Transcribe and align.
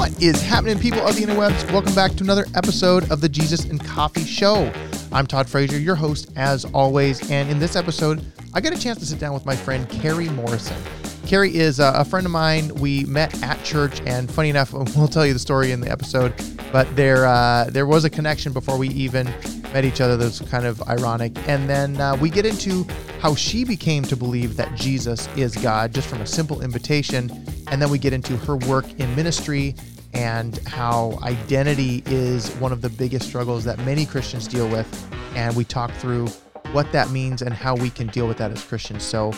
What 0.00 0.22
is 0.22 0.40
happening, 0.40 0.78
people 0.78 1.06
of 1.06 1.14
the 1.14 1.24
interwebs? 1.24 1.70
Welcome 1.70 1.94
back 1.94 2.12
to 2.12 2.24
another 2.24 2.46
episode 2.54 3.12
of 3.12 3.20
the 3.20 3.28
Jesus 3.28 3.66
and 3.66 3.78
Coffee 3.84 4.24
Show. 4.24 4.72
I'm 5.12 5.26
Todd 5.26 5.46
Frazier, 5.46 5.76
your 5.76 5.94
host, 5.94 6.30
as 6.36 6.64
always. 6.64 7.30
And 7.30 7.50
in 7.50 7.58
this 7.58 7.76
episode, 7.76 8.24
I 8.54 8.62
got 8.62 8.72
a 8.72 8.80
chance 8.80 8.98
to 9.00 9.04
sit 9.04 9.18
down 9.18 9.34
with 9.34 9.44
my 9.44 9.54
friend 9.54 9.86
Carrie 9.90 10.30
Morrison. 10.30 10.82
Carrie 11.26 11.54
is 11.54 11.80
uh, 11.80 11.92
a 11.94 12.04
friend 12.06 12.24
of 12.24 12.32
mine. 12.32 12.74
We 12.76 13.04
met 13.04 13.42
at 13.42 13.62
church, 13.62 14.00
and 14.06 14.32
funny 14.32 14.48
enough, 14.48 14.72
we'll 14.96 15.06
tell 15.06 15.26
you 15.26 15.34
the 15.34 15.38
story 15.38 15.70
in 15.70 15.82
the 15.82 15.90
episode. 15.90 16.32
But 16.72 16.96
there, 16.96 17.26
uh, 17.26 17.64
there 17.68 17.86
was 17.86 18.06
a 18.06 18.10
connection 18.10 18.54
before 18.54 18.78
we 18.78 18.88
even 18.88 19.26
met 19.74 19.84
each 19.84 20.00
other. 20.00 20.16
That's 20.16 20.40
kind 20.48 20.64
of 20.64 20.80
ironic. 20.88 21.36
And 21.46 21.68
then 21.68 22.00
uh, 22.00 22.16
we 22.16 22.30
get 22.30 22.46
into 22.46 22.86
how 23.20 23.34
she 23.34 23.64
became 23.64 24.02
to 24.04 24.16
believe 24.16 24.56
that 24.56 24.74
Jesus 24.74 25.28
is 25.36 25.54
God, 25.56 25.92
just 25.92 26.08
from 26.08 26.22
a 26.22 26.26
simple 26.26 26.62
invitation. 26.62 27.30
And 27.68 27.80
then 27.80 27.90
we 27.90 27.98
get 27.98 28.12
into 28.12 28.36
her 28.38 28.56
work 28.56 28.86
in 28.98 29.14
ministry 29.14 29.74
and 30.12 30.58
how 30.66 31.18
identity 31.22 32.02
is 32.06 32.50
one 32.56 32.72
of 32.72 32.80
the 32.82 32.90
biggest 32.90 33.28
struggles 33.28 33.64
that 33.64 33.78
many 33.80 34.06
Christians 34.06 34.48
deal 34.48 34.68
with. 34.68 34.88
And 35.34 35.54
we 35.56 35.64
talk 35.64 35.92
through 35.92 36.28
what 36.72 36.90
that 36.92 37.10
means 37.10 37.42
and 37.42 37.52
how 37.52 37.74
we 37.76 37.90
can 37.90 38.08
deal 38.08 38.26
with 38.26 38.38
that 38.38 38.50
as 38.50 38.62
Christians. 38.64 39.02
So 39.02 39.32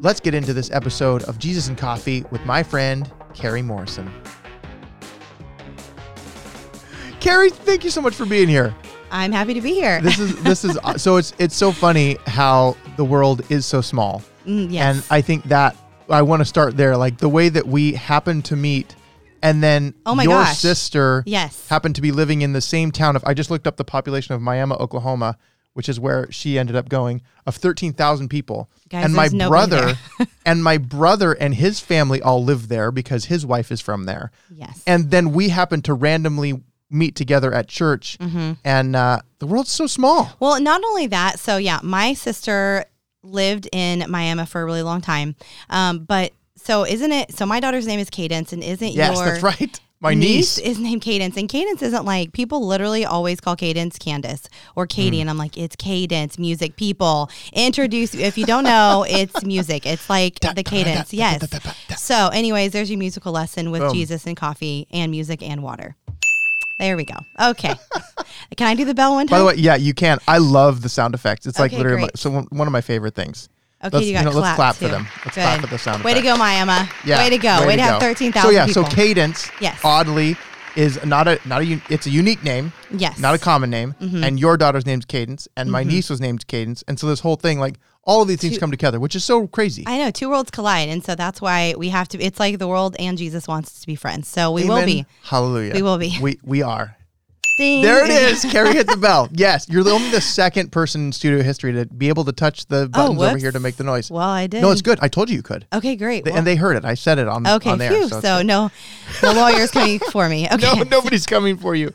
let's 0.00 0.20
get 0.20 0.34
into 0.34 0.52
this 0.52 0.70
episode 0.70 1.22
of 1.24 1.38
Jesus 1.38 1.68
and 1.68 1.76
Coffee 1.76 2.24
with 2.30 2.44
my 2.44 2.62
friend, 2.62 3.10
Carrie 3.34 3.62
Morrison. 3.62 4.10
Carrie, 7.20 7.50
thank 7.50 7.84
you 7.84 7.90
so 7.90 8.00
much 8.00 8.14
for 8.14 8.26
being 8.26 8.48
here. 8.48 8.74
I'm 9.10 9.32
happy 9.32 9.54
to 9.54 9.60
be 9.60 9.72
here. 9.72 10.00
This 10.00 10.18
is 10.18 10.40
this 10.42 10.64
is 10.64 10.78
so 10.96 11.16
it's 11.16 11.32
it's 11.38 11.56
so 11.56 11.72
funny 11.72 12.16
how 12.26 12.76
the 12.96 13.04
world 13.04 13.42
is 13.50 13.66
so 13.66 13.80
small. 13.80 14.22
Mm, 14.46 14.70
yes. 14.70 14.96
And 14.96 15.06
I 15.10 15.20
think 15.20 15.44
that 15.44 15.76
I 16.08 16.22
want 16.22 16.40
to 16.40 16.44
start 16.44 16.76
there 16.76 16.96
like 16.96 17.18
the 17.18 17.28
way 17.28 17.48
that 17.48 17.66
we 17.66 17.92
happen 17.92 18.42
to 18.42 18.56
meet 18.56 18.94
and 19.42 19.62
then 19.62 19.94
Oh 20.06 20.14
my 20.14 20.22
your 20.24 20.32
gosh. 20.44 20.58
sister 20.58 21.22
yes. 21.26 21.68
happened 21.68 21.94
to 21.96 22.00
be 22.02 22.12
living 22.12 22.42
in 22.42 22.52
the 22.52 22.60
same 22.60 22.90
town 22.92 23.16
of 23.16 23.22
I 23.26 23.34
just 23.34 23.50
looked 23.50 23.66
up 23.66 23.76
the 23.76 23.84
population 23.84 24.34
of 24.34 24.40
Miami, 24.42 24.74
Oklahoma, 24.74 25.36
which 25.74 25.88
is 25.88 26.00
where 26.00 26.30
she 26.32 26.58
ended 26.58 26.74
up 26.74 26.88
going, 26.88 27.22
of 27.46 27.54
13,000 27.56 28.28
people. 28.28 28.68
Guys, 28.88 29.04
and 29.04 29.14
my 29.14 29.28
brother 29.28 29.94
and 30.46 30.64
my 30.64 30.76
brother 30.78 31.32
and 31.34 31.54
his 31.54 31.78
family 31.80 32.20
all 32.20 32.42
live 32.42 32.68
there 32.68 32.90
because 32.90 33.26
his 33.26 33.46
wife 33.46 33.70
is 33.70 33.80
from 33.80 34.04
there. 34.04 34.30
yes. 34.50 34.82
And 34.86 35.10
then 35.10 35.32
we 35.32 35.50
happened 35.50 35.84
to 35.84 35.94
randomly 35.94 36.60
meet 36.90 37.14
together 37.14 37.52
at 37.52 37.68
church 37.68 38.16
Mm-hmm. 38.18 38.52
and 38.64 38.96
uh, 38.96 39.20
the 39.40 39.46
world's 39.46 39.70
so 39.70 39.86
small. 39.86 40.30
well, 40.40 40.60
not 40.60 40.82
only 40.82 41.06
that, 41.08 41.38
so 41.38 41.58
yeah, 41.58 41.80
my 41.82 42.14
sister 42.14 42.84
lived 43.22 43.68
in 43.72 44.04
Miami 44.10 44.46
for 44.46 44.62
a 44.62 44.64
really 44.64 44.82
long 44.82 45.00
time. 45.02 45.36
Um, 45.68 46.00
but 46.00 46.32
so 46.68 46.84
isn't 46.84 47.12
it? 47.12 47.34
So 47.34 47.46
my 47.46 47.60
daughter's 47.60 47.86
name 47.86 47.98
is 47.98 48.10
Cadence, 48.10 48.52
and 48.52 48.62
isn't 48.62 48.92
Yes, 48.92 49.16
your 49.16 49.24
that's 49.24 49.42
right. 49.42 49.80
My 50.00 50.12
niece. 50.14 50.58
is 50.58 50.78
named 50.78 51.00
Cadence, 51.02 51.36
and 51.38 51.48
Cadence 51.48 51.80
isn't 51.82 52.04
like 52.04 52.32
people 52.32 52.64
literally 52.64 53.04
always 53.06 53.40
call 53.40 53.56
Cadence 53.56 53.98
Candace 53.98 54.48
or 54.76 54.86
Katie, 54.86 55.16
Mm. 55.16 55.20
and 55.22 55.30
I'm 55.30 55.38
like, 55.38 55.56
it's 55.56 55.74
Cadence, 55.76 56.38
music. 56.38 56.76
People 56.76 57.30
introduce. 57.54 58.14
If 58.14 58.36
you 58.38 58.44
don't 58.44 58.64
know, 58.64 59.04
it's 59.08 59.42
music. 59.44 59.86
It's 59.86 60.08
like 60.10 60.38
the 60.40 60.62
cadence. 60.62 61.12
Yes. 61.14 61.42
So, 61.96 62.28
anyways, 62.28 62.72
there's 62.72 62.90
your 62.90 62.98
musical 62.98 63.32
lesson 63.32 63.70
with 63.72 63.80
Boom. 63.80 63.94
Jesus 63.94 64.26
and 64.26 64.36
coffee 64.36 64.86
and 64.92 65.10
music 65.10 65.42
and 65.42 65.62
water. 65.62 65.96
There 66.78 66.96
we 66.96 67.04
go. 67.04 67.16
Okay. 67.50 67.74
Can 68.56 68.68
I 68.68 68.74
do 68.76 68.84
the 68.84 68.94
bell 68.94 69.14
one 69.14 69.26
time? 69.26 69.34
By 69.34 69.38
the 69.40 69.44
way, 69.46 69.54
yeah, 69.56 69.74
you 69.74 69.94
can. 69.94 70.18
I 70.28 70.38
love 70.38 70.82
the 70.82 70.88
sound 70.88 71.14
effects. 71.14 71.44
It's 71.46 71.58
like 71.58 71.72
literally 71.72 72.02
my, 72.02 72.08
so 72.14 72.30
one 72.30 72.68
of 72.68 72.72
my 72.72 72.82
favorite 72.82 73.16
things. 73.16 73.48
Okay, 73.82 73.96
let's- 73.96 74.06
you 74.06 74.12
got 74.12 74.18
you 74.20 74.24
know, 74.30 74.30
let's 74.38 74.56
clap, 74.56 74.56
clap 74.56 74.76
for 74.76 74.88
them. 74.88 75.06
Let's 75.24 75.34
Good. 75.36 75.42
clap 75.42 75.60
for 75.60 75.66
the 75.66 75.78
sound 75.78 76.04
Way 76.04 76.14
to 76.14 76.20
effects. 76.20 76.32
go, 76.34 76.38
Miami. 76.38 76.88
Yeah, 77.04 77.18
Way 77.18 77.30
to 77.30 77.38
go. 77.38 77.66
Way, 77.66 77.76
to, 77.76 77.82
have 77.82 78.00
go. 78.00 78.06
thirteen 78.06 78.32
thousand. 78.32 78.50
So 78.50 78.54
yeah, 78.54 78.66
people. 78.66 78.84
so 78.84 78.90
Cadence, 78.90 79.50
Yes. 79.60 79.78
oddly, 79.84 80.36
is 80.76 81.04
not 81.04 81.26
a 81.26 81.40
not 81.44 81.62
a 81.62 81.80
it's 81.88 82.06
a 82.06 82.10
unique 82.10 82.42
name, 82.44 82.72
Yes. 82.90 83.14
Mm-hmm. 83.14 83.22
not 83.22 83.34
a 83.34 83.38
common 83.38 83.70
name. 83.70 83.94
And 84.00 84.38
your 84.38 84.56
daughter's 84.56 84.86
name's 84.86 85.04
Cadence, 85.04 85.48
and 85.56 85.70
my 85.70 85.82
niece 85.84 86.08
was 86.10 86.20
named 86.20 86.46
Cadence, 86.46 86.84
and 86.86 86.98
so 86.98 87.06
this 87.06 87.20
whole 87.20 87.36
thing, 87.36 87.58
like 87.58 87.78
all 88.04 88.22
of 88.22 88.28
these 88.28 88.40
things 88.40 88.54
Two- 88.54 88.60
come 88.60 88.70
together, 88.70 88.98
which 89.00 89.14
is 89.16 89.22
so 89.24 89.46
crazy. 89.48 89.84
I 89.86 89.98
know 89.98 90.10
two 90.10 90.30
worlds 90.30 90.50
collide, 90.50 90.88
and 90.88 91.04
so 91.04 91.14
that's 91.14 91.40
why 91.42 91.74
we 91.76 91.88
have 91.90 92.08
to. 92.08 92.20
It's 92.22 92.38
like 92.40 92.58
the 92.58 92.68
world 92.68 92.96
and 92.98 93.18
Jesus 93.18 93.46
wants 93.48 93.70
us 93.72 93.80
to 93.80 93.86
be 93.86 93.96
friends. 93.96 94.28
So 94.28 94.50
we 94.52 94.64
will 94.64 94.84
be. 94.84 95.04
Hallelujah. 95.24 95.74
We 95.74 95.82
will 95.82 95.98
be. 95.98 96.16
We 96.20 96.38
we 96.42 96.62
are. 96.62 96.96
Ding. 97.58 97.82
There 97.82 98.02
it 98.04 98.10
is. 98.10 98.44
Carrie 98.50 98.72
hit 98.72 98.86
the 98.86 98.96
bell. 98.96 99.28
Yes, 99.32 99.68
you're 99.68 99.82
the 99.82 99.90
only 99.90 100.10
the 100.10 100.20
second 100.22 100.72
person 100.72 101.06
in 101.06 101.12
studio 101.12 101.42
history 101.42 101.72
to 101.74 101.84
be 101.84 102.08
able 102.08 102.24
to 102.24 102.32
touch 102.32 102.64
the 102.66 102.88
buttons 102.88 103.18
over 103.18 103.28
Oh, 103.28 103.32
whoops. 103.32 103.42
here 103.42 103.52
to 103.52 103.60
make 103.60 103.76
the 103.76 103.84
noise. 103.84 104.10
Well, 104.10 104.22
I 104.28 104.46
did. 104.46 104.62
No, 104.62 104.70
it's 104.70 104.80
good. 104.80 104.98
I 105.02 105.08
told 105.08 105.28
you 105.28 105.36
you 105.36 105.42
could. 105.42 105.66
Okay, 105.72 105.94
great. 105.96 106.24
They- 106.24 106.30
Well, 106.30 106.38
and 106.38 106.46
they 106.46 106.56
heard 106.56 106.76
it. 106.76 106.84
I 106.86 106.94
said 106.94 107.18
it 107.18 107.28
on, 107.28 107.46
okay, 107.46 107.70
on 107.70 107.78
there. 107.78 107.90
phew. 107.90 108.08
so 108.08 108.20
So, 108.20 108.42
no, 108.42 108.70
no 109.22 109.32
lawyers 109.32 109.70
coming 109.70 109.98
for 110.12 110.28
me. 110.28 110.46
Okay. 110.50 110.56
no, 110.58 110.82
nobody's 110.84 111.26
coming 111.26 111.58
for 111.58 111.74
you. 111.74 111.92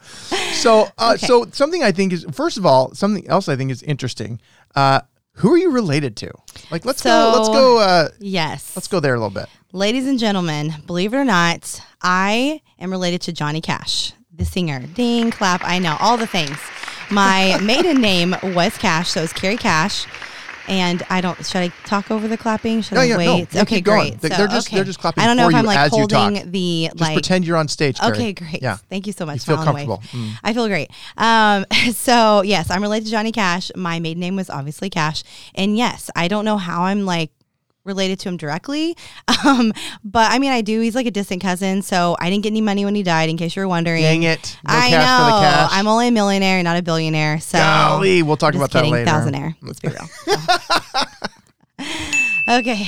So, 0.53 0.89
uh, 0.99 1.13
Okay. 1.15 1.25
so 1.25 1.45
something 1.51 1.81
I 1.81 1.91
think 1.91 2.13
is 2.13 2.25
first 2.31 2.57
of 2.57 2.65
all, 2.65 2.93
something 2.93 3.27
else 3.27 3.47
I 3.49 3.55
think 3.55 3.71
is 3.71 3.81
interesting. 3.83 4.39
Uh, 4.75 5.01
who 5.37 5.51
are 5.53 5.57
you 5.57 5.71
related 5.71 6.15
to? 6.17 6.31
Like, 6.69 6.85
let's 6.85 7.01
go. 7.01 7.33
Let's 7.35 7.49
go. 7.49 7.79
Uh, 7.79 8.09
Yes. 8.19 8.75
let's 8.75 8.87
go 8.87 8.99
there 8.99 9.15
a 9.15 9.17
little 9.17 9.31
bit. 9.31 9.47
Ladies 9.71 10.05
and 10.05 10.19
gentlemen, 10.19 10.73
believe 10.85 11.13
it 11.13 11.17
or 11.17 11.23
not, 11.25 11.81
I 12.03 12.61
am 12.77 12.91
related 12.91 13.21
to 13.21 13.31
Johnny 13.33 13.59
Cash, 13.59 14.13
the 14.35 14.45
singer. 14.45 14.79
Ding, 14.93 15.31
clap. 15.31 15.61
I 15.63 15.79
know 15.79 15.97
all 15.99 16.17
the 16.17 16.27
things. 16.27 16.57
My 17.11 17.57
maiden 17.63 18.01
name 18.01 18.35
was 18.43 18.77
Cash, 18.77 19.09
so 19.11 19.23
it's 19.23 19.33
Carrie 19.33 19.57
Cash. 19.57 20.05
And 20.69 21.03
I 21.09 21.19
don't. 21.19 21.45
Should 21.45 21.57
I 21.57 21.67
talk 21.85 22.09
over 22.09 22.25
the 22.25 22.37
clapping? 22.37 22.81
Should 22.81 22.95
No, 22.95 23.01
I 23.01 23.03
yeah, 23.03 23.11
no, 23.13 23.17
wait? 23.17 23.53
you 23.53 23.61
okay, 23.61 23.81
great. 23.81 24.21
So, 24.21 24.29
they're 24.29 24.47
just- 24.47 24.67
okay. 24.69 24.77
they're 24.77 24.85
just 24.85 24.97
clapping 24.97 25.21
I 25.21 25.27
don't 25.27 25.35
know 25.35 25.47
for 25.47 25.51
if 25.51 25.55
I'm 25.57 25.65
like 25.65 25.91
you 25.91 25.97
holding 25.97 26.51
the 26.51 26.87
Just 26.91 27.01
like. 27.01 27.13
pretend 27.15 27.45
you're 27.45 27.57
on 27.57 27.67
stage. 27.67 27.99
Carrie. 27.99 28.13
Okay, 28.13 28.33
great. 28.33 28.61
Yeah. 28.61 28.77
Thank 28.89 29.05
you 29.05 29.11
so 29.11 29.25
much. 29.25 29.43
feel 29.43 29.55
allowing 29.55 29.75
me. 29.75 29.85
comfortable. 29.87 30.23
Mm. 30.25 30.31
I 30.41 30.53
feel 30.53 30.67
great. 30.69 30.89
Um, 31.17 31.65
so 31.93 32.43
yes, 32.43 32.71
I'm 32.71 32.81
related 32.81 33.05
to 33.05 33.11
Johnny 33.11 33.33
Cash. 33.33 33.71
My 33.75 33.99
maiden 33.99 34.21
name 34.21 34.37
was 34.37 34.49
obviously 34.49 34.89
Cash, 34.89 35.25
and 35.53 35.75
yes, 35.75 36.09
I 36.15 36.29
don't 36.29 36.45
know 36.45 36.57
how 36.57 36.83
I'm 36.83 37.05
like 37.05 37.31
related 37.85 38.19
to 38.21 38.29
him 38.29 38.37
directly, 38.37 38.95
um, 39.45 39.73
but 40.03 40.31
I 40.31 40.39
mean 40.39 40.51
I 40.51 40.61
do. 40.61 40.79
He's 40.81 40.95
like 40.95 41.05
a 41.05 41.11
distant 41.11 41.41
cousin, 41.41 41.81
so 41.81 42.15
I 42.19 42.29
didn't 42.29 42.43
get 42.43 42.49
any 42.51 42.61
money 42.61 42.85
when 42.85 42.95
he 42.95 43.03
died. 43.03 43.29
In 43.29 43.37
case 43.37 43.55
you 43.55 43.61
were 43.61 43.67
wondering, 43.67 44.01
Dang 44.03 44.23
it! 44.23 44.57
No 44.67 44.73
I 44.73 44.89
cash 44.89 44.91
know. 44.91 45.25
for 45.25 45.31
the 45.35 45.41
cash. 45.41 45.69
I'm 45.73 45.87
only 45.87 46.07
a 46.07 46.11
millionaire, 46.11 46.61
not 46.63 46.77
a 46.77 46.81
billionaire. 46.81 47.39
So 47.39 47.57
Golly, 47.57 48.23
we'll 48.23 48.37
talk 48.37 48.53
about 48.55 48.71
just 48.71 48.73
that 48.73 48.79
kidding, 48.79 48.93
later. 48.93 49.09
Thousandaire. 49.11 49.55
Let's 49.61 49.79
be 49.79 49.89
real. 49.89 50.07
So. 50.25 50.35
okay. 52.59 52.85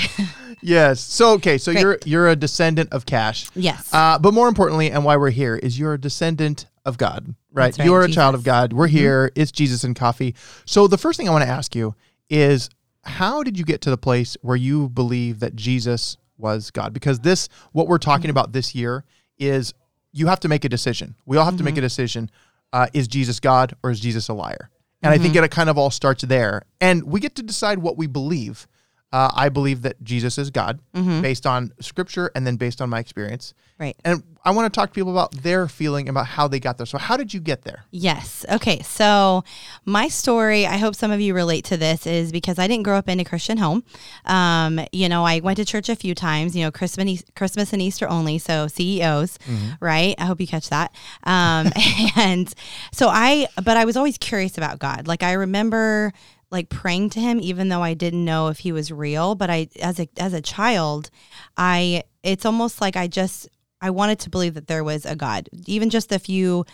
Yes. 0.61 1.00
So 1.01 1.33
okay. 1.33 1.57
So 1.57 1.72
Great. 1.72 1.81
you're 1.81 1.97
you're 2.06 2.29
a 2.29 2.35
descendant 2.35 2.91
of 2.91 3.06
Cash. 3.06 3.50
yes. 3.56 3.89
Uh, 3.94 4.17
but 4.19 4.33
more 4.33 4.47
importantly, 4.47 4.91
and 4.91 5.03
why 5.06 5.17
we're 5.17 5.29
here, 5.29 5.56
is 5.56 5.77
you're 5.77 5.94
a 5.94 6.00
descendant 6.00 6.66
of 6.85 6.97
God, 6.97 7.35
right? 7.51 7.75
Right, 7.77 7.85
You're 7.85 8.03
a 8.03 8.09
child 8.09 8.35
of 8.35 8.41
Mm-hmm. 8.41 8.45
God. 8.45 8.73
We're 8.73 8.88
here. 8.88 9.31
It's 9.35 9.51
Jesus 9.51 9.83
and 9.83 9.95
coffee. 9.95 10.35
So 10.66 10.88
the 10.88 10.97
first 10.97 11.17
thing 11.17 11.27
I 11.27 11.31
want 11.31 11.44
to 11.44 11.50
ask 11.50 11.75
you 11.75 11.95
is, 12.29 12.69
how 13.05 13.43
did 13.43 13.57
you 13.57 13.66
get 13.66 13.81
to 13.81 13.89
the 13.89 13.97
place 13.97 14.35
where 14.41 14.55
you 14.55 14.89
believe 14.89 15.39
that 15.39 15.55
Jesus 15.55 16.17
was 16.38 16.71
God? 16.71 16.93
Because 16.93 17.19
this, 17.19 17.49
what 17.71 17.88
we're 17.88 17.97
talking 17.97 18.23
Mm-hmm. 18.23 18.31
about 18.31 18.51
this 18.53 18.73
year, 18.75 19.03
is 19.38 19.73
you 20.11 20.27
have 20.27 20.39
to 20.41 20.47
make 20.47 20.66
a 20.66 20.69
decision. 20.69 21.15
We 21.25 21.38
all 21.38 21.45
have 21.45 21.57
to 21.57 21.63
make 21.63 21.73
a 21.73 21.77
Mm-hmm. 21.77 21.85
decision. 21.85 22.31
Uh, 22.73 22.88
is 22.94 23.07
Jesus 23.07 23.39
God 23.39 23.75
or 23.83 23.91
is 23.91 23.99
Jesus 23.99 24.27
a 24.29 24.33
liar? 24.33 24.69
And 25.01 25.11
I 25.13 25.15
Mm-hmm. 25.17 25.33
think 25.33 25.35
it 25.45 25.51
kind 25.51 25.69
of 25.69 25.77
all 25.77 25.91
starts 25.91 26.23
there. 26.23 26.63
And 26.81 27.03
we 27.03 27.19
get 27.19 27.35
to 27.35 27.44
decide 27.44 27.79
what 27.79 27.97
we 27.97 28.07
believe. 28.07 28.67
Uh, 29.11 29.31
I 29.33 29.49
believe 29.49 29.83
that 29.83 30.03
Jesus 30.03 30.38
is 30.38 30.49
God 30.49 30.79
based 30.93 31.45
on 31.45 31.71
scripture 31.79 32.31
and 32.35 32.45
then 32.45 32.57
based 32.57 32.81
on 32.81 32.89
my 32.89 32.99
experience. 32.99 33.53
right. 33.79 33.95
And 34.03 34.23
I 34.43 34.51
want 34.51 34.71
to 34.71 34.77
talk 34.77 34.89
to 34.89 34.93
people 34.93 35.11
about 35.11 35.31
their 35.31 35.67
feeling 35.67 36.07
about 36.07 36.27
how 36.27 36.47
they 36.47 36.59
got 36.59 36.77
there. 36.77 36.85
So, 36.85 36.99
how 36.99 37.17
did 37.17 37.33
you 37.33 37.39
get 37.39 37.63
there? 37.63 37.85
Yes. 37.89 38.45
Okay. 38.51 38.81
So, 38.81 39.44
my 39.85 40.07
story, 40.07 40.67
I 40.67 40.77
hope 40.77 40.95
some 40.95 41.11
of 41.11 41.19
you 41.19 41.33
relate 41.33 41.65
to 41.65 41.77
this, 41.77 42.05
is 42.05 42.31
because 42.31 42.59
I 42.59 42.67
didn't 42.67 42.83
grow 42.83 42.97
up 42.97 43.09
in 43.09 43.19
a 43.19 43.25
Christian 43.25 43.57
home. 43.57 43.83
Um, 44.25 44.80
you 44.91 45.09
know, 45.09 45.24
I 45.24 45.39
went 45.39 45.57
to 45.57 45.65
church 45.65 45.89
a 45.89 45.95
few 45.95 46.13
times, 46.13 46.56
you 46.56 46.63
know, 46.63 46.71
Christmas, 46.71 47.24
Christmas 47.35 47.74
and 47.74 47.81
Easter 47.81 48.07
only. 48.07 48.38
So, 48.38 48.68
CEOs, 48.68 49.39
right? 49.80 50.13
I 50.19 50.25
hope 50.25 50.39
you 50.39 50.47
catch 50.47 50.69
that. 50.69 50.94
Um, 51.24 51.71
and 52.15 52.53
so, 52.91 53.07
I, 53.07 53.47
but 53.63 53.77
I 53.77 53.85
was 53.85 53.97
always 53.97 54.18
curious 54.19 54.57
about 54.57 54.77
God. 54.77 55.07
Like, 55.07 55.24
I 55.24 55.33
remember 55.33 56.13
like 56.51 56.69
praying 56.69 57.09
to 57.12 57.19
him 57.19 57.39
even 57.42 57.69
though 57.69 57.81
I 57.81 57.94
didn't 57.94 58.24
know 58.24 58.47
if 58.47 58.59
he 58.59 58.71
was 58.71 58.92
real 58.92 59.36
but 59.36 59.50
I 59.50 59.68
as 59.81 60.00
a 60.00 60.07
as 60.18 60.33
a 60.33 60.42
child 60.42 61.09
I 61.57 62.03
it's 62.24 62.45
almost 62.45 62.81
like 62.81 62.95
I 62.95 63.07
just 63.07 63.50
I 63.81 63.89
wanted 63.89 64.19
to 64.19 64.30
believe 64.30 64.53
that 64.53 64.68
there 64.68 64.83
was 64.83 65.06
a 65.06 65.15
God 65.15 65.50
even 65.65 65.89
just 65.89 66.12
a 66.12 66.19
few 66.19 66.65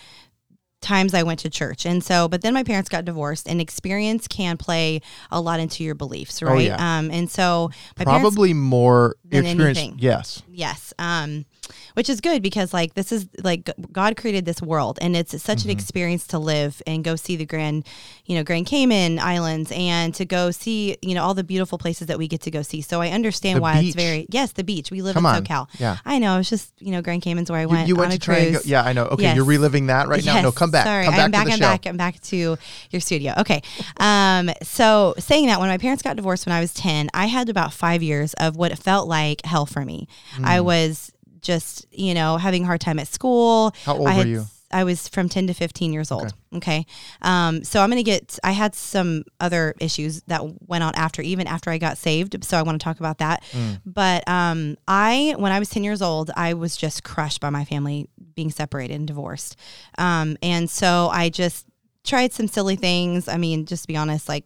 times 0.82 1.14
I 1.14 1.24
went 1.24 1.40
to 1.42 1.50
church. 1.50 1.86
And 1.86 2.04
so, 2.04 2.28
but 2.28 2.42
then 2.42 2.54
my 2.54 2.64
parents 2.64 2.90
got 2.90 3.06
divorced 3.06 3.48
and 3.48 3.62
experience 3.62 4.28
can 4.28 4.58
play 4.58 5.02
a 5.30 5.40
lot 5.40 5.60
into 5.60 5.84
your 5.84 5.96
beliefs, 5.96 6.42
right? 6.42 6.66
yeah. 6.66 6.98
Um, 6.98 7.12
and 7.12 7.30
so 7.30 7.70
Probably 7.96 8.54
more 8.54 9.16
experience. 9.30 9.78
anything. 9.78 9.96
Yes. 10.00 10.42
yes. 10.50 10.94
Um, 10.98 11.46
which 11.96 12.10
is 12.10 12.22
good 12.22 12.42
because 12.42 12.74
like 12.74 12.94
this 12.94 13.12
is 13.12 13.28
like 13.44 13.70
God 13.92 14.18
created 14.18 14.46
this 14.46 14.62
world 14.62 14.98
and 15.02 15.16
it's 15.16 15.32
such 15.42 15.60
Mm-hmm. 15.62 15.70
an 15.70 15.76
experience 15.78 16.28
to 16.28 16.40
live 16.40 16.82
and 16.88 17.04
go 17.04 17.16
see 17.16 17.36
the 17.36 17.46
grand, 17.46 17.86
you 18.26 18.36
know, 18.36 18.44
Grand 18.44 18.66
Cayman 18.66 19.20
Islands 19.20 19.72
and 19.76 20.14
to 20.16 20.26
go 20.26 20.50
see, 20.52 20.98
you 21.02 21.14
know, 21.14 21.24
all 21.24 21.34
the 21.34 21.44
beautiful 21.44 21.78
places 21.78 22.08
that 22.08 22.18
we 22.18 22.28
get 22.28 22.42
to 22.42 22.52
go 22.52 22.62
see. 22.62 22.82
So 22.82 23.00
I 23.02 23.10
understand 23.10 23.58
The 23.58 23.62
why 23.62 23.80
beach. 23.80 23.88
it's 23.96 23.96
very 23.96 24.26
yes, 24.30 24.54
the 24.54 24.64
beach. 24.64 24.90
We 24.92 25.02
live 25.02 25.14
Come 25.14 25.26
in 25.28 25.36
on. 25.36 25.44
SoCal. 25.44 25.68
Yeah. 25.80 25.98
I 26.06 26.18
know. 26.20 26.40
It's 26.40 26.50
just 26.50 26.74
you 26.80 26.92
know 26.92 27.02
Grand 27.02 27.22
Cayman's 27.22 27.52
where 27.52 27.60
I 27.60 27.66
went. 27.68 27.88
you 27.88 27.96
went 27.96 28.12
on 28.12 28.18
to 28.18 28.24
try 28.26 28.38
and 28.38 28.54
go, 28.56 28.62
yeah, 28.66 28.82
I 28.84 28.94
know. 28.94 29.06
Okay, 29.06 29.24
Yes. 29.24 29.36
you're 29.36 29.46
reliving 29.46 29.88
that 29.88 30.08
right 30.08 30.24
now. 30.26 30.42
No, 30.42 30.52
come 30.52 30.72
back. 30.72 30.86
Sorry, 30.86 31.06
come 31.06 31.14
back 31.16 31.26
I'm 31.26 31.32
back. 31.32 31.44
to 31.44 31.48
the 31.48 31.54
I'm 31.54 31.60
show. 31.60 31.66
back. 31.66 31.86
I'm 31.86 31.98
back 31.98 32.20
to 32.22 32.58
your 32.90 33.02
studio. 33.02 33.34
Okay. 33.40 33.62
Um, 33.98 34.50
so 34.64 35.14
saying 35.20 35.48
that, 35.48 35.60
when 35.60 35.70
my 35.70 35.78
parents 35.78 36.02
got 36.02 36.16
divorced 36.16 36.46
when 36.46 36.54
I 36.54 36.60
was 36.60 36.74
ten, 36.74 37.10
I 37.14 37.26
had 37.28 37.50
about 37.50 37.74
five 37.74 38.02
years 38.02 38.34
of 38.36 38.56
what 38.56 38.78
felt 38.80 39.08
like 39.08 39.46
hell 39.46 39.66
for 39.66 39.84
me. 39.86 40.08
Hmm. 40.36 40.46
I 40.46 40.62
was 40.62 41.12
just, 41.42 41.86
you 41.92 42.14
know, 42.14 42.38
having 42.38 42.64
a 42.64 42.66
hard 42.66 42.82
time 42.82 43.00
at 43.00 43.08
school. 43.08 43.74
How 43.84 43.98
old 43.98 44.08
I 44.08 44.18
were 44.18 44.26
you? 44.26 44.46
I 44.74 44.84
was 44.84 45.08
from 45.08 45.30
10 45.30 45.48
to 45.48 45.54
15 45.54 45.94
years 45.94 46.12
old. 46.12 46.34
Okay. 46.56 46.86
Um, 47.22 47.64
so 47.64 47.82
I'm 47.82 47.90
going 47.90 48.04
to 48.04 48.10
get, 48.10 48.40
I 48.44 48.52
had 48.52 48.74
some 48.74 49.24
other 49.40 49.76
issues 49.80 50.22
that 50.24 50.42
went 50.68 50.84
on 50.84 50.94
after, 50.96 51.22
even 51.22 51.48
after 51.48 51.70
I 51.70 51.78
got 51.78 51.98
saved. 51.98 52.44
So 52.44 52.58
I 52.58 52.62
want 52.62 52.80
to 52.80 52.84
talk 52.84 53.00
about 53.00 53.18
that. 53.20 53.44
Mm. 53.52 53.82
But 53.86 54.28
um, 54.28 54.78
I, 54.88 55.36
when 55.38 55.52
I 55.52 55.60
was 55.60 55.70
10 55.70 55.84
years 55.84 56.02
old, 56.02 56.32
I 56.36 56.54
was 56.54 56.78
just 56.78 57.04
crushed 57.04 57.42
by 57.42 57.50
my 57.50 57.66
family 57.66 58.08
being 58.36 58.52
separated 58.52 58.96
and 58.96 59.08
divorced. 59.08 59.58
Um, 59.98 60.38
and 60.42 60.70
so 60.70 61.10
I 61.12 61.30
just 61.30 61.66
tried 62.04 62.34
some 62.34 62.48
silly 62.48 62.76
things. 62.76 63.28
I 63.28 63.38
mean, 63.38 63.66
just 63.66 63.84
to 63.84 63.88
be 63.88 63.98
honest, 63.98 64.28
like 64.30 64.46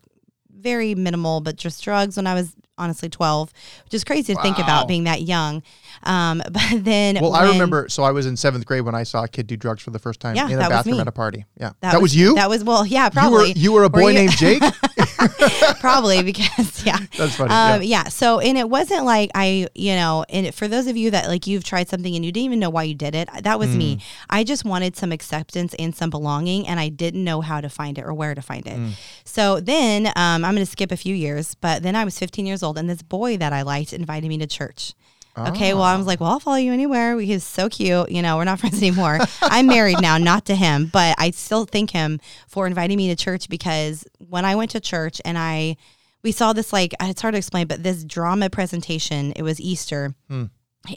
very 0.66 0.96
minimal, 0.96 1.42
but 1.42 1.56
just 1.58 1.84
drugs 1.84 2.18
when 2.18 2.26
I 2.26 2.34
was 2.34 2.56
honestly 2.78 3.08
12, 3.08 3.54
which 3.86 3.94
is 3.94 4.04
crazy 4.04 4.34
to 4.34 4.42
think 4.42 4.58
about 4.58 4.88
being 4.88 5.04
that 5.04 5.22
young. 5.22 5.62
Um, 6.04 6.42
but 6.52 6.84
then, 6.84 7.20
Well, 7.22 7.34
I 7.34 7.48
remember. 7.52 7.88
So 7.88 8.04
I 8.04 8.12
was 8.12 8.26
in 8.26 8.36
seventh 8.36 8.66
grade 8.66 8.82
when 8.82 8.96
I 8.96 9.04
saw 9.04 9.24
a 9.24 9.28
kid 9.28 9.46
do 9.46 9.56
drugs 9.56 9.84
for 9.84 9.92
the 9.92 10.00
first 10.00 10.20
time 10.20 10.36
Yeah, 10.36 10.50
in 10.50 10.60
a 10.60 10.68
bathroom 10.68 11.00
at 11.00 11.08
a 11.08 11.12
party. 11.12 11.46
Yeah, 11.60 11.72
that, 11.82 11.94
was, 11.94 12.02
was 12.02 12.16
you. 12.16 12.34
That 12.36 12.50
was 12.50 12.64
well, 12.64 12.84
yeah, 12.86 13.06
you 13.06 13.12
probably. 13.12 13.38
were 13.38 13.46
you 13.46 13.72
were 13.74 13.84
a 13.84 13.90
boy 13.90 14.10
you- 14.10 14.14
named 14.16 14.32
Jake. 14.32 14.64
probably 15.80 16.24
because 16.24 16.86
yeah. 16.86 16.98
That's 17.18 17.36
funny. 17.36 17.52
Um, 17.52 17.82
yeah. 17.82 18.04
yeah. 18.04 18.04
So, 18.10 18.40
and 18.40 18.58
it 18.58 18.70
wasn't 18.70 19.06
like 19.06 19.32
I, 19.36 19.68
you 19.76 19.96
know, 19.96 20.26
and 20.30 20.54
for 20.54 20.68
those 20.68 20.88
of 20.88 20.98
you 20.98 21.12
that 21.12 21.28
like 21.28 21.48
you've 21.48 21.64
tried 21.64 21.90
something 21.90 22.16
and 22.16 22.26
you 22.26 22.32
didn't 22.32 22.46
even 22.46 22.60
know 22.60 22.70
why 22.70 22.84
you 22.84 22.96
did 22.96 23.16
it, 23.16 23.30
that 23.44 23.60
was 23.60 23.70
Mm. 23.70 23.78
me. 23.78 24.00
I 24.30 24.44
just 24.44 24.66
wanted 24.66 24.96
some 24.96 25.12
acceptance 25.12 25.74
and 25.80 25.96
some 25.96 26.10
belonging, 26.10 26.68
and 26.68 26.80
I 26.80 26.90
didn't 26.90 27.24
know 27.24 27.42
how 27.42 27.62
to 27.62 27.70
find 27.70 27.98
it 27.98 28.04
or 28.06 28.14
where 28.14 28.36
to 28.36 28.42
find 28.42 28.66
it. 28.68 28.78
Mm. 28.78 28.92
So 29.24 29.60
then, 29.60 30.08
um, 30.08 30.46
I'm 30.46 30.54
going 30.54 30.58
to 30.58 30.66
skip 30.66 30.92
a 30.92 30.98
few 30.98 31.16
years, 31.16 31.56
but 31.56 31.84
then 31.84 31.96
I 31.96 32.06
was 32.06 32.18
15 32.20 32.46
years 32.46 32.62
old, 32.64 32.78
and 32.78 32.90
this 32.90 33.02
boy 33.02 33.38
that 33.38 33.54
I 33.54 33.62
liked 33.64 33.94
invited 33.94 34.28
me 34.30 34.38
to 34.40 34.48
church. 34.48 34.94
Okay, 35.38 35.74
well, 35.74 35.84
I 35.84 35.94
ah. 35.94 35.98
was 35.98 36.08
like, 36.08 36.20
well, 36.20 36.32
I'll 36.32 36.40
follow 36.40 36.58
you 36.58 36.72
anywhere. 36.72 37.20
He's 37.20 37.44
so 37.44 37.68
cute. 37.68 38.10
You 38.10 38.22
know, 38.22 38.38
we're 38.38 38.46
not 38.46 38.60
friends 38.62 38.78
anymore. 38.78 39.20
I'm 39.42 39.68
married 39.68 40.02
now, 40.02 40.18
not 40.18 40.46
to 40.46 40.56
him, 40.56 40.90
but 40.92 41.16
I 41.18 41.32
still 41.32 41.66
thank 41.66 41.92
him 41.92 42.20
for 42.48 42.68
inviting 42.68 42.98
me 42.98 43.10
to 43.10 43.16
church 43.16 43.50
because 43.50 44.06
when 44.20 44.46
I 44.46 44.56
went 44.56 44.72
to 44.72 44.80
church 44.80 45.22
and 45.26 45.38
I, 45.38 45.78
we 46.24 46.32
saw 46.32 46.54
this 46.54 46.72
like, 46.72 46.94
it's 47.02 47.22
hard 47.22 47.34
to 47.34 47.38
explain, 47.38 47.68
but 47.68 47.84
this 47.84 48.04
drama 48.04 48.50
presentation, 48.50 49.34
it 49.36 49.44
was 49.44 49.60
Easter. 49.60 50.16
Hmm. 50.30 50.46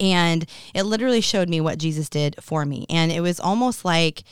And 0.01 0.45
it 0.75 0.85
literally 0.85 1.23
showed 1.23 1.49
me 1.49 1.61
what 1.61 1.79
Jesus 1.79 2.09
did 2.09 2.37
for 2.43 2.65
me. 2.65 2.87
And 2.91 3.11
it 3.11 3.21
was 3.21 3.41
almost 3.41 3.85
like, 3.85 4.23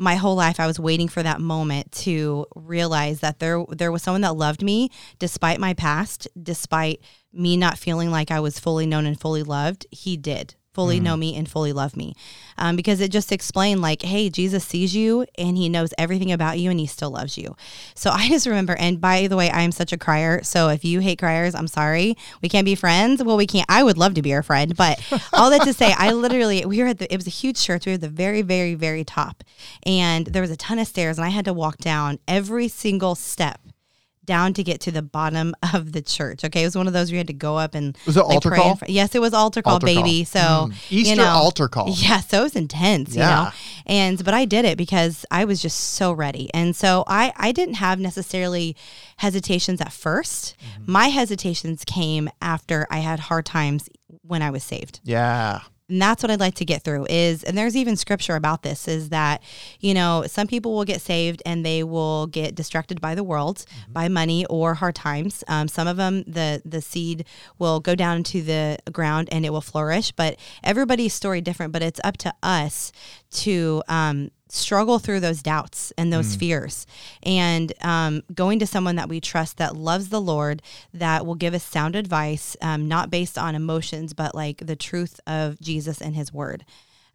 my 0.00 0.14
whole 0.14 0.34
life 0.34 0.58
I 0.58 0.66
was 0.66 0.80
waiting 0.80 1.08
for 1.08 1.22
that 1.22 1.42
moment 1.42 1.92
to 1.92 2.46
realize 2.56 3.20
that 3.20 3.38
there 3.38 3.62
there 3.68 3.92
was 3.92 4.02
someone 4.02 4.22
that 4.22 4.34
loved 4.34 4.62
me 4.62 4.88
despite 5.18 5.60
my 5.60 5.74
past, 5.74 6.26
despite 6.42 7.02
me 7.32 7.56
not 7.56 7.78
feeling 7.78 8.10
like 8.10 8.30
I 8.30 8.40
was 8.40 8.58
fully 8.58 8.86
known 8.86 9.06
and 9.06 9.20
fully 9.20 9.42
loved. 9.42 9.86
He 9.90 10.16
did 10.16 10.54
fully 10.72 11.00
know 11.00 11.16
me 11.16 11.36
and 11.36 11.48
fully 11.48 11.72
love 11.72 11.96
me, 11.96 12.14
um, 12.56 12.76
because 12.76 13.00
it 13.00 13.10
just 13.10 13.32
explained 13.32 13.82
like, 13.82 14.02
hey, 14.02 14.30
Jesus 14.30 14.64
sees 14.64 14.94
you 14.94 15.26
and 15.36 15.56
he 15.56 15.68
knows 15.68 15.92
everything 15.98 16.30
about 16.30 16.58
you 16.58 16.70
and 16.70 16.78
he 16.78 16.86
still 16.86 17.10
loves 17.10 17.36
you. 17.36 17.56
So 17.94 18.10
I 18.14 18.28
just 18.28 18.46
remember. 18.46 18.76
And 18.76 19.00
by 19.00 19.26
the 19.26 19.36
way, 19.36 19.50
I 19.50 19.62
am 19.62 19.72
such 19.72 19.92
a 19.92 19.98
crier. 19.98 20.42
So 20.42 20.68
if 20.68 20.84
you 20.84 21.00
hate 21.00 21.18
criers, 21.18 21.54
I'm 21.54 21.66
sorry. 21.66 22.16
We 22.42 22.48
can't 22.48 22.64
be 22.64 22.74
friends. 22.74 23.22
Well, 23.22 23.36
we 23.36 23.46
can't. 23.46 23.66
I 23.68 23.82
would 23.82 23.98
love 23.98 24.14
to 24.14 24.22
be 24.22 24.30
your 24.30 24.42
friend, 24.42 24.76
but 24.76 25.00
all 25.32 25.50
that 25.50 25.62
to 25.62 25.72
say, 25.72 25.92
I 25.96 26.12
literally 26.12 26.64
we 26.64 26.82
were 26.82 26.88
at 26.88 26.98
the. 26.98 27.12
It 27.12 27.16
was 27.16 27.26
a 27.26 27.30
huge 27.30 27.60
church. 27.60 27.86
We 27.86 27.92
were 27.92 27.94
at 27.94 28.00
the 28.00 28.08
very, 28.08 28.42
very, 28.42 28.74
very 28.74 29.04
top, 29.04 29.42
and 29.84 30.26
there 30.26 30.42
was 30.42 30.50
a 30.50 30.56
ton 30.56 30.78
of 30.78 30.86
stairs, 30.86 31.18
and 31.18 31.24
I 31.24 31.30
had 31.30 31.44
to 31.46 31.52
walk 31.52 31.78
down 31.78 32.18
every 32.28 32.68
single 32.68 33.14
step 33.14 33.60
down 34.30 34.54
to 34.54 34.62
get 34.64 34.80
to 34.82 34.90
the 34.90 35.02
bottom 35.02 35.54
of 35.74 35.92
the 35.92 36.00
church. 36.00 36.44
Okay, 36.44 36.62
it 36.62 36.66
was 36.66 36.76
one 36.76 36.86
of 36.86 36.94
those 36.94 37.08
where 37.10 37.16
you 37.16 37.18
had 37.18 37.26
to 37.26 37.32
go 37.34 37.58
up 37.58 37.74
and 37.74 37.98
Was 38.06 38.16
it 38.16 38.20
altar 38.24 38.50
call? 38.50 38.78
yes, 38.88 39.14
it 39.14 39.20
was 39.20 39.34
altar 39.34 39.60
call, 39.62 39.74
Altar 39.74 39.86
call. 39.86 39.94
baby. 40.02 40.24
So 40.24 40.40
Mm. 40.40 40.74
Easter 40.90 41.10
you 41.10 41.16
know, 41.16 41.26
altar 41.28 41.68
call. 41.68 41.88
Yeah, 41.96 42.20
so 42.20 42.40
it 42.40 42.42
was 42.42 42.56
intense, 42.56 43.14
you 43.14 43.20
Yeah. 43.20 43.28
know. 43.44 43.50
And 43.86 44.24
but 44.24 44.32
I 44.34 44.44
did 44.46 44.64
it 44.64 44.78
because 44.78 45.26
I 45.30 45.44
was 45.44 45.60
just 45.60 45.78
so 45.78 46.12
ready. 46.12 46.48
And 46.54 46.74
so 46.74 47.04
I 47.06 47.32
I 47.36 47.52
didn't 47.52 47.74
have 47.74 47.98
necessarily 48.00 48.76
hesitations 49.18 49.80
at 49.80 49.88
1st 49.88 50.54
Mm-hmm. 50.54 50.92
My 50.92 51.08
hesitations 51.08 51.84
came 51.84 52.30
after 52.40 52.86
I 52.90 52.98
had 52.98 53.18
hard 53.20 53.44
times 53.46 53.88
when 54.22 54.42
I 54.42 54.50
was 54.50 54.62
saved 54.64 55.00
Yeah. 55.04 55.60
And 55.90 56.00
that's 56.00 56.22
what 56.22 56.30
I'd 56.30 56.40
like 56.40 56.54
to 56.56 56.64
get 56.64 56.82
through 56.82 57.06
is 57.10 57.44
and 57.44 57.56
there's 57.58 57.76
even 57.76 57.96
scripture 57.96 58.36
about 58.36 58.62
this 58.62 58.88
is 58.88 59.10
that 59.10 59.42
you 59.80 59.92
know 59.92 60.24
some 60.26 60.46
people 60.46 60.74
will 60.74 60.84
get 60.84 61.00
saved 61.00 61.42
and 61.44 61.64
they 61.64 61.82
will 61.82 62.26
get 62.26 62.54
distracted 62.54 63.00
by 63.00 63.14
the 63.14 63.24
world 63.24 63.64
by 63.88 64.08
money 64.08 64.46
or 64.46 64.74
hard 64.74 64.94
times. 64.94 65.44
Um, 65.48 65.68
some 65.68 65.86
of 65.86 65.96
them 65.96 66.24
the 66.26 66.62
the 66.64 66.80
seed 66.80 67.24
will 67.58 67.80
go 67.80 67.94
down 67.94 68.18
into 68.18 68.42
the 68.42 68.78
ground 68.92 69.28
and 69.32 69.44
it 69.44 69.50
will 69.50 69.60
flourish 69.60 70.12
but 70.12 70.36
everybody's 70.62 71.12
story 71.12 71.40
different 71.40 71.72
but 71.72 71.82
it's 71.82 72.00
up 72.04 72.16
to 72.18 72.32
us 72.42 72.92
to 73.30 73.82
um, 73.88 74.30
struggle 74.50 74.98
through 74.98 75.20
those 75.20 75.42
doubts 75.42 75.92
and 75.96 76.12
those 76.12 76.34
fears. 76.36 76.86
And 77.22 77.72
um, 77.82 78.22
going 78.34 78.58
to 78.58 78.66
someone 78.66 78.96
that 78.96 79.08
we 79.08 79.20
trust 79.20 79.56
that 79.58 79.76
loves 79.76 80.08
the 80.08 80.20
lord 80.20 80.62
that 80.92 81.26
will 81.26 81.34
give 81.34 81.54
us 81.54 81.62
sound 81.62 81.96
advice 81.96 82.56
um, 82.62 82.88
not 82.88 83.10
based 83.10 83.36
on 83.38 83.54
emotions 83.54 84.12
but 84.12 84.34
like 84.34 84.58
the 84.58 84.76
truth 84.76 85.20
of 85.26 85.60
jesus 85.60 86.00
and 86.00 86.14
his 86.14 86.32
word 86.32 86.64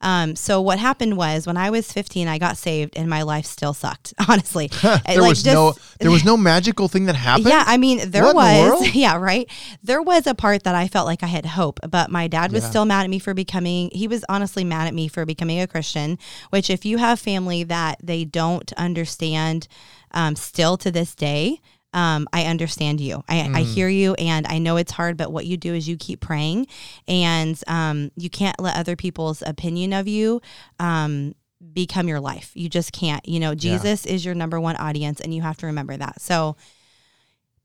um, 0.01 0.35
so 0.35 0.61
what 0.61 0.77
happened 0.77 1.17
was 1.17 1.47
when 1.47 1.57
I 1.57 1.69
was 1.69 1.91
15, 1.91 2.27
I 2.27 2.37
got 2.37 2.57
saved 2.57 2.95
and 2.97 3.09
my 3.09 3.21
life 3.23 3.45
still 3.45 3.73
sucked. 3.73 4.13
Honestly, 4.29 4.67
There 4.81 4.99
Like, 5.07 5.17
was 5.29 5.41
just- 5.43 5.53
no 5.55 5.73
there 5.99 6.11
was 6.11 6.23
no 6.25 6.37
magical 6.53 6.87
thing 6.87 7.05
that 7.05 7.15
happened. 7.15 7.47
yeah, 7.47 7.63
I 7.65 7.77
mean, 7.77 8.11
there 8.11 8.23
What 8.23 8.31
in 8.31 8.65
the 8.69 8.75
was, 8.75 8.95
yeah, 8.95 9.15
right. 9.17 9.49
There 9.81 10.01
was 10.01 10.27
a 10.27 10.35
part 10.35 10.63
that 10.63 10.75
I 10.75 10.87
felt 10.87 11.05
like 11.07 11.23
I 11.23 11.27
had 11.27 11.45
hope, 11.45 11.79
but 11.89 12.11
my 12.11 12.27
dad 12.27 12.51
was 12.51 12.63
Yeah. 12.63 12.69
still 12.69 12.85
mad 12.85 13.03
at 13.05 13.09
me 13.09 13.17
for 13.19 13.33
becoming, 13.33 13.89
he 13.93 14.07
was 14.07 14.23
honestly 14.29 14.63
mad 14.63 14.87
at 14.87 14.93
me 14.93 15.07
for 15.07 15.25
becoming 15.25 15.59
a 15.61 15.67
Christian, 15.67 16.19
which, 16.49 16.69
if 16.69 16.85
you 16.85 16.97
have 16.97 17.19
family 17.19 17.63
that 17.63 17.97
they 18.03 18.25
don't 18.25 18.71
understand 18.73 19.67
um, 20.11 20.35
still 20.35 20.77
to 20.77 20.91
this 20.91 21.15
day, 21.15 21.61
um, 21.95 22.27
I 22.33 22.43
understand 22.45 22.99
you. 23.01 23.23
I, 23.27 23.39
I 23.41 23.63
Mm. 23.63 23.73
hear 23.73 23.89
you, 23.89 24.13
and 24.15 24.45
I 24.47 24.59
know 24.59 24.77
it's 24.77 24.91
hard. 24.91 25.17
But 25.17 25.31
what 25.31 25.45
you 25.47 25.57
do 25.57 25.73
is 25.73 25.87
you 25.87 25.97
keep 25.97 26.19
praying, 26.19 26.67
and 27.07 27.59
um, 27.67 28.11
you 28.15 28.29
can't 28.29 28.59
let 28.59 28.75
other 28.77 28.95
people's 28.95 29.41
opinion 29.41 29.93
of 29.93 30.07
you 30.07 30.41
um, 30.79 31.33
become 31.73 32.07
your 32.07 32.19
life. 32.19 32.51
You 32.53 32.69
just 32.69 32.91
can't. 32.91 33.27
You 33.27 33.39
know, 33.39 33.55
Jesus 33.55 34.05
is 34.05 34.25
your 34.25 34.35
number 34.35 34.59
one 34.59 34.75
audience, 34.75 35.21
and 35.21 35.33
you 35.33 35.41
have 35.41 35.57
to 35.57 35.65
remember 35.67 35.95
that. 35.97 36.21
So, 36.21 36.57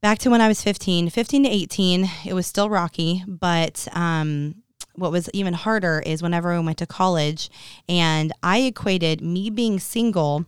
back 0.01 0.17
to 0.19 0.29
when 0.29 0.41
I 0.41 0.47
was 0.47 0.63
15, 0.63 1.09
15 1.09 1.43
to 1.43 1.49
18, 1.49 2.09
it 2.25 2.33
was 2.33 2.47
still 2.47 2.69
rocky, 2.69 3.23
but 3.27 3.87
um, 3.91 4.55
what 4.95 5.11
was 5.11 5.29
even 5.33 5.53
harder 5.53 6.01
is 6.05 6.23
whenever 6.23 6.51
I 6.51 6.59
went 6.59 6.77
to 6.79 6.85
college 6.87 7.49
and 7.87 8.31
I 8.41 8.59
equated 8.61 9.21
me 9.21 9.49
being 9.49 9.79
single 9.79 10.45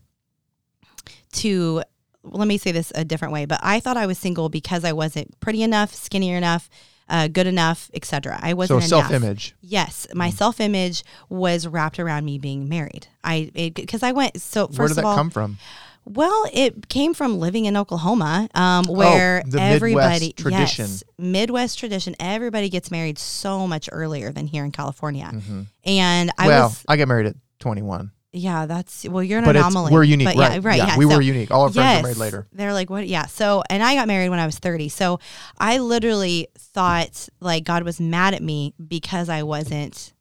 to 1.34 1.84
let 2.24 2.48
me 2.48 2.58
say 2.58 2.72
this 2.72 2.92
a 2.96 3.03
different 3.03 3.34
way, 3.34 3.46
but 3.46 3.60
I 3.62 3.80
thought 3.80 3.98
I 3.98 4.06
was 4.06 4.18
single 4.18 4.50
because 4.50 4.84
I 4.84 4.94
wasn't 4.94 5.39
pretty 5.39 5.62
enough, 5.63 5.94
skinny 5.94 6.30
enough, 6.30 6.70
uh, 7.10 7.27
good 7.27 7.48
enough, 7.48 7.92
etc. 7.94 8.39
I 8.42 8.53
wasn't 8.53 8.84
So 8.84 8.88
self 8.88 9.12
image. 9.12 9.53
Yes, 9.62 10.08
my 10.13 10.30
self 10.30 10.60
image 10.62 11.03
was 11.30 11.68
wrapped 11.68 12.00
around 12.00 12.24
me 12.25 12.38
being 12.39 12.70
married. 12.70 13.08
I 13.24 13.51
because 13.75 14.03
I 14.03 14.13
went 14.13 14.42
so 14.42 14.68
first 14.68 14.80
Where 14.80 14.88
did 14.88 14.98
that 14.98 15.06
all, 15.06 15.15
come 15.15 15.30
from? 15.30 15.58
well, 16.06 16.46
it 16.53 16.88
came 16.88 17.13
from 17.13 17.39
living 17.39 17.65
in 17.65 17.75
Oklahoma, 17.77 18.48
um, 18.56 18.86
where 18.86 19.44
Oh, 19.53 19.58
everybody 19.60 20.27
Midwest 20.27 20.38
tradition. 20.38 20.86
yes, 20.86 21.03
Midwest 21.18 21.77
tradition. 21.77 22.15
Everybody 22.22 22.70
gets 22.70 22.89
married 22.89 23.20
so 23.20 23.68
much 23.68 23.89
earlier 23.92 24.32
than 24.32 24.48
here 24.48 24.63
in 24.63 24.72
California, 24.72 25.30
and 25.30 25.68
I 25.86 26.44
Mm-hmm. 26.44 26.48
well, 26.48 26.70
was 26.70 26.86
I 26.88 26.96
got 26.96 27.10
married 27.10 27.27
at 27.27 27.36
21. 27.60 28.12
Yeah. 28.34 28.66
That's 28.66 29.08
well, 29.08 29.24
you're 29.24 29.40
an 29.40 29.46
But 29.46 29.56
anomaly. 29.56 29.92
we're 29.94 30.04
unique, 30.04 30.28
but 30.28 30.36
right? 30.36 30.52
Yeah, 30.62 30.68
right. 30.68 30.78
Yeah, 30.78 30.88
Yeah, 30.88 30.98
we 30.98 31.06
so- 31.08 31.16
were 31.16 31.22
unique. 31.22 31.52
All 31.52 31.62
our 31.63 31.70
friends 31.72 31.75
yes, 31.78 32.02
were 32.02 32.08
married 32.10 32.18
later. 32.18 32.48
They're 32.52 32.74
like, 32.74 32.90
what? 32.90 33.08
Yeah. 33.08 33.28
So, 33.28 33.63
and 33.70 33.82
I 33.82 33.96
got 33.96 34.08
married 34.08 34.30
when 34.30 34.40
I 34.40 34.46
was 34.46 34.60
30. 34.60 34.90
So 34.90 35.20
I 35.58 35.78
literally 35.78 36.48
thought 36.58 37.30
like 37.40 37.63
God 37.63 37.84
was 37.84 38.00
mad 38.02 38.34
at 38.34 38.42
me 38.42 38.74
because 38.86 39.30
I 39.30 39.44
wasn't 39.44 40.13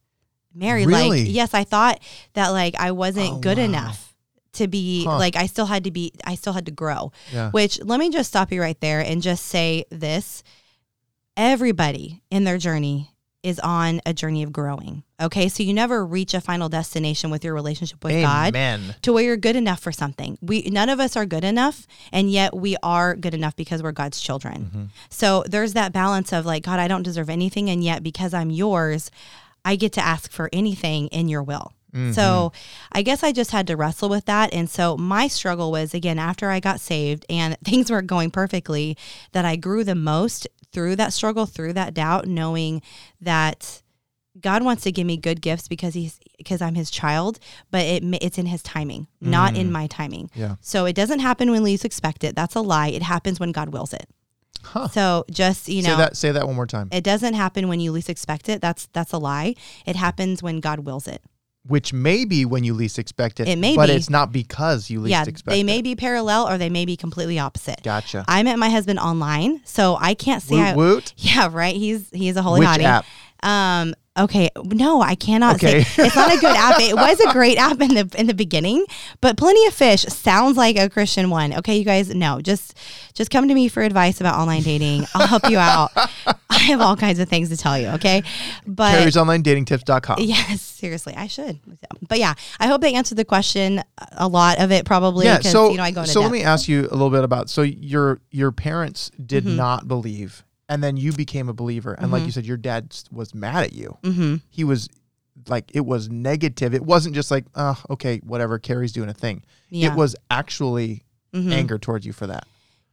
married. 0.54 0.86
Really? 0.86 1.24
Like, 1.24 1.32
yes, 1.34 1.54
I 1.54 1.64
thought 1.64 2.00
that 2.34 2.50
like 2.50 2.74
I 2.78 2.92
wasn't 2.92 3.30
Oh, 3.32 3.38
good 3.38 3.58
wow. 3.58 3.64
enough 3.64 4.14
to 4.54 4.68
be 4.68 5.04
Huh. 5.06 5.16
like, 5.16 5.34
I 5.34 5.46
still 5.46 5.64
had 5.64 5.84
to 5.84 5.90
be, 5.90 6.12
I 6.24 6.34
still 6.34 6.52
had 6.52 6.66
to 6.66 6.72
grow. 6.72 7.10
Yeah. 7.32 7.50
Which 7.52 7.80
let 7.82 7.98
me 7.98 8.10
just 8.10 8.28
stop 8.28 8.52
you 8.52 8.60
right 8.60 8.78
there 8.82 9.00
and 9.00 9.22
just 9.22 9.46
say 9.46 9.86
this 9.90 10.42
everybody 11.36 12.22
in 12.30 12.44
their 12.44 12.58
journey 12.58 13.10
is 13.42 13.58
on 13.60 14.00
a 14.06 14.12
journey 14.12 14.42
of 14.42 14.52
growing. 14.52 15.02
Okay. 15.20 15.48
So 15.48 15.62
you 15.62 15.74
never 15.74 16.04
reach 16.04 16.34
a 16.34 16.40
final 16.40 16.68
destination 16.68 17.30
with 17.30 17.44
your 17.44 17.54
relationship 17.54 18.02
with 18.04 18.12
God 18.22 18.54
to 19.02 19.12
where 19.12 19.24
you're 19.24 19.36
good 19.36 19.56
enough 19.56 19.80
for 19.80 19.92
something. 19.92 20.38
We 20.40 20.62
none 20.62 20.88
of 20.88 21.00
us 21.00 21.16
are 21.16 21.26
good 21.26 21.44
enough, 21.44 21.86
and 22.12 22.30
yet 22.30 22.54
we 22.54 22.76
are 22.82 23.14
good 23.14 23.34
enough 23.34 23.56
because 23.56 23.82
we're 23.82 23.92
God's 23.92 24.20
children. 24.20 24.64
Mm-hmm. 24.64 24.84
So 25.10 25.44
there's 25.48 25.72
that 25.74 25.92
balance 25.92 26.32
of 26.32 26.46
like, 26.46 26.64
God, 26.64 26.78
I 26.78 26.88
don't 26.88 27.02
deserve 27.02 27.30
anything, 27.30 27.68
and 27.70 27.82
yet 27.82 28.02
because 28.02 28.32
I'm 28.34 28.50
yours, 28.50 29.10
I 29.64 29.76
get 29.76 29.92
to 29.94 30.00
ask 30.00 30.30
for 30.30 30.48
anything 30.52 31.08
in 31.08 31.28
your 31.28 31.42
will. 31.42 31.72
Mm-hmm. 31.94 32.12
So 32.12 32.52
I 32.90 33.02
guess 33.02 33.22
I 33.22 33.32
just 33.32 33.50
had 33.50 33.66
to 33.66 33.76
wrestle 33.76 34.08
with 34.08 34.24
that. 34.24 34.52
And 34.52 34.68
so 34.68 34.96
my 34.96 35.28
struggle 35.28 35.70
was 35.70 35.94
again 35.94 36.18
after 36.18 36.50
I 36.50 36.60
got 36.60 36.80
saved 36.80 37.26
and 37.28 37.56
things 37.64 37.90
weren't 37.90 38.06
going 38.06 38.30
perfectly, 38.30 38.96
that 39.32 39.44
I 39.44 39.56
grew 39.56 39.84
the 39.84 39.94
most 39.94 40.48
through 40.72 40.96
that 40.96 41.12
struggle, 41.12 41.46
through 41.46 41.74
that 41.74 41.94
doubt, 41.94 42.26
knowing 42.26 42.82
that 43.20 43.82
God 44.40 44.64
wants 44.64 44.82
to 44.84 44.92
give 44.92 45.06
me 45.06 45.16
good 45.16 45.42
gifts 45.42 45.68
because 45.68 45.94
he's 45.94 46.18
because 46.38 46.62
I'm 46.62 46.74
his 46.74 46.90
child, 46.90 47.38
but 47.70 47.84
it 47.84 48.02
it's 48.22 48.38
in 48.38 48.46
his 48.46 48.62
timing, 48.62 49.06
not 49.20 49.56
in 49.56 49.70
my 49.70 49.86
timing. 49.86 50.28
Mm. 50.28 50.36
Yeah. 50.36 50.56
So 50.60 50.86
it 50.86 50.94
doesn't 50.94 51.20
happen 51.20 51.50
when 51.50 51.62
least 51.62 51.84
expect 51.84 52.24
it. 52.24 52.34
That's 52.34 52.54
a 52.54 52.60
lie. 52.60 52.88
It 52.88 53.02
happens 53.02 53.38
when 53.38 53.52
God 53.52 53.70
wills 53.70 53.92
it. 53.92 54.08
Huh. 54.64 54.88
So 54.88 55.24
just 55.30 55.68
you 55.68 55.82
say 55.82 55.90
know, 55.90 55.96
that. 55.98 56.16
Say 56.16 56.32
that 56.32 56.46
one 56.46 56.56
more 56.56 56.66
time. 56.66 56.88
it 56.92 57.04
doesn't 57.04 57.34
happen 57.34 57.68
when 57.68 57.80
you 57.80 57.92
least 57.92 58.08
expect 58.08 58.48
it. 58.48 58.60
That's 58.60 58.86
that's 58.92 59.12
a 59.12 59.18
lie. 59.18 59.54
It 59.84 59.96
happens 59.96 60.42
when 60.42 60.60
God 60.60 60.80
wills 60.80 61.06
it. 61.06 61.22
Which 61.64 61.92
may 61.92 62.24
be 62.24 62.44
when 62.44 62.64
you 62.64 62.74
least 62.74 62.98
expect 62.98 63.38
it. 63.38 63.46
It 63.46 63.56
may 63.56 63.76
but 63.76 63.88
be. 63.88 63.94
it's 63.94 64.10
not 64.10 64.32
because 64.32 64.90
you 64.90 65.00
least 65.00 65.12
yeah, 65.12 65.22
expect 65.22 65.54
it. 65.54 65.58
they 65.58 65.62
may 65.62 65.78
it. 65.78 65.82
be 65.82 65.94
parallel 65.94 66.48
or 66.48 66.58
they 66.58 66.68
may 66.68 66.84
be 66.84 66.96
completely 66.96 67.38
opposite. 67.38 67.82
Gotcha. 67.84 68.24
I 68.26 68.42
met 68.42 68.58
my 68.58 68.68
husband 68.68 68.98
online, 68.98 69.60
so 69.64 69.96
I 70.00 70.14
can't 70.14 70.42
say. 70.42 70.56
Woot 70.56 70.64
I, 70.64 70.74
woot. 70.74 71.14
yeah, 71.18 71.48
right. 71.52 71.76
He's 71.76 72.10
he's 72.10 72.36
a 72.36 72.42
holy 72.42 72.60
Which 72.60 72.68
hottie. 72.68 72.82
app? 72.82 73.04
Um. 73.44 73.94
Okay. 74.18 74.50
No, 74.62 75.00
I 75.00 75.14
cannot 75.14 75.54
Okay. 75.56 75.84
say 75.84 76.04
it's 76.06 76.14
not 76.16 76.30
a 76.34 76.38
good 76.38 76.54
app. 76.54 76.78
It 76.80 76.94
was 76.94 77.18
a 77.20 77.32
great 77.32 77.56
app 77.56 77.80
in 77.80 77.94
the 77.94 78.14
in 78.18 78.26
the 78.26 78.34
beginning, 78.34 78.84
but 79.22 79.38
Plenty 79.38 79.64
of 79.66 79.72
Fish 79.72 80.02
sounds 80.02 80.56
like 80.58 80.76
a 80.76 80.90
Christian 80.90 81.30
one. 81.30 81.54
Okay, 81.54 81.76
you 81.78 81.84
guys. 81.84 82.14
No, 82.14 82.40
just 82.42 82.76
just 83.14 83.30
come 83.30 83.48
to 83.48 83.54
me 83.54 83.68
for 83.68 83.82
advice 83.82 84.20
about 84.20 84.38
online 84.38 84.62
dating. 84.62 85.06
I'll 85.14 85.26
help 85.26 85.48
you 85.48 85.56
out. 85.58 85.90
I 86.50 86.58
have 86.58 86.82
all 86.82 86.94
kinds 86.94 87.18
of 87.20 87.28
things 87.30 87.48
to 87.48 87.56
tell 87.56 87.78
you. 87.78 87.88
Okay, 87.88 88.22
but 88.66 88.94
Carrie'sOnlineDatingTips.com. 88.96 90.16
yes, 90.20 90.60
seriously, 90.60 91.14
I 91.16 91.26
should. 91.26 91.58
But 92.06 92.18
yeah, 92.18 92.34
I 92.60 92.66
hope 92.66 92.82
they 92.82 92.92
answered 92.94 93.16
the 93.16 93.24
question. 93.24 93.82
A 94.12 94.28
lot 94.28 94.60
of 94.60 94.70
it 94.72 94.84
probably. 94.84 95.24
Yeah. 95.24 95.40
So, 95.40 95.70
you 95.70 95.78
know, 95.78 95.82
I 95.84 95.90
go 95.90 96.04
so 96.04 96.20
let 96.20 96.32
me 96.32 96.42
ask 96.42 96.68
you 96.68 96.80
a 96.82 96.92
little 96.92 97.10
bit 97.10 97.24
about. 97.24 97.48
So 97.48 97.62
your 97.62 98.20
your 98.30 98.52
parents 98.52 99.10
did 99.24 99.44
Mm-hmm. 99.44 99.56
not 99.56 99.88
believe, 99.88 100.44
and 100.72 100.82
then 100.82 100.96
you 100.96 101.12
became 101.12 101.48
a 101.48 101.52
believer, 101.52 101.92
and 101.94 102.10
like 102.10 102.24
you 102.24 102.30
said, 102.32 102.46
your 102.46 102.56
dad 102.56 102.94
was 103.10 103.34
mad 103.34 103.64
at 103.64 103.72
you. 103.72 103.96
Mm-hmm. 104.02 104.36
He 104.50 104.64
was 104.64 104.88
like 105.48 105.70
it 105.74 105.84
was 105.86 106.08
negative. 106.08 106.74
It 106.74 106.82
wasn't 106.82 107.14
just 107.14 107.30
like, 107.30 107.44
oh, 107.54 107.80
okay, 107.90 108.18
whatever. 108.24 108.58
Carrie's 108.58 108.92
doing 108.92 109.08
a 109.08 109.14
thing. 109.14 109.42
Yeah. 109.70 109.92
It 109.92 109.96
was 109.96 110.14
actually 110.30 111.04
Mhm. 111.34 111.52
anger 111.52 111.78
towards 111.78 112.04
you 112.06 112.12
for 112.12 112.26
that. 112.26 112.44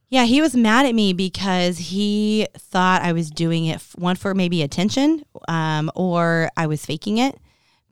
Yeah, 0.08 0.24
he 0.24 0.40
was 0.40 0.56
mad 0.56 0.86
at 0.86 0.94
me 0.94 1.12
because 1.12 1.78
he 1.78 2.46
thought 2.56 3.02
I 3.02 3.12
was 3.12 3.30
doing 3.30 3.66
it 3.66 3.76
f- 3.76 3.94
one 3.96 4.16
for 4.16 4.34
maybe 4.34 4.62
attention, 4.62 5.22
um, 5.46 5.90
or 5.94 6.50
I 6.56 6.66
was 6.66 6.84
faking 6.84 7.18
it 7.18 7.38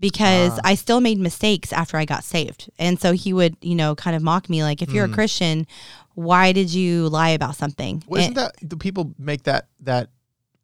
because 0.00 0.52
Ah. 0.58 0.60
I 0.64 0.74
still 0.74 1.00
made 1.00 1.18
mistakes 1.18 1.72
after 1.72 1.96
I 1.96 2.04
got 2.04 2.24
saved, 2.24 2.70
and 2.78 3.00
so 3.00 3.12
he 3.12 3.32
would, 3.32 3.56
you 3.60 3.74
know, 3.74 3.94
kind 3.94 4.14
of 4.16 4.22
mock 4.22 4.48
me 4.48 4.62
like, 4.62 4.82
if 4.82 4.90
you're 4.92 5.06
a 5.06 5.08
Christian, 5.08 5.66
why 6.14 6.52
did 6.52 6.72
you 6.72 7.08
lie 7.08 7.30
about 7.30 7.56
something? 7.56 8.02
Well, 8.06 8.20
isn't 8.20 8.36
And- 8.36 8.36
that 8.36 8.54
the 8.62 8.76
people 8.76 9.14
make 9.18 9.44
that 9.44 9.68
that 9.80 10.10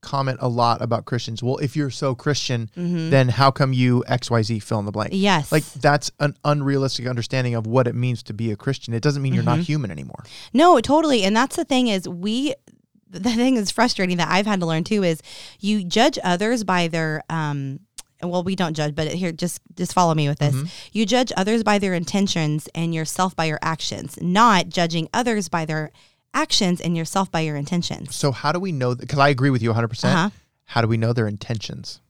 comment 0.00 0.36
a 0.42 0.48
lot 0.48 0.82
about 0.82 1.06
Christians? 1.06 1.42
Well, 1.42 1.56
if 1.58 1.74
you're 1.76 1.88
so 1.90 2.14
Christian, 2.14 2.68
Mhm. 2.76 3.08
then 3.10 3.28
how 3.30 3.50
come 3.50 3.72
you 3.72 4.04
X 4.06 4.30
Y 4.30 4.42
Z 4.42 4.58
fill 4.58 4.78
in 4.78 4.84
the 4.84 4.92
blank? 4.92 5.10
yes, 5.14 5.50
Like 5.50 5.64
that's 5.74 6.10
an 6.20 6.36
unrealistic 6.44 7.06
understanding 7.06 7.54
of 7.54 7.66
what 7.66 7.86
it 7.86 7.94
means 7.94 8.22
to 8.24 8.34
be 8.34 8.50
a 8.50 8.56
Christian. 8.56 8.92
It 8.92 9.02
doesn't 9.02 9.22
mean 9.22 9.32
you're 9.32 9.42
Mm-hmm. 9.42 9.56
not 9.60 9.66
human 9.66 9.90
anymore. 9.90 10.24
No, 10.52 10.78
totally. 10.80 11.24
And 11.24 11.34
that's 11.34 11.56
the 11.56 11.64
thing 11.64 11.88
is 11.88 12.06
we 12.06 12.54
the 13.10 13.20
thing 13.30 13.54
that's 13.54 13.70
frustrating 13.70 14.16
that 14.18 14.28
I've 14.28 14.44
had 14.46 14.60
to 14.60 14.66
learn 14.66 14.82
too 14.84 15.02
is 15.04 15.22
you 15.60 15.84
judge 15.84 16.18
others 16.22 16.64
by 16.64 16.88
their 16.88 17.22
um 17.30 17.78
well 18.22 18.42
we 18.42 18.56
don't 18.56 18.74
judge 18.74 18.94
but 18.94 19.08
here 19.08 19.32
just 19.32 19.60
just 19.76 19.92
follow 19.92 20.14
me 20.14 20.28
with 20.28 20.38
this. 20.38 20.54
Mm-hmm. 20.54 20.66
You 20.92 21.06
judge 21.06 21.32
others 21.36 21.62
by 21.62 21.78
their 21.78 21.94
intentions 21.94 22.68
and 22.74 22.94
yourself 22.94 23.34
by 23.36 23.44
your 23.46 23.58
actions, 23.62 24.18
not 24.20 24.68
judging 24.68 25.08
others 25.12 25.48
by 25.48 25.64
their 25.64 25.90
actions 26.32 26.80
and 26.80 26.96
yourself 26.96 27.30
by 27.30 27.40
your 27.40 27.56
intentions. 27.56 28.14
So 28.16 28.32
how 28.32 28.52
do 28.52 28.58
we 28.58 28.72
know? 28.72 28.94
Because 28.94 29.18
I 29.18 29.28
agree 29.28 29.50
with 29.50 29.62
you 29.62 29.68
100. 29.70 29.88
percent 29.88 30.14
Uh-huh. 30.16 30.30
How 30.66 30.80
do 30.80 30.88
we 30.88 30.96
know 30.96 31.12
their 31.12 31.28
intentions? 31.28 32.00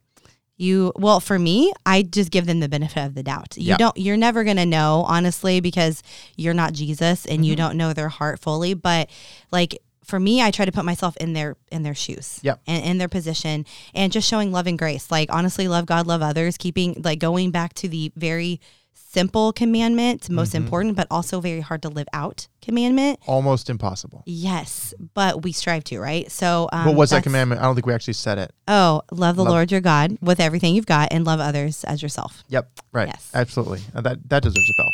You 0.56 0.92
well 0.94 1.18
for 1.18 1.36
me, 1.38 1.72
I 1.84 2.02
just 2.02 2.30
give 2.30 2.46
them 2.46 2.60
the 2.60 2.68
benefit 2.68 3.04
of 3.04 3.14
the 3.16 3.24
doubt. 3.24 3.56
You 3.56 3.70
Yeah. 3.70 3.76
don't 3.76 3.96
you're 3.96 4.16
never 4.16 4.44
going 4.44 4.56
to 4.58 4.66
know 4.66 5.04
honestly 5.08 5.58
because 5.60 6.02
you're 6.36 6.54
not 6.54 6.72
Jesus 6.74 7.26
and 7.26 7.38
Mm-hmm. 7.38 7.44
you 7.44 7.56
don't 7.56 7.76
know 7.76 7.92
their 7.92 8.08
heart 8.08 8.38
fully, 8.38 8.74
but 8.74 9.10
like 9.50 9.82
for 10.04 10.20
me, 10.20 10.42
I 10.42 10.50
try 10.50 10.64
to 10.64 10.72
put 10.72 10.84
myself 10.84 11.16
in 11.18 11.32
their 11.32 11.56
in 11.72 11.82
their 11.82 11.94
shoes. 11.94 12.40
Yep. 12.42 12.60
And 12.66 12.84
in 12.84 12.98
their 12.98 13.08
position 13.08 13.66
and 13.94 14.12
just 14.12 14.28
showing 14.28 14.52
love 14.52 14.66
and 14.66 14.78
grace. 14.78 15.10
Like 15.10 15.32
honestly, 15.32 15.68
love 15.68 15.86
God, 15.86 16.06
love 16.06 16.22
others, 16.22 16.56
keeping 16.56 17.00
like 17.04 17.18
going 17.18 17.50
back 17.50 17.74
to 17.74 17.88
the 17.88 18.12
very 18.16 18.60
simple 18.92 19.52
commandment, 19.52 20.28
most 20.28 20.48
Mm-hmm. 20.54 20.64
important, 20.64 20.96
but 20.96 21.06
also 21.10 21.40
very 21.40 21.60
hard 21.60 21.82
to 21.82 21.88
live 21.88 22.08
out 22.12 22.48
commandment. 22.60 23.20
Almost 23.26 23.70
impossible. 23.70 24.22
Yes, 24.26 24.92
but 25.14 25.42
we 25.44 25.52
strive 25.52 25.84
to, 25.84 26.00
right? 26.00 26.30
So, 26.32 26.68
um, 26.72 26.86
what 26.86 26.96
was 26.96 27.10
that 27.10 27.22
commandment? 27.22 27.60
I 27.60 27.64
don't 27.64 27.74
think 27.76 27.86
we 27.86 27.92
actually 27.94 28.14
said 28.14 28.38
it. 28.38 28.52
Oh, 28.66 29.02
love 29.12 29.36
the 29.36 29.44
Love- 29.44 29.52
Lord 29.52 29.72
your 29.72 29.80
God 29.80 30.18
with 30.20 30.40
everything 30.40 30.74
you've 30.74 30.86
got, 30.86 31.08
and 31.12 31.24
love 31.24 31.38
others 31.40 31.84
as 31.84 32.02
yourself. 32.02 32.42
Yep. 32.48 32.68
Right. 32.92 33.08
Yes. 33.08 33.30
Absolutely. 33.34 33.80
That 33.94 34.28
that 34.28 34.42
deserves 34.42 34.68
a 34.68 34.82
bell. 34.82 34.90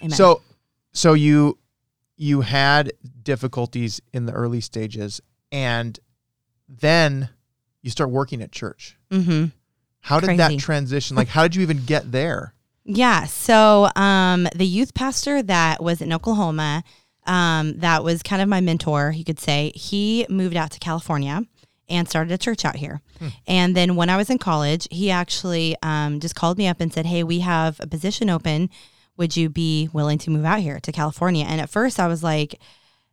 Amen. 0.00 0.10
So 0.10 0.42
so 0.92 1.14
you 1.14 1.56
you 2.18 2.42
had 2.42 2.92
difficulties 3.22 4.02
in 4.12 4.26
the 4.26 4.32
early 4.32 4.60
stages 4.60 5.20
and 5.50 5.98
then 6.68 7.30
you 7.80 7.90
start 7.90 8.10
working 8.10 8.42
at 8.42 8.52
church. 8.52 8.98
hmm 9.10 9.46
How 10.00 10.20
did 10.20 10.26
Crazy. 10.26 10.36
that 10.38 10.58
transition? 10.58 11.16
Like 11.16 11.28
how 11.28 11.44
did 11.44 11.54
you 11.54 11.62
even 11.62 11.84
get 11.86 12.12
there? 12.12 12.52
Yeah. 12.84 13.24
So 13.26 13.88
um, 13.96 14.48
the 14.54 14.66
youth 14.66 14.94
pastor 14.94 15.42
that 15.42 15.82
was 15.82 16.00
in 16.00 16.12
Oklahoma, 16.12 16.82
um, 17.26 17.78
that 17.78 18.02
was 18.02 18.22
kind 18.22 18.42
of 18.42 18.48
my 18.48 18.60
mentor, 18.60 19.12
you 19.14 19.24
could 19.24 19.38
say, 19.38 19.72
he 19.74 20.26
moved 20.28 20.56
out 20.56 20.70
to 20.72 20.78
California 20.78 21.42
and 21.88 22.08
started 22.08 22.32
a 22.32 22.38
church 22.38 22.64
out 22.64 22.76
here. 22.76 23.00
And 23.46 23.74
then 23.76 23.96
when 23.96 24.10
I 24.10 24.16
was 24.16 24.30
in 24.30 24.38
college, 24.38 24.86
he 24.90 25.10
actually 25.10 25.76
um, 25.82 26.20
just 26.20 26.34
called 26.34 26.56
me 26.58 26.66
up 26.66 26.80
and 26.80 26.92
said, 26.92 27.06
Hey, 27.06 27.22
we 27.22 27.40
have 27.40 27.78
a 27.80 27.86
position 27.86 28.30
open. 28.30 28.70
Would 29.18 29.36
you 29.36 29.48
be 29.50 29.88
willing 29.92 30.16
to 30.18 30.30
move 30.30 30.44
out 30.46 30.60
here 30.60 30.80
to 30.80 30.92
California? 30.92 31.44
And 31.46 31.60
at 31.60 31.68
first 31.68 32.00
I 32.00 32.06
was 32.06 32.22
like, 32.22 32.58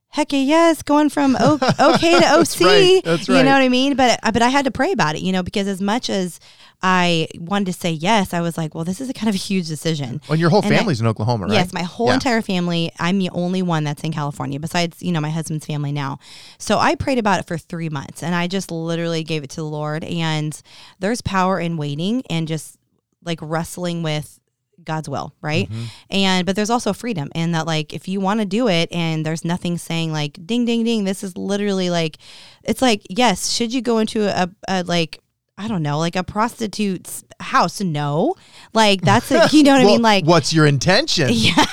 Heck 0.10 0.32
yeah, 0.32 0.40
yes, 0.40 0.82
going 0.82 1.10
from 1.10 1.36
o- 1.38 1.56
okay 1.96 2.18
to 2.20 2.26
OC. 2.40 2.62
right, 2.62 3.02
that's 3.04 3.28
You 3.28 3.34
know 3.44 3.52
what 3.52 3.62
I 3.62 3.68
mean? 3.68 3.96
But 3.98 4.18
uh, 4.24 4.32
but 4.32 4.42
I 4.42 4.48
had 4.48 4.64
to 4.64 4.72
pray 4.72 4.94
about 4.94 5.16
it, 5.16 5.22
you 5.22 5.34
know, 5.34 5.44
because 5.44 5.68
as 5.68 5.82
much 5.82 6.10
as 6.10 6.40
I 6.82 7.28
wanted 7.38 7.66
to 7.66 7.74
say 7.74 7.92
yes, 7.92 8.34
I 8.34 8.40
was 8.40 8.58
like, 8.58 8.74
well, 8.76 8.86
this 8.86 9.02
is 9.02 9.10
a 9.10 9.14
kind 9.14 9.28
of 9.28 9.36
a 9.36 9.40
huge 9.40 9.68
decision. 9.68 10.22
When 10.28 10.40
your 10.40 10.50
whole 10.52 10.62
And 10.64 10.72
I- 10.74 10.78
family's 10.78 11.02
in 11.02 11.08
Oklahoma, 11.08 11.48
right? 11.48 11.54
Yes, 11.54 11.74
my 11.74 11.82
whole 11.84 12.08
Yeah. 12.08 12.14
entire 12.14 12.42
family. 12.42 12.94
I'm 12.98 13.18
the 13.20 13.30
only 13.32 13.62
one 13.62 13.84
that's 13.84 14.04
in 14.04 14.14
California, 14.14 14.58
besides 14.58 15.02
you 15.04 15.12
know 15.12 15.20
my 15.20 15.32
husband's 15.32 15.66
family 15.66 15.92
now. 15.92 16.20
So 16.60 16.78
I 16.78 16.96
prayed 16.96 17.18
about 17.18 17.42
it 17.42 17.48
for 17.48 17.58
three 17.58 17.90
months, 17.90 18.24
and 18.24 18.34
I 18.34 18.48
just 18.48 18.72
literally 18.72 19.24
gave 19.24 19.44
it 19.44 19.50
to 19.50 19.58
the 19.58 19.64
Lord. 19.66 20.06
And 20.06 20.58
there's 21.00 21.22
power 21.22 21.60
in 21.60 21.76
waiting 21.76 22.24
and 22.30 22.48
just 22.48 22.78
like 23.26 23.40
wrestling 23.42 24.02
with 24.02 24.40
God's 24.84 25.10
will, 25.10 25.34
right? 25.42 25.70
Mm-hmm. 25.70 25.84
And 26.10 26.46
but 26.46 26.56
there's 26.56 26.70
also 26.70 26.94
freedom 26.94 27.30
in 27.36 27.52
that 27.52 27.66
like 27.66 27.94
if 27.94 28.08
you 28.08 28.20
want 28.20 28.40
to 28.40 28.46
do 28.46 28.68
it 28.68 28.92
and 28.92 29.26
there's 29.26 29.46
nothing 29.46 29.78
saying 29.78 30.12
like 30.12 30.38
ding 30.46 30.66
ding 30.66 30.84
ding, 30.84 31.04
this 31.04 31.24
is 31.24 31.38
literally 31.38 31.90
like 31.90 32.18
it's 32.64 32.82
like 32.82 33.02
yes, 33.10 33.52
should 33.52 33.74
you 33.74 33.82
go 33.82 34.00
into 34.00 34.24
a, 34.24 34.50
a 34.68 34.84
like 34.84 35.22
I 35.58 35.70
don't 35.70 35.84
know, 35.84 35.98
like 36.00 36.16
a 36.18 36.24
prostitute's 36.24 37.24
house? 37.40 37.80
No, 37.80 38.36
like 38.74 39.02
that's 39.02 39.32
a, 39.32 39.48
you 39.52 39.64
know 39.64 39.72
what 39.74 39.82
I 39.82 39.86
mean, 39.86 40.02
like 40.02 40.26
what's 40.26 40.54
your 40.54 40.66
intention? 40.66 41.30
yeah, 41.32 41.64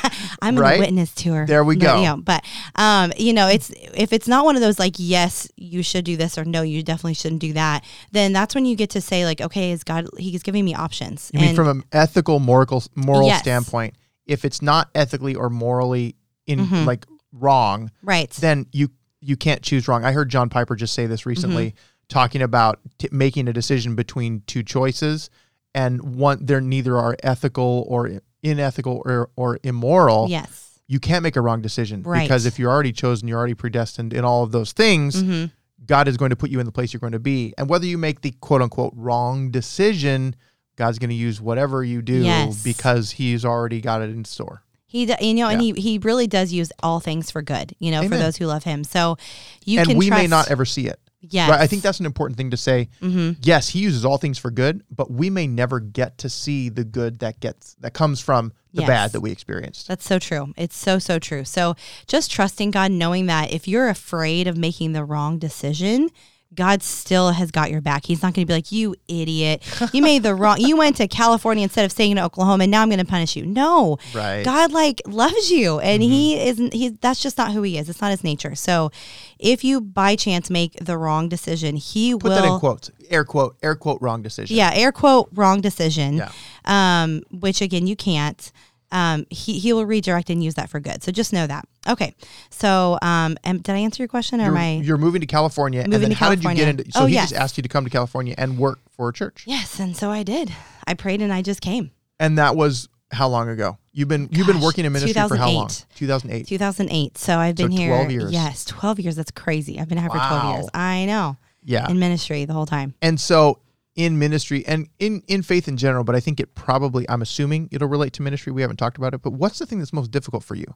I'm 0.41 0.57
Right? 0.57 0.75
gonna 0.77 0.87
witness 0.87 1.13
to 1.17 1.33
her. 1.33 1.47
There 1.47 1.65
we 1.65 1.75
go. 1.77 1.97
you 1.99 2.05
know, 2.07 2.17
but 2.17 2.45
um, 2.77 3.13
you 3.17 3.33
know, 3.33 3.49
it's 3.49 3.71
if 3.95 4.13
it's 4.13 4.29
not 4.29 4.45
one 4.45 4.55
of 4.55 4.63
those 4.63 4.79
like 4.79 4.95
yes, 4.99 5.49
you 5.57 5.83
should 5.83 6.05
do 6.05 6.17
this 6.17 6.39
or 6.39 6.45
no, 6.45 6.63
you 6.63 6.83
definitely 6.83 7.15
shouldn't 7.15 7.41
do 7.41 7.55
that. 7.55 7.85
Then 8.13 8.33
that's 8.33 8.55
when 8.55 8.67
you 8.67 8.77
get 8.77 8.91
to 8.91 9.01
say 9.01 9.25
like, 9.25 9.41
okay, 9.41 9.73
is 9.73 9.83
God? 9.83 10.07
He's 10.17 10.43
giving 10.45 10.65
me 10.65 10.75
options. 10.75 11.31
You 11.35 11.41
mean 11.41 11.57
from 11.57 11.69
an 11.69 11.85
ethical, 11.93 12.39
moral, 12.39 12.85
moral 12.95 13.27
Yes. 13.27 13.41
standpoint, 13.41 13.95
if 14.27 14.45
it's 14.45 14.63
not 14.63 14.91
ethically 14.95 15.35
or 15.35 15.51
morally 15.51 16.15
in 16.47 16.61
Mhm. 16.67 16.87
like 16.87 17.05
wrong, 17.33 17.91
right? 18.03 18.31
then 18.35 18.67
you 18.73 18.91
you 19.25 19.37
can't 19.37 19.63
choose 19.63 19.87
wrong. 19.87 20.05
I 20.05 20.11
heard 20.13 20.29
John 20.29 20.49
Piper 20.49 20.75
just 20.77 20.95
say 20.95 21.07
this 21.07 21.27
recently, 21.27 21.71
Mm-hmm. 21.71 21.77
Talking 22.09 22.43
about 22.43 22.79
t- 22.99 23.09
making 23.13 23.49
a 23.49 23.53
decision 23.53 23.95
between 23.95 24.43
two 24.47 24.63
choices, 24.63 25.31
and 25.75 26.17
one 26.17 26.45
they're 26.45 26.61
neither 26.61 26.97
are 26.99 27.17
ethical 27.23 27.85
or 27.89 28.21
unethical 28.43 29.03
or 29.05 29.31
or 29.37 29.59
immoral. 29.63 30.29
yes. 30.29 30.69
You 30.89 31.01
can't 31.01 31.23
make 31.23 31.37
a 31.37 31.41
wrong 31.41 31.63
decision 31.63 32.03
Right. 32.03 32.23
because 32.23 32.45
if 32.45 32.59
you're 32.59 32.71
already 32.71 32.93
chosen, 32.93 33.27
you're 33.27 33.39
already 33.39 33.55
predestined 33.55 34.13
in 34.13 34.25
all 34.25 34.43
of 34.43 34.53
those 34.53 34.73
things. 34.73 35.21
hmm 35.21 35.45
God 35.85 36.07
is 36.07 36.17
going 36.17 36.31
to 36.31 36.37
put 36.37 36.51
you 36.51 36.61
in 36.61 36.67
the 36.67 36.71
place 36.73 36.93
you're 36.93 37.01
going 37.01 37.13
to 37.13 37.19
be. 37.19 37.55
And 37.59 37.69
whether 37.69 37.87
you 37.87 37.99
make 37.99 38.21
the 38.21 38.31
quote 38.41 38.63
unquote 38.63 38.93
wrong 38.95 39.51
decision, 39.51 40.37
God's 40.77 40.99
going 41.01 41.11
to 41.11 41.17
use 41.17 41.41
whatever 41.41 41.83
you 41.83 42.03
do 42.03 42.19
Yes. 42.23 42.63
because 42.63 43.11
he's 43.13 43.45
already 43.45 43.81
got 43.81 44.01
it 44.01 44.11
in 44.11 44.25
store. 44.25 44.63
He, 44.87 45.13
you 45.21 45.35
know, 45.35 45.49
and 45.49 45.61
he 45.61 45.73
he 45.73 45.99
really 45.99 46.27
does 46.27 46.53
use 46.53 46.71
all 46.83 47.01
things 47.01 47.31
for 47.31 47.41
good. 47.43 47.75
You 47.79 47.91
know, 47.91 48.03
for 48.03 48.17
those 48.17 48.37
who 48.37 48.47
love 48.47 48.63
him. 48.65 48.85
So 48.85 49.17
you 49.65 49.79
can. 49.79 49.83
and 49.83 49.89
can 49.91 49.99
we 49.99 50.09
trust, 50.09 50.23
may 50.23 50.27
not 50.29 50.51
ever 50.51 50.65
see 50.67 50.87
it. 50.87 51.01
Yes. 51.23 51.51
Right? 51.51 51.61
I 51.61 51.67
think 51.67 51.83
that's 51.83 52.01
an 52.01 52.07
important 52.07 52.37
thing 52.37 52.51
to 52.51 52.57
say. 52.57 52.89
hmm 53.01 53.33
Yes, 53.43 53.69
he 53.69 53.79
uses 53.79 54.05
all 54.05 54.19
things 54.19 54.39
for 54.39 54.51
good, 54.51 54.83
but 54.91 55.11
we 55.11 55.31
may 55.31 55.47
never 55.47 55.79
get 55.81 56.19
to 56.19 56.29
see 56.29 56.69
the 56.69 56.85
good 56.85 57.21
that 57.21 57.41
gets 57.41 57.75
that 57.81 57.95
comes 57.95 58.21
from 58.21 58.53
the 58.75 58.83
Yes. 58.83 58.89
bad 58.89 59.13
that 59.13 59.21
we 59.21 59.31
experienced. 59.31 59.87
That's 59.89 60.05
so 60.07 60.19
true. 60.19 60.53
It's 60.57 60.77
so, 60.77 60.99
so 60.99 61.19
true. 61.19 61.45
So 61.45 61.77
just 62.07 62.31
trusting 62.31 62.71
God, 62.73 62.91
knowing 62.91 63.27
that 63.27 63.53
if 63.53 63.69
you're 63.69 63.89
afraid 63.89 64.47
of 64.49 64.57
making 64.57 64.93
the 64.93 65.05
wrong 65.05 65.39
decision, 65.39 66.09
God 66.55 66.83
still 66.83 67.31
has 67.31 67.51
got 67.51 67.71
your 67.71 67.81
back. 67.81 68.05
He's 68.05 68.23
not 68.23 68.35
going 68.35 68.47
to 68.47 68.51
be 68.51 68.55
like, 68.55 68.73
you 68.73 68.95
idiot. 69.09 69.63
You 69.93 70.03
made 70.03 70.23
the 70.23 70.35
wrong, 70.35 70.59
you 70.61 70.77
went 70.77 70.97
to 70.97 71.09
California 71.09 71.63
instead 71.63 71.85
of 71.85 71.93
staying 71.93 72.13
in 72.13 72.19
Oklahoma 72.19 72.65
and 72.65 72.71
now 72.71 72.83
I'm 72.83 72.89
going 72.89 72.99
to 72.99 73.05
punish 73.05 73.37
you. 73.37 73.47
No. 73.47 73.99
Right. 74.15 74.37
Mm-hmm. 74.37 74.45
God 74.45 74.73
like 74.73 75.01
loves 75.07 75.51
you 75.51 75.81
and 75.81 76.03
he 76.03 76.39
isn't, 76.41 76.75
he, 76.75 76.91
that's 76.91 77.23
just 77.23 77.39
not 77.39 77.53
who 77.53 77.63
he 77.63 77.79
is. 77.79 77.89
It's 77.89 78.01
not 78.01 78.11
his 78.11 78.23
nature. 78.25 78.55
So 78.55 78.91
if 79.39 79.65
you 79.65 79.81
by 79.81 80.17
chance 80.17 80.51
make 80.51 80.85
the 80.85 80.99
wrong 80.99 81.29
decision, 81.29 81.77
he 81.77 82.13
Put 82.13 82.25
will. 82.25 82.31
Put 82.31 82.43
that 82.43 82.53
in 82.53 82.59
quotes. 82.59 82.91
Air 83.11 83.25
quote, 83.25 83.57
air 83.63 83.75
quote 83.75 84.01
wrong 84.01 84.23
decision. 84.23 84.57
Yeah, 84.57 84.71
air 84.75 84.93
quote 84.93 85.29
wrong 85.33 85.61
decision. 85.61 86.15
Yeah. 86.15 86.33
Um, 86.65 87.23
which 87.31 87.61
again 87.61 87.87
you 87.87 87.97
can't. 87.97 88.53
Um, 88.93 89.27
he 89.31 89.59
he 89.59 89.73
will 89.73 89.87
redirect 89.87 90.31
and 90.31 90.45
use 90.45 90.55
that 90.55 90.71
for 90.71 90.79
good. 90.79 91.03
So 91.03 91.11
just 91.11 91.33
know 91.33 91.47
that. 91.47 91.67
Okay. 91.89 92.15
So 92.51 92.99
um, 93.03 93.37
am, 93.43 93.59
did 93.59 93.75
I 93.75 93.79
answer 93.79 94.03
your 94.03 94.09
question 94.09 94.41
or 94.41 94.45
You're, 94.45 94.53
am 94.53 94.59
I? 94.59 94.73
you're 94.85 94.99
moving 94.99 95.21
to 95.23 95.27
California, 95.27 95.81
and 95.81 95.89
Moving 95.91 96.11
then 96.11 96.17
to 96.17 96.17
how 96.25 96.31
did 96.31 96.45
you 96.45 96.55
get 96.55 96.69
into? 96.69 96.85
So 96.93 97.01
Oh, 97.03 97.07
he 97.07 97.15
yes. 97.15 97.31
just 97.31 97.41
asked 97.41 97.57
you 97.57 97.63
to 97.63 97.69
come 97.69 97.85
to 97.85 97.91
California 97.91 98.35
and 98.39 98.59
work 98.59 98.79
for 98.91 99.09
a 99.09 99.13
church, 99.13 99.45
Yes, 99.47 99.81
and 99.81 99.97
so 99.97 100.11
I 100.11 100.23
did. 100.23 100.53
I 100.87 100.95
prayed 100.95 101.21
and 101.23 101.33
I 101.33 101.43
just 101.43 101.61
came. 101.61 101.91
and 102.21 102.39
that 102.39 102.55
was 102.55 102.89
how 103.11 103.29
long 103.29 103.49
ago? 103.49 103.79
You've 103.93 104.09
been 104.09 104.29
you've 104.31 104.47
been 104.47 104.61
working 104.61 104.85
in 104.85 104.93
ministry 104.93 105.13
for 105.27 105.37
how 105.37 105.51
long? 105.51 105.69
2008. 105.97 106.47
2008. 106.47 106.47
2008. 106.47 107.19
So 107.19 107.39
I've 107.39 107.57
been 107.57 107.71
So 107.73 107.77
here. 107.79 107.89
12 107.95 108.11
years. 108.11 108.33
Yes, 108.33 108.65
12 108.65 109.01
years. 109.01 109.17
That's 109.17 109.31
crazy. 109.31 109.79
I've 109.81 109.89
been 109.89 109.99
here 109.99 110.09
for 110.09 110.17
12 110.19 110.55
years. 110.57 110.69
I 110.75 111.05
know. 111.07 111.37
Yeah, 111.65 111.89
In 111.91 111.99
ministry 111.99 112.45
the 112.45 112.53
whole 112.55 112.67
time. 112.67 112.95
and 113.03 113.21
so 113.21 113.59
in 113.95 114.19
ministry 114.19 114.65
and 114.67 114.89
in 114.99 115.23
in 115.29 115.43
faith 115.43 115.69
in 115.69 115.77
general, 115.77 116.03
but 116.05 116.15
I 116.15 116.21
think 116.21 116.41
it 116.41 116.55
probably 116.55 117.09
I'm 117.11 117.23
assuming 117.23 117.69
it'll 117.71 117.89
relate 117.89 118.13
to 118.15 118.23
ministry. 118.23 118.53
We 118.53 118.63
haven't 118.63 118.79
talked 118.79 118.97
about 118.97 119.13
it, 119.15 119.23
but 119.23 119.33
what's 119.35 119.59
the 119.59 119.67
thing 119.67 119.79
that's 119.79 119.93
most 119.93 120.11
difficult 120.11 120.45
for 120.45 120.55
you 120.55 120.67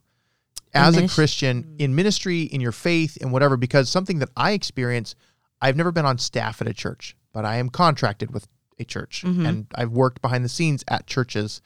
as 0.75 0.97
a 0.97 1.09
Christian 1.09 1.77
in 1.79 1.95
ministry, 1.95 2.43
in 2.43 2.61
your 2.61 2.73
faith, 2.73 3.17
and 3.21 3.33
whatever? 3.33 3.57
Because 3.57 3.89
something 3.89 4.19
that 4.19 4.29
I 4.37 4.53
experience, 4.53 5.15
I've 5.63 5.77
never 5.77 5.93
been 5.93 6.05
on 6.05 6.19
staff 6.19 6.61
at 6.61 6.69
a 6.69 6.75
church, 6.75 7.17
but 7.33 7.45
I 7.47 7.57
am 7.57 7.71
contracted 7.71 8.33
with 8.35 8.47
a 8.79 8.85
church, 8.85 9.23
Mhm. 9.27 9.49
and 9.49 9.67
I've 9.75 9.93
worked 9.93 10.21
behind 10.21 10.45
the 10.45 10.51
scenes 10.51 10.85
at 10.89 11.07
churches. 11.07 11.63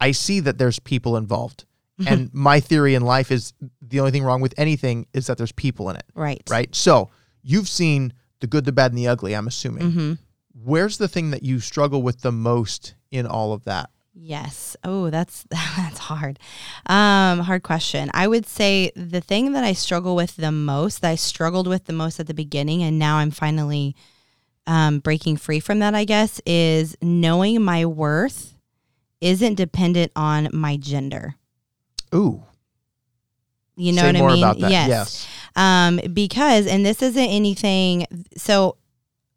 I 0.00 0.12
see 0.12 0.40
that 0.40 0.56
there's 0.58 0.78
people 0.78 1.16
involved. 1.16 1.64
And 2.06 2.32
my 2.32 2.60
theory 2.60 2.94
in 2.94 3.02
life 3.02 3.32
is 3.32 3.52
the 3.82 3.98
only 3.98 4.12
thing 4.12 4.22
wrong 4.22 4.40
with 4.40 4.54
anything 4.56 5.06
is 5.12 5.26
that 5.26 5.36
there's 5.36 5.50
people 5.50 5.90
in 5.90 5.96
it, 5.96 6.04
Right. 6.14 6.40
right? 6.48 6.72
So 6.72 7.10
you've 7.42 7.68
seen 7.68 8.12
the 8.38 8.46
good, 8.46 8.64
the 8.64 8.70
bad, 8.70 8.92
and 8.92 8.98
the 8.98 9.08
ugly, 9.08 9.34
I'm 9.34 9.48
assuming 9.48 9.82
Mm-hmm. 9.82 10.12
Where's 10.64 10.98
the 10.98 11.08
thing 11.08 11.30
that 11.30 11.42
you 11.42 11.60
struggle 11.60 12.02
with 12.02 12.20
the 12.22 12.32
most 12.32 12.94
in 13.10 13.26
all 13.26 13.52
of 13.52 13.64
that? 13.64 13.90
Yes. 14.14 14.76
Oh, 14.82 15.10
that's 15.10 15.44
that's 15.50 15.98
hard. 15.98 16.38
Um, 16.86 17.40
hard 17.40 17.62
question. 17.62 18.10
I 18.14 18.26
would 18.26 18.46
say 18.46 18.90
the 18.96 19.20
thing 19.20 19.52
that 19.52 19.62
I 19.64 19.72
struggle 19.72 20.16
with 20.16 20.36
the 20.36 20.50
most, 20.52 21.02
that 21.02 21.10
I 21.10 21.14
struggled 21.14 21.66
with 21.68 21.84
the 21.84 21.92
most 21.92 22.18
at 22.18 22.26
the 22.26 22.34
beginning, 22.34 22.82
and 22.82 22.98
now 22.98 23.18
I'm 23.18 23.30
finally 23.30 23.94
um, 24.66 24.98
breaking 24.98 25.36
free 25.36 25.60
from 25.60 25.78
that. 25.78 25.94
I 25.94 26.04
guess 26.04 26.40
is 26.44 26.96
knowing 27.00 27.62
my 27.62 27.86
worth 27.86 28.54
isn't 29.20 29.54
dependent 29.54 30.12
on 30.16 30.48
my 30.52 30.76
gender. 30.76 31.36
Ooh, 32.14 32.42
You 33.76 33.92
know 33.92 34.02
say 34.02 34.06
what 34.12 34.16
I 34.30 34.34
mean? 34.34 34.38
about 34.44 34.58
that. 34.60 34.70
Yes. 34.70 34.88
Yes. 34.88 35.28
Um, 35.56 36.00
because, 36.12 36.66
and 36.66 36.84
this 36.86 37.02
isn't 37.02 37.22
anything, 37.22 38.06
so 38.36 38.76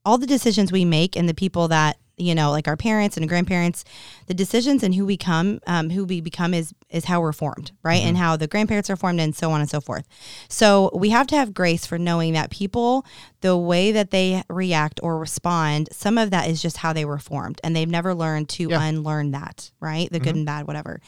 all 0.06 0.18
the 0.18 0.28
decisions 0.28 0.72
we 0.72 0.86
make 0.86 1.16
and 1.16 1.30
the 1.30 1.34
people 1.34 1.68
that, 1.68 1.98
you 2.18 2.36
know, 2.36 2.52
like 2.52 2.68
our 2.68 2.78
parents 2.78 3.18
and 3.18 3.28
grandparents, 3.28 3.84
the 4.28 4.34
decisions 4.34 4.84
and 4.84 4.94
who 4.96 5.06
we 5.06 5.18
come, 5.18 5.60
um, 5.68 5.90
who 5.90 6.06
we 6.06 6.22
become 6.22 6.54
is, 6.54 6.74
is 6.90 7.06
how 7.06 7.20
we're 7.22 7.32
formed, 7.32 7.72
right? 7.84 8.02
And 8.04 8.16
how 8.18 8.36
the 8.36 8.48
grandparents 8.48 8.90
are 8.90 8.96
formed 8.96 9.20
and 9.20 9.36
so 9.36 9.52
on 9.52 9.60
and 9.62 9.70
so 9.70 9.82
forth. 9.82 10.08
So 10.48 10.92
we 10.94 11.10
have 11.10 11.26
to 11.28 11.36
have 11.36 11.54
grace 11.54 11.86
for 11.86 11.98
knowing 11.98 12.34
that 12.34 12.52
people, 12.52 13.06
the 13.42 13.58
way 13.58 13.92
that 13.92 14.12
they 14.12 14.44
react 14.50 15.00
or 15.02 15.18
respond, 15.18 15.90
some 15.92 16.18
of 16.18 16.30
that 16.32 16.48
is 16.50 16.62
just 16.62 16.78
how 16.78 16.94
they 16.94 17.06
were 17.06 17.18
formed 17.20 17.60
and 17.64 17.76
they've 17.76 17.90
never 17.90 18.14
learned 18.14 18.50
to 18.50 18.70
Yeah. 18.70 18.84
unlearn 18.84 19.32
that, 19.32 19.72
right? 19.80 20.12
The 20.12 20.20
good 20.20 20.36
and 20.36 20.46
bad, 20.46 20.68
whatever. 20.68 21.00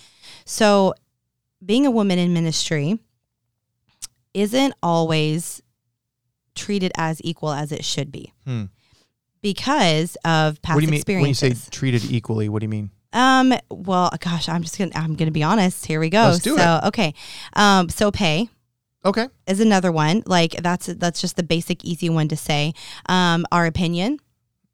So 0.45 0.93
being 1.63 1.85
a 1.85 1.91
woman 1.91 2.17
in 2.19 2.33
ministry, 2.33 2.99
isn't 4.33 4.73
always 4.81 5.61
treated 6.55 6.91
as 6.95 7.21
equal 7.23 7.51
as 7.51 7.71
it 7.71 7.83
should 7.85 8.11
be 8.11 8.31
Hmm. 8.45 8.65
Because 9.43 10.15
of 10.25 10.59
past 10.63 10.73
What 10.75 10.79
do 10.81 10.85
you 10.87 10.91
mean 10.91 11.19
when 11.21 11.27
you 11.27 11.35
say 11.35 11.53
treated 11.69 12.03
equally? 12.09 12.49
What 12.49 12.59
do 12.59 12.63
you 12.65 12.69
mean? 12.69 12.89
um, 13.13 13.53
well, 13.69 14.09
gosh, 14.19 14.49
I'm 14.49 14.63
just 14.63 14.79
gonna 14.79 14.89
I'm 14.95 15.13
gonna 15.15 15.29
be 15.29 15.43
honest. 15.43 15.85
Here 15.85 15.99
we 15.99 16.09
go. 16.09 16.23
Let's 16.23 16.39
do 16.39 16.57
so 16.57 16.79
okay, 16.85 17.13
um, 17.55 17.89
so 17.89 18.09
pay 18.11 18.49
Okay. 19.05 19.27
is 19.45 19.59
another 19.59 19.91
one. 19.91 20.23
Like 20.25 20.53
that's 20.63 20.87
that's 20.87 21.21
just 21.21 21.35
the 21.35 21.43
basic 21.43 21.85
easy 21.85 22.09
one 22.09 22.27
to 22.29 22.35
say. 22.35 22.73
Um, 23.07 23.45
our 23.51 23.67
opinion 23.67 24.17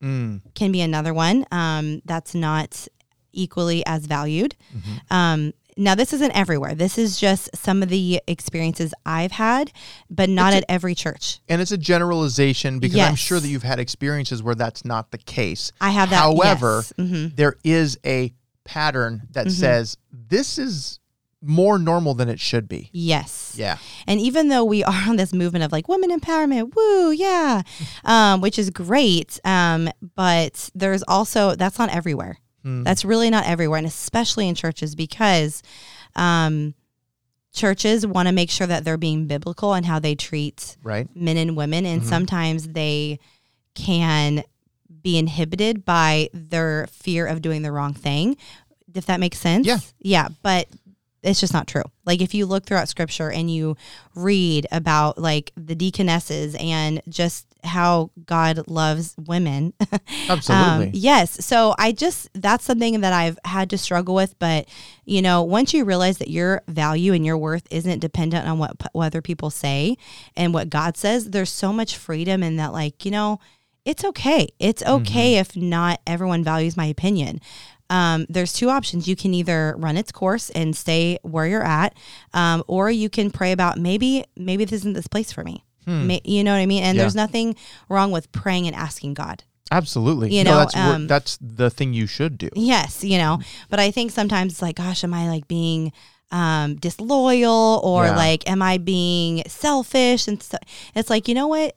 Mm. 0.01 0.39
can 0.55 0.71
be 0.71 0.79
another 0.79 1.13
one. 1.13 1.45
Um, 1.51 2.01
that's 2.05 2.33
not 2.33 2.87
equally 3.33 3.85
as 3.85 4.05
valued. 4.05 4.55
Mhm. 4.73 5.11
Um, 5.13 5.53
now, 5.79 5.95
this 5.95 6.13
isn't 6.13 6.31
everywhere. 6.31 6.75
This 6.75 6.97
is 6.97 7.19
just 7.19 7.49
some 7.55 7.81
of 7.81 7.89
the 7.89 8.21
experiences 8.27 8.93
I've 9.05 9.31
had, 9.31 9.71
but 10.09 10.29
not 10.29 10.53
a- 10.53 10.57
at 10.57 10.65
every 10.69 10.93
church. 10.93 11.39
And 11.49 11.61
it's 11.61 11.71
a 11.71 11.77
generalization 11.77 12.79
because 12.79 12.99
I'm 12.99 13.15
sure 13.15 13.39
that 13.39 13.47
you've 13.47 13.63
had 13.63 13.79
experiences 13.79 14.43
where 14.43 14.55
that's 14.55 14.83
not 14.85 15.11
the 15.11 15.17
case. 15.17 15.71
I 15.81 15.91
have 15.91 16.09
that. 16.11 16.17
However, 16.17 16.83
yes. 16.85 16.93
Mhm. 16.97 17.35
There 17.35 17.55
is 17.63 17.97
a 18.05 18.33
pattern 18.65 19.23
that 19.31 19.47
Mhm. 19.47 19.51
says 19.51 19.97
this 20.11 20.57
is 20.59 20.99
more 21.41 21.79
normal 21.79 22.13
than 22.13 22.27
it 22.27 22.39
should 22.39 22.67
be. 22.67 22.89
yes. 22.91 23.53
Yeah. 23.55 23.77
And 24.05 24.19
even 24.19 24.49
though 24.49 24.65
we 24.65 24.83
are 24.83 25.03
on 25.09 25.15
this 25.15 25.31
movement 25.33 25.63
of 25.63 25.71
like 25.71 25.87
women 25.87 26.11
empowerment, 26.11 26.75
woo, 26.75 27.11
yeah, 27.11 27.61
um, 28.03 28.41
which 28.41 28.59
is 28.59 28.69
great, 28.69 29.39
um, 29.45 29.89
but 30.15 30.69
there's 30.75 31.01
also 31.07 31.55
that's 31.55 31.79
not 31.79 31.89
everywhere. 31.89 32.37
Hmm. 32.63 32.83
That's 32.83 33.05
really 33.05 33.29
not 33.29 33.45
everywhere, 33.45 33.77
and 33.77 33.87
especially 33.87 34.47
in 34.49 34.55
churches 34.55 34.95
because 34.95 35.63
um, 36.15 36.73
churches 37.53 38.05
want 38.05 38.27
to 38.27 38.33
make 38.33 38.49
sure 38.49 38.67
that 38.67 38.83
they're 38.83 38.97
being 38.97 39.27
biblical 39.27 39.73
and 39.73 39.85
how 39.85 39.99
they 39.99 40.15
treat 40.15 40.77
Right. 40.83 41.07
men 41.15 41.37
and 41.37 41.55
women, 41.55 41.85
and 41.85 42.01
Mhm. 42.01 42.05
sometimes 42.09 42.69
they 42.69 43.19
can 43.75 44.43
be 45.01 45.17
inhibited 45.17 45.85
by 45.85 46.29
their 46.33 46.87
fear 46.91 47.25
of 47.25 47.41
doing 47.41 47.61
the 47.61 47.71
wrong 47.71 47.93
thing. 47.93 48.35
If 48.93 49.05
that 49.05 49.19
makes 49.19 49.37
sense. 49.39 49.65
Yeah. 49.67 49.79
Yeah, 50.01 50.27
but 50.41 50.67
it's 51.23 51.39
just 51.39 51.53
not 51.53 51.67
true. 51.67 51.83
Like 52.05 52.21
if 52.21 52.33
you 52.33 52.45
look 52.45 52.65
throughout 52.65 52.89
scripture 52.89 53.31
and 53.31 53.49
you 53.53 53.77
read 54.15 54.67
about 54.71 55.17
like 55.17 55.51
the 55.55 55.75
deaconesses 55.75 56.55
and 56.59 57.01
just 57.07 57.45
how 57.63 58.11
God 58.25 58.67
loves 58.67 59.15
women. 59.17 59.73
Absolutely. 60.29 60.87
Um, 60.87 60.91
yes. 60.93 61.45
So 61.45 61.75
I 61.77 61.91
just, 61.91 62.29
that's 62.33 62.63
something 62.65 63.01
that 63.01 63.13
I've 63.13 63.37
had 63.45 63.69
to 63.71 63.77
struggle 63.77 64.15
with. 64.15 64.37
But, 64.39 64.67
you 65.05 65.21
know, 65.21 65.43
once 65.43 65.73
you 65.73 65.85
realize 65.85 66.17
that 66.19 66.29
your 66.29 66.61
value 66.67 67.13
and 67.13 67.25
your 67.25 67.37
worth 67.37 67.67
isn't 67.71 67.99
dependent 67.99 68.47
on 68.47 68.59
what, 68.59 68.75
what 68.93 69.07
other 69.07 69.21
people 69.21 69.49
say 69.49 69.97
and 70.35 70.53
what 70.53 70.69
God 70.69 70.97
says, 70.97 71.31
there's 71.31 71.51
so 71.51 71.73
much 71.73 71.97
freedom 71.97 72.43
in 72.43 72.55
that, 72.57 72.73
like, 72.73 73.05
you 73.05 73.11
know, 73.11 73.39
it's 73.85 74.03
okay. 74.03 74.47
It's 74.59 74.83
okay 74.83 75.37
if 75.37 75.55
not 75.55 76.01
everyone 76.05 76.43
values 76.43 76.77
my 76.77 76.85
opinion. 76.85 77.41
Um, 77.89 78.25
there's 78.29 78.53
two 78.53 78.69
options. 78.69 79.07
You 79.07 79.15
can 79.15 79.33
either 79.33 79.73
run 79.77 79.97
its 79.97 80.11
course 80.11 80.49
and 80.51 80.75
stay 80.75 81.17
where 81.23 81.47
you're 81.47 81.63
at, 81.63 81.97
um, 82.33 82.63
or 82.67 82.91
you 82.91 83.09
can 83.09 83.31
pray 83.31 83.51
about 83.51 83.79
maybe 83.79 84.25
maybe 84.35 84.63
this 84.63 84.81
isn't 84.81 84.93
this 84.93 85.07
place 85.07 85.31
for 85.31 85.43
me. 85.43 85.65
May, 85.89 86.21
you 86.23 86.43
know 86.43 86.51
what 86.53 86.59
I 86.59 86.65
mean? 86.65 86.83
And 86.83 86.95
Hmm. 86.95 86.97
Yeah. 86.97 87.03
there's 87.03 87.15
nothing 87.15 87.55
wrong 87.89 88.11
with 88.11 88.31
praying 88.31 88.67
and 88.67 88.75
asking 88.75 89.13
God. 89.15 89.43
Absolutely. 89.71 90.35
You 90.35 90.43
no, 90.43 90.51
know, 90.51 90.57
that's 90.59 90.75
um, 90.75 91.07
that's 91.07 91.37
the 91.41 91.69
thing 91.69 91.93
you 91.93 92.07
should 92.07 92.37
do. 92.37 92.49
Yes, 92.55 93.03
you 93.03 93.17
know, 93.19 93.39
but 93.69 93.79
I 93.79 93.91
think 93.91 94.11
sometimes 94.11 94.53
it's 94.53 94.61
like, 94.61 94.77
gosh, 94.77 95.03
am 95.03 95.13
I 95.13 95.27
like 95.29 95.47
being 95.47 95.91
um, 96.31 96.75
disloyal 96.75 97.79
or 97.83 98.05
Yeah. 98.05 98.15
like, 98.15 98.49
am 98.49 98.61
I 98.61 98.77
being 98.77 99.43
selfish? 99.47 100.27
And 100.27 100.41
so, 100.41 100.57
it's 100.95 101.09
like, 101.09 101.27
you 101.27 101.35
know 101.35 101.47
what? 101.47 101.75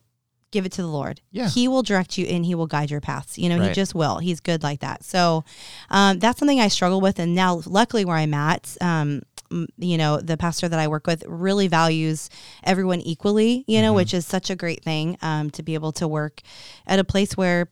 Give 0.50 0.66
it 0.66 0.72
to 0.72 0.82
the 0.82 0.88
Lord. 0.88 1.22
Yeah. 1.30 1.48
He 1.48 1.66
will 1.68 1.82
direct 1.82 2.18
you 2.18 2.26
and 2.26 2.44
he 2.44 2.54
will 2.54 2.66
guide 2.66 2.90
your 2.90 3.00
paths. 3.00 3.38
You 3.38 3.48
know, 3.48 3.58
he 3.62 3.72
just 3.72 3.94
will. 3.94 4.18
He's 4.18 4.40
good 4.40 4.62
like 4.62 4.80
that. 4.80 5.02
So 5.02 5.44
um, 5.88 6.18
that's 6.18 6.38
something 6.38 6.60
I 6.60 6.68
struggle 6.68 7.00
with. 7.00 7.18
And 7.18 7.34
now, 7.34 7.62
luckily, 7.64 8.04
where 8.04 8.16
I'm 8.16 8.34
at, 8.34 8.76
um, 8.82 9.22
you 9.78 9.98
know, 9.98 10.18
the 10.20 10.36
pastor 10.36 10.68
that 10.68 10.78
I 10.78 10.88
work 10.88 11.06
with 11.06 11.24
really 11.26 11.68
values 11.68 12.30
everyone 12.64 13.00
equally, 13.00 13.64
you 13.66 13.80
know, 13.82 13.88
Mm-hmm. 13.88 13.96
which 13.96 14.14
is 14.14 14.26
such 14.26 14.50
a 14.50 14.56
great 14.56 14.82
thing 14.82 15.16
um, 15.22 15.50
to 15.50 15.62
be 15.62 15.74
able 15.74 15.92
to 15.92 16.08
work 16.08 16.40
at 16.86 16.98
a 16.98 17.04
place 17.04 17.36
where, 17.36 17.68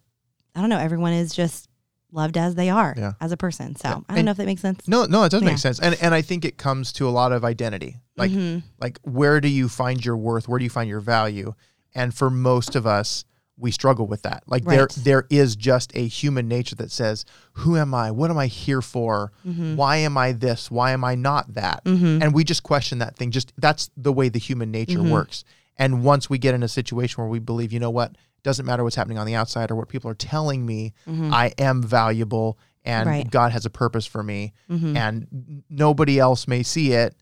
I 0.55 0.61
don't 0.61 0.71
know, 0.71 0.79
everyone 0.79 1.12
is 1.12 1.33
just 1.35 1.69
loved 2.12 2.37
as 2.37 2.57
they 2.57 2.69
are 2.69 2.93
Yeah. 2.97 3.12
as 3.21 3.31
a 3.33 3.37
person. 3.37 3.77
So. 3.77 3.88
I 3.88 3.93
don't 3.93 4.05
And- 4.09 4.25
know 4.27 4.33
if 4.33 4.37
that 4.38 4.47
makes 4.47 4.61
sense. 4.61 4.87
No, 4.88 5.05
no, 5.05 5.23
it 5.25 5.31
does 5.31 5.43
Yeah. 5.43 5.49
make 5.49 5.59
sense, 5.59 5.79
and 5.79 5.97
and 6.03 6.12
I 6.14 6.23
think 6.23 6.45
it 6.45 6.59
comes 6.59 6.93
to 6.95 7.09
a 7.09 7.11
lot 7.11 7.31
of 7.33 7.45
identity. 7.45 8.01
Like 8.16 8.33
Mhm. 8.33 8.62
like 8.81 8.99
where 9.03 9.40
do 9.40 9.49
you 9.49 9.69
find 9.69 10.05
your 10.05 10.16
worth? 10.16 10.49
Where 10.49 10.59
do 10.59 10.64
you 10.64 10.71
find 10.71 10.88
your 10.88 11.01
value? 11.01 11.55
And 11.95 12.12
for 12.12 12.29
most 12.31 12.75
of 12.77 12.87
us, 12.87 13.25
we 13.61 13.70
struggle 13.70 14.07
with 14.07 14.23
that. 14.23 14.42
Like 14.46 14.64
there 14.64 14.88
there 14.96 15.27
is 15.31 15.55
just 15.57 15.92
a 15.94 16.07
human 16.07 16.49
nature 16.49 16.75
that 16.77 16.90
says, 16.90 17.25
"Who 17.55 17.77
am 17.77 17.94
I? 17.94 18.11
What 18.11 18.31
am 18.31 18.38
I 18.38 18.46
here 18.46 18.83
for? 18.83 19.33
Mm-hmm. 19.46 19.77
Why 19.77 19.96
am 19.96 20.16
I 20.16 20.33
this? 20.33 20.70
Why 20.70 20.92
am 20.92 21.05
I 21.05 21.14
not 21.14 21.55
that?" 21.55 21.85
Mhm. 21.85 22.23
And 22.23 22.35
we 22.35 22.42
just 22.44 22.62
question 22.62 22.99
that 22.99 23.16
thing. 23.16 23.31
Just 23.31 23.53
that's 23.59 23.90
the 23.96 24.12
way 24.12 24.29
the 24.29 24.38
human 24.38 24.70
nature 24.70 24.99
Mhm. 25.01 25.11
works. 25.11 25.44
And 25.77 26.03
once 26.05 26.29
we 26.29 26.38
get 26.38 26.55
in 26.55 26.62
a 26.62 26.68
situation 26.68 27.23
where 27.23 27.31
we 27.31 27.38
believe, 27.38 27.73
you 27.73 27.81
know 27.81 27.90
what, 27.90 28.16
doesn't 28.42 28.66
matter 28.66 28.83
what's 28.85 28.96
happening 28.96 29.18
on 29.18 29.27
the 29.27 29.35
outside 29.35 29.70
or 29.70 29.77
what 29.77 29.88
people 29.88 30.11
are 30.11 30.14
telling 30.14 30.64
me, 30.66 30.92
Mhm. 31.07 31.33
I 31.33 31.53
am 31.59 31.83
valuable 31.83 32.59
and 32.85 33.07
Right. 33.09 33.31
God 33.31 33.53
has 33.53 33.66
a 33.66 33.70
purpose 33.70 34.07
for 34.07 34.23
me 34.23 34.53
Mhm. 34.70 34.96
and 34.96 35.62
nobody 35.68 36.18
else 36.18 36.49
may 36.49 36.62
see 36.62 36.92
it 36.92 37.14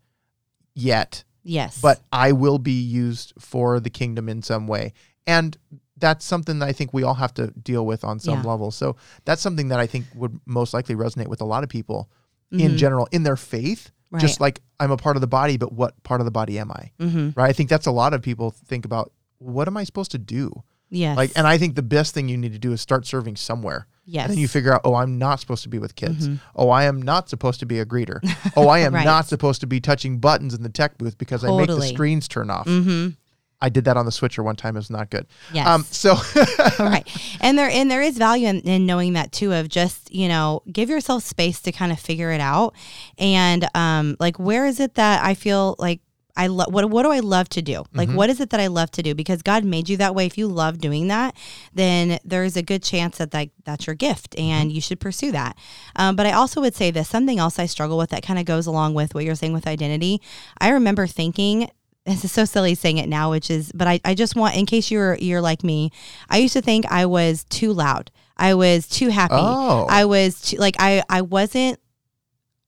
yet, 0.74 1.24
yes. 1.42 1.81
but 1.81 2.01
I 2.12 2.33
will 2.33 2.59
be 2.59 2.81
used 2.81 3.33
for 3.38 3.81
the 3.81 3.90
kingdom 3.90 4.29
in 4.29 4.42
some 4.42 4.66
way. 4.66 4.92
And 5.27 5.57
that's 6.00 6.24
something 6.24 6.58
that 6.61 6.68
I 6.68 6.72
think 6.72 6.92
we 6.94 7.02
all 7.02 7.14
have 7.14 7.34
to 7.34 7.48
deal 7.62 7.84
with 7.87 8.04
on 8.04 8.18
some 8.18 8.42
Yeah. 8.42 8.50
level. 8.50 8.70
So 8.70 8.96
that's 9.24 9.42
something 9.42 9.68
that 9.68 9.78
I 9.80 9.87
think 9.87 10.06
would 10.14 10.38
most 10.46 10.72
likely 10.74 10.94
resonate 10.94 11.26
with 11.28 11.40
a 11.40 11.44
lot 11.44 11.62
of 11.64 11.68
people 11.68 12.08
in 12.50 12.72
Mhm. 12.72 12.76
general 12.76 13.08
in 13.12 13.22
their 13.24 13.37
faith. 13.37 13.90
Right. 14.11 14.20
Just 14.20 14.40
like 14.40 14.62
I'm 14.80 14.90
a 14.90 14.96
part 14.96 15.16
of 15.16 15.20
the 15.20 15.26
body, 15.26 15.56
but 15.56 15.72
what 15.72 16.00
part 16.02 16.20
of 16.20 16.24
the 16.24 16.30
body 16.30 16.58
am 16.58 16.70
I? 16.70 16.90
Mhm. 17.00 17.37
Right? 17.37 17.50
I 17.50 17.52
think 17.52 17.68
that's 17.68 17.87
a 17.87 17.90
lot 17.90 18.14
of 18.14 18.22
people 18.22 18.50
think 18.66 18.84
about 18.84 19.12
what 19.38 19.68
am 19.68 19.76
I 19.76 19.84
supposed 19.84 20.11
to 20.12 20.18
do? 20.18 20.62
Yes. 20.90 21.16
Like 21.16 21.32
and 21.37 21.46
I 21.46 21.58
think 21.58 21.74
the 21.74 21.82
best 21.82 22.14
thing 22.14 22.28
you 22.28 22.38
need 22.38 22.52
to 22.54 22.58
do 22.58 22.72
is 22.72 22.80
start 22.80 23.06
serving 23.06 23.37
somewhere. 23.37 23.87
yes. 24.11 24.24
And 24.24 24.32
then 24.32 24.38
you 24.38 24.48
figure 24.48 24.72
out, 24.72 24.80
oh, 24.84 24.94
I'm 24.94 25.18
not 25.18 25.38
supposed 25.38 25.62
to 25.64 25.68
be 25.68 25.78
with 25.78 25.94
kids. 25.94 26.26
Mhm. 26.28 26.40
Oh, 26.56 26.70
I 26.70 26.84
am 26.84 27.02
not 27.02 27.28
supposed 27.28 27.61
to 27.61 27.66
be 27.66 27.78
a 27.78 27.84
greeter. 27.84 28.20
Oh, 28.56 28.68
I 28.68 28.78
am 28.78 28.94
Right. 28.94 29.04
not 29.04 29.26
supposed 29.28 29.61
to 29.61 29.66
be 29.66 29.80
touching 29.80 30.18
buttons 30.18 30.54
in 30.54 30.62
the 30.62 30.70
tech 30.70 30.96
booth 30.96 31.18
because 31.18 31.44
I 31.44 31.54
make 31.54 31.66
the 31.66 31.82
screens 31.82 32.26
turn 32.26 32.48
off. 32.48 32.64
Mhm. 32.66 33.16
I 33.61 33.68
did 33.68 33.85
that 33.87 33.97
on 33.97 34.07
the 34.07 34.12
switcher 34.12 34.42
one 34.42 34.57
time. 34.57 34.77
It 34.77 34.81
was 34.81 34.90
not 34.90 35.11
good. 35.11 35.27
Yes. 35.53 35.66
Um, 35.66 35.85
so 35.90 36.14
right 36.79 37.07
and 37.40 37.59
there 37.59 37.68
and 37.68 37.90
there 37.90 38.03
is 38.03 38.16
value 38.16 38.47
in, 38.49 38.61
in 38.61 38.87
knowing 38.87 39.14
that 39.14 39.33
too 39.33 39.53
of 39.53 39.68
just 39.68 40.12
you 40.14 40.29
know 40.29 40.62
give 40.73 40.88
yourself 40.88 41.25
space 41.25 41.61
to 41.62 41.73
kind 41.73 41.90
of 41.92 41.99
figure 41.99 42.31
it 42.31 42.40
out 42.40 42.75
and 43.18 43.68
um 43.75 44.16
like 44.21 44.38
where 44.38 44.66
is 44.66 44.79
it 44.81 44.94
that 44.94 45.25
i 45.25 45.35
feel 45.35 45.75
like 45.79 46.01
I 46.37 46.47
love 46.47 46.73
what 46.73 46.88
what 46.88 47.03
do 47.03 47.11
I 47.11 47.18
love 47.18 47.49
to 47.49 47.62
do? 47.62 47.83
Like 47.92 48.09
Mhm. 48.11 48.14
what 48.14 48.31
is 48.31 48.38
it 48.38 48.51
that 48.51 48.61
I 48.61 48.68
love 48.68 48.92
to 48.92 49.03
do? 49.03 49.12
Because 49.12 49.42
God 49.42 49.64
made 49.64 49.88
you 49.88 49.97
that 49.97 50.14
way. 50.14 50.25
If 50.25 50.38
you 50.38 50.47
love 50.47 50.79
doing 50.79 51.09
that, 51.09 51.35
then 51.75 52.21
there's 52.25 52.57
a 52.57 52.62
good 52.62 52.81
chance 52.85 53.18
that 53.18 53.33
that 53.33 53.49
that's 53.64 53.88
your 53.88 53.97
gift 53.97 54.38
and 54.38 54.71
you 54.71 54.81
should 54.81 55.01
pursue 55.01 55.33
that. 55.33 55.59
Um, 55.97 56.14
but 56.14 56.27
I 56.27 56.33
also 56.33 56.61
would 56.61 56.77
say 56.77 56.92
this 56.92 57.09
something 57.09 57.40
else 57.40 57.59
I 57.59 57.66
struggle 57.66 57.99
with 57.99 58.11
that 58.11 58.23
kind 58.23 58.38
of 58.38 58.44
goes 58.44 58.68
along 58.68 58.94
with 58.94 59.16
what 59.16 59.25
you're 59.25 59.35
saying 59.35 59.53
with 59.53 59.66
identity. 59.66 60.23
I 60.61 60.68
remember 60.68 61.09
thinking 61.09 61.71
this 62.09 62.25
is 62.25 62.33
so 62.33 62.44
silly 62.44 62.75
saying 62.75 62.99
it 62.99 63.09
now, 63.09 63.31
which 63.31 63.51
is, 63.51 63.71
but 63.75 63.87
I, 63.88 64.01
I 64.05 64.14
just 64.14 64.35
want, 64.37 64.57
in 64.57 64.66
case 64.66 64.90
you're 64.90 65.16
you're 65.16 65.40
like 65.40 65.62
me, 65.62 65.90
I 66.29 66.38
used 66.38 66.55
to 66.55 66.62
think 66.62 66.87
I 66.87 67.07
was 67.07 67.44
too 67.44 67.73
loud. 67.73 68.11
I 68.37 68.55
was 68.55 68.87
too 68.88 69.09
happy. 69.09 69.35
Oh. 69.37 69.87
I 69.90 70.05
was 70.05 70.40
too, 70.40 70.57
like 70.59 70.77
I 70.79 71.03
I 71.09 71.23
wasn't 71.23 71.79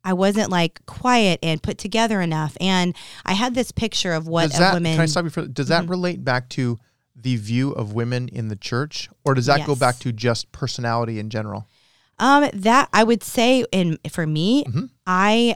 I 0.05 0.15
wasn't 0.15 0.51
like 0.51 0.85
quiet 0.87 1.39
and 1.43 1.63
put 1.63 1.77
together 1.79 2.21
enough. 2.21 2.57
And 2.61 2.97
I 3.27 3.35
had 3.35 3.55
this 3.55 3.71
picture 3.71 4.13
of 4.15 4.27
what 4.27 4.51
does 4.51 4.57
a 4.57 4.61
that, 4.61 4.75
woman. 4.75 4.93
can 4.95 5.03
I 5.03 5.07
stop 5.07 5.25
you 5.25 5.31
for, 5.31 5.47
does 5.47 5.69
that 5.69 5.85
Mhm. 5.85 5.91
relate 5.91 6.25
back 6.25 6.49
to 6.51 6.79
the 7.15 7.37
view 7.37 7.73
of 7.73 7.93
women 7.93 8.29
in 8.29 8.49
the 8.49 8.57
church 8.57 9.11
or 9.25 9.35
does 9.35 9.47
that 9.47 9.67
go 9.67 9.75
back 9.77 9.99
to 9.99 10.11
just 10.11 10.51
personality 10.53 11.19
in 11.19 11.29
general? 11.29 11.67
Um, 12.19 12.49
that 12.55 12.89
I 12.95 13.05
would 13.05 13.23
say, 13.23 13.65
in 13.73 13.99
for 14.11 14.27
me, 14.27 14.65
Mhm. 14.65 14.89
I 15.07 15.55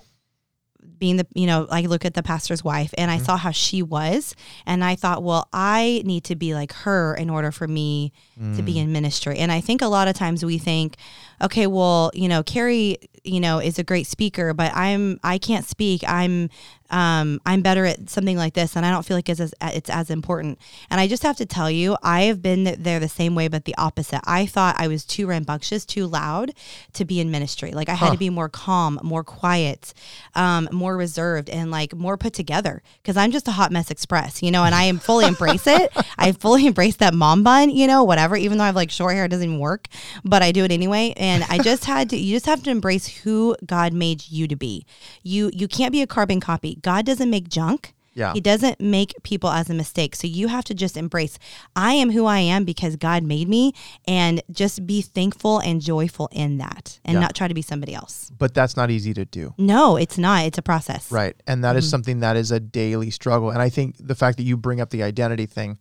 being 1.05 1.19
the 1.19 1.27
you 1.35 1.47
know 1.47 1.67
I 1.71 1.83
look 1.83 2.07
at 2.07 2.14
the 2.14 2.23
pastor's 2.23 2.64
wife 2.64 2.95
and 2.97 3.11
I 3.11 3.17
mm-hmm. 3.17 3.27
saw 3.27 3.37
how 3.37 3.51
she 3.51 3.83
was, 3.83 4.35
and 4.64 4.83
I 4.83 4.97
thought, 4.97 5.23
well, 5.23 5.47
I 5.53 6.01
need 6.07 6.25
to 6.25 6.35
be 6.35 6.55
like 6.55 6.73
her 6.73 7.14
in 7.14 7.29
order 7.29 7.53
for 7.53 7.69
me 7.69 8.14
to 8.57 8.62
be 8.62 8.75
mm. 8.75 8.83
in 8.83 8.93
ministry. 8.93 9.38
And 9.38 9.53
I 9.53 9.61
think 9.61 9.83
a 9.83 9.87
lot 9.87 10.09
of 10.09 10.17
times 10.17 10.45
we 10.45 10.59
think, 10.59 10.97
okay, 11.44 11.66
well, 11.66 12.11
you 12.14 12.28
know, 12.28 12.42
Carrie, 12.42 12.98
you 13.22 13.40
know, 13.40 13.59
is 13.59 13.78
a 13.78 13.85
great 13.85 14.07
speaker, 14.07 14.52
but 14.54 14.72
I'm 14.74 15.20
I 15.22 15.38
can't 15.38 15.64
speak. 15.64 16.02
I'm 16.07 16.50
um, 16.90 17.40
I'm 17.44 17.62
better 17.62 17.87
at 17.87 18.09
something 18.11 18.37
like 18.37 18.54
this, 18.54 18.76
and 18.76 18.85
I 18.87 18.90
don't 18.90 19.04
feel 19.04 19.16
like 19.16 19.28
it's 19.28 19.40
as, 19.40 19.54
it's 19.62 19.90
as 19.90 20.11
important. 20.11 20.59
And 20.90 21.00
I 21.00 21.09
just 21.09 21.22
have 21.24 21.37
to 21.38 21.46
tell 21.46 21.68
you, 21.70 21.96
I 22.02 22.22
have 22.24 22.40
been 22.42 22.76
there 22.78 23.00
the 23.00 23.09
same 23.09 23.35
way, 23.35 23.48
but 23.48 23.64
the 23.64 23.74
opposite. 23.76 24.20
I 24.24 24.46
thought 24.46 24.76
I 24.78 24.87
was 24.87 25.04
too 25.04 25.26
rambunctious, 25.26 25.85
too 25.87 26.07
loud 26.07 26.52
to 26.92 27.04
be 27.04 27.18
in 27.20 27.30
ministry. 27.33 27.72
Like 27.72 27.88
I 27.88 27.94
had 27.94 28.07
Huh. 28.07 28.12
to 28.12 28.18
be 28.18 28.30
more 28.30 28.48
calm, 28.50 29.00
more 29.02 29.24
quiet, 29.24 29.92
um, 30.35 30.68
more 30.70 30.96
reserved, 30.96 31.48
and 31.48 31.70
like 31.70 31.94
more 31.96 32.16
put 32.18 32.33
together. 32.35 32.83
Because 33.02 33.16
I'm 33.16 33.33
just 33.33 33.48
a 33.48 33.52
hot 33.52 33.72
mess 33.72 33.90
express, 33.90 34.42
you 34.42 34.50
know, 34.52 34.62
and 34.64 34.74
I 34.74 34.85
am 34.85 34.98
fully 34.98 35.26
embrace 35.26 35.66
it. 35.66 35.90
I 36.18 36.33
fully 36.33 36.66
embrace 36.66 36.96
that 36.96 37.14
mom 37.14 37.42
bun, 37.42 37.70
you 37.70 37.87
know, 37.87 38.04
whatever. 38.04 38.37
Even 38.37 38.59
though 38.59 38.64
I 38.64 38.66
have 38.66 38.76
like 38.76 38.90
short 38.90 39.14
hair, 39.14 39.24
it 39.24 39.28
doesn't 39.30 39.44
even 39.48 39.59
work, 39.59 39.88
but 40.22 40.42
I 40.42 40.52
do 40.52 40.62
it 40.64 40.70
anyway. 40.70 41.14
And 41.16 41.34
I 41.42 41.59
just 41.59 41.85
had 41.85 42.11
to. 42.11 42.16
You 42.16 42.35
just 42.37 42.47
have 42.47 42.62
to 42.64 42.70
embrace 42.70 43.07
who 43.07 43.57
God 43.66 43.92
made 43.92 44.29
you 44.29 44.47
to 44.49 44.57
be. 44.57 44.87
You 45.23 45.51
you 45.55 45.68
can't 45.68 45.92
be 45.92 46.03
a 46.03 46.07
carbon 46.07 46.40
copy. 46.40 46.77
God 46.83 47.05
doesn't 47.07 47.31
make 47.31 47.49
junk. 47.49 47.94
Yeah. 48.16 48.33
He 48.33 48.40
doesn't 48.40 48.81
make 48.81 49.12
people 49.25 49.51
as 49.51 49.68
a 49.68 49.75
mistake. 49.75 50.14
So 50.14 50.29
you 50.29 50.47
have 50.47 50.62
to 50.66 50.75
just 50.75 50.97
embrace 50.97 51.37
I 51.75 51.94
am 51.94 52.12
who 52.12 52.27
I 52.27 52.38
am 52.38 52.64
because 52.64 52.94
God 52.94 53.25
made 53.25 53.49
me 53.49 53.73
and 54.07 54.40
just 54.53 54.87
be 54.87 55.03
thankful 55.03 55.59
and 55.59 55.81
joyful 55.81 56.29
in 56.31 56.59
that 56.59 57.01
and 57.05 57.14
Yeah. 57.14 57.20
not 57.20 57.35
try 57.35 57.49
to 57.49 57.55
be 57.55 57.62
somebody 57.62 57.92
else. 57.92 58.31
But 58.38 58.55
that's 58.55 58.77
not 58.77 58.88
easy 58.92 59.14
to 59.14 59.25
do. 59.25 59.53
No, 59.59 59.97
it's 59.97 60.16
not. 60.16 60.44
It's 60.44 60.59
a 60.59 60.62
process. 60.62 61.11
Right. 61.11 61.35
And 61.49 61.64
that 61.64 61.75
is 61.75 61.87
Mhm. 61.87 61.90
something 61.90 62.20
that 62.20 62.37
is 62.37 62.53
a 62.53 62.61
daily 62.61 63.11
struggle. 63.11 63.51
And 63.51 63.61
I 63.61 63.68
think 63.68 63.97
the 63.99 64.14
fact 64.14 64.37
that 64.37 64.44
you 64.44 64.57
bring 64.57 64.81
up 64.81 64.90
the 64.90 65.03
identity 65.03 65.47
thing, 65.47 65.79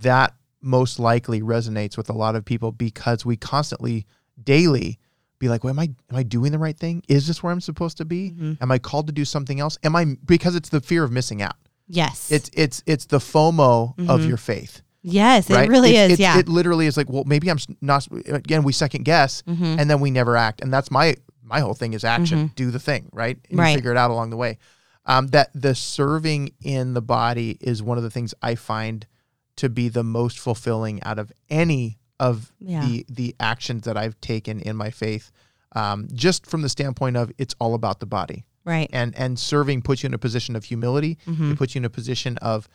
that 0.00 0.34
most 0.60 0.98
likely 0.98 1.40
resonates 1.42 1.96
with 1.96 2.10
a 2.10 2.12
lot 2.12 2.34
of 2.34 2.44
people 2.44 2.72
because 2.72 3.24
we 3.24 3.36
constantly, 3.36 4.04
daily, 4.44 4.98
be 5.38 5.48
like, 5.48 5.62
well, 5.64 5.70
am 5.70 5.78
I 5.78 5.84
am 6.10 6.16
I 6.16 6.22
doing 6.22 6.52
the 6.52 6.58
right 6.58 6.76
thing? 6.76 7.02
Is 7.08 7.26
this 7.26 7.42
where 7.42 7.52
I'm 7.52 7.60
supposed 7.60 7.96
to 7.98 8.04
be? 8.04 8.30
Mhm. 8.32 8.58
Am 8.60 8.70
I 8.72 8.78
called 8.78 9.06
to 9.06 9.12
do 9.12 9.24
something 9.24 9.60
else? 9.60 9.78
Am 9.84 9.94
I 9.96 10.16
because 10.24 10.54
it's 10.56 10.68
the 10.68 10.80
fear 10.80 11.04
of 11.04 11.12
missing 11.12 11.42
out. 11.42 11.56
Yes. 11.86 12.30
It's 12.30 12.50
it's 12.52 12.82
it's 12.86 13.06
the 13.06 13.18
FOMO 13.18 13.98
of 14.08 14.20
Mhm. 14.22 14.28
your 14.28 14.36
faith. 14.36 14.82
yes, 15.02 15.48
Right? 15.48 15.64
it 15.66 15.70
really 15.70 15.90
It's- 15.90 16.06
is. 16.10 16.12
it's- 16.14 16.34
yeah. 16.34 16.38
It 16.40 16.48
literally 16.48 16.86
is 16.86 16.96
like, 16.96 17.08
well, 17.08 17.22
maybe 17.24 17.48
I'm 17.50 17.58
not 17.80 18.06
again, 18.26 18.62
we 18.64 18.72
second 18.72 19.04
guess 19.04 19.42
Mhm. 19.48 19.78
and 19.78 19.88
then 19.88 20.00
we 20.00 20.10
never 20.10 20.36
act. 20.36 20.60
And 20.60 20.72
that's 20.72 20.90
my 20.90 21.14
my 21.44 21.60
whole 21.60 21.72
thing 21.72 21.94
is 21.94 22.04
action. 22.04 22.52
Do 22.56 22.70
the 22.70 22.78
thing, 22.80 23.08
right? 23.12 23.38
And 23.48 23.58
Right. 23.58 23.70
you 23.70 23.76
figure 23.76 23.90
it 23.92 23.96
out 23.96 24.10
along 24.10 24.28
the 24.30 24.36
way. 24.36 24.58
Um, 25.06 25.28
that 25.28 25.48
the 25.54 25.74
serving 25.74 26.50
in 26.60 26.92
the 26.92 27.00
body 27.00 27.56
is 27.62 27.82
one 27.82 27.96
of 27.96 28.04
the 28.04 28.10
things 28.10 28.34
I 28.42 28.54
find 28.54 29.06
to 29.56 29.70
be 29.70 29.88
the 29.88 30.04
most 30.04 30.38
fulfilling 30.38 31.02
out 31.04 31.18
of 31.18 31.32
any 31.48 31.96
of 32.20 32.52
Yeah. 32.60 32.84
the 32.84 33.06
the 33.08 33.34
actions 33.40 33.82
that 33.84 33.96
I've 33.96 34.20
taken 34.20 34.60
in 34.60 34.76
my 34.76 34.90
faith. 34.90 35.30
Um, 35.72 36.08
just 36.14 36.46
from 36.46 36.62
the 36.62 36.68
standpoint 36.68 37.16
of 37.16 37.30
it's 37.38 37.54
all 37.60 37.74
about 37.74 38.00
the 38.00 38.06
body. 38.06 38.44
right. 38.64 38.88
And 38.92 39.14
and 39.16 39.38
serving 39.38 39.80
puts 39.82 40.02
you 40.02 40.08
in 40.08 40.14
a 40.14 40.18
position 40.18 40.54
of 40.56 40.64
humility. 40.64 41.16
Mhm. 41.26 41.52
It 41.52 41.58
puts 41.58 41.74
you 41.74 41.78
in 41.80 41.84
a 41.86 41.90
position 41.90 42.36
of 42.38 42.68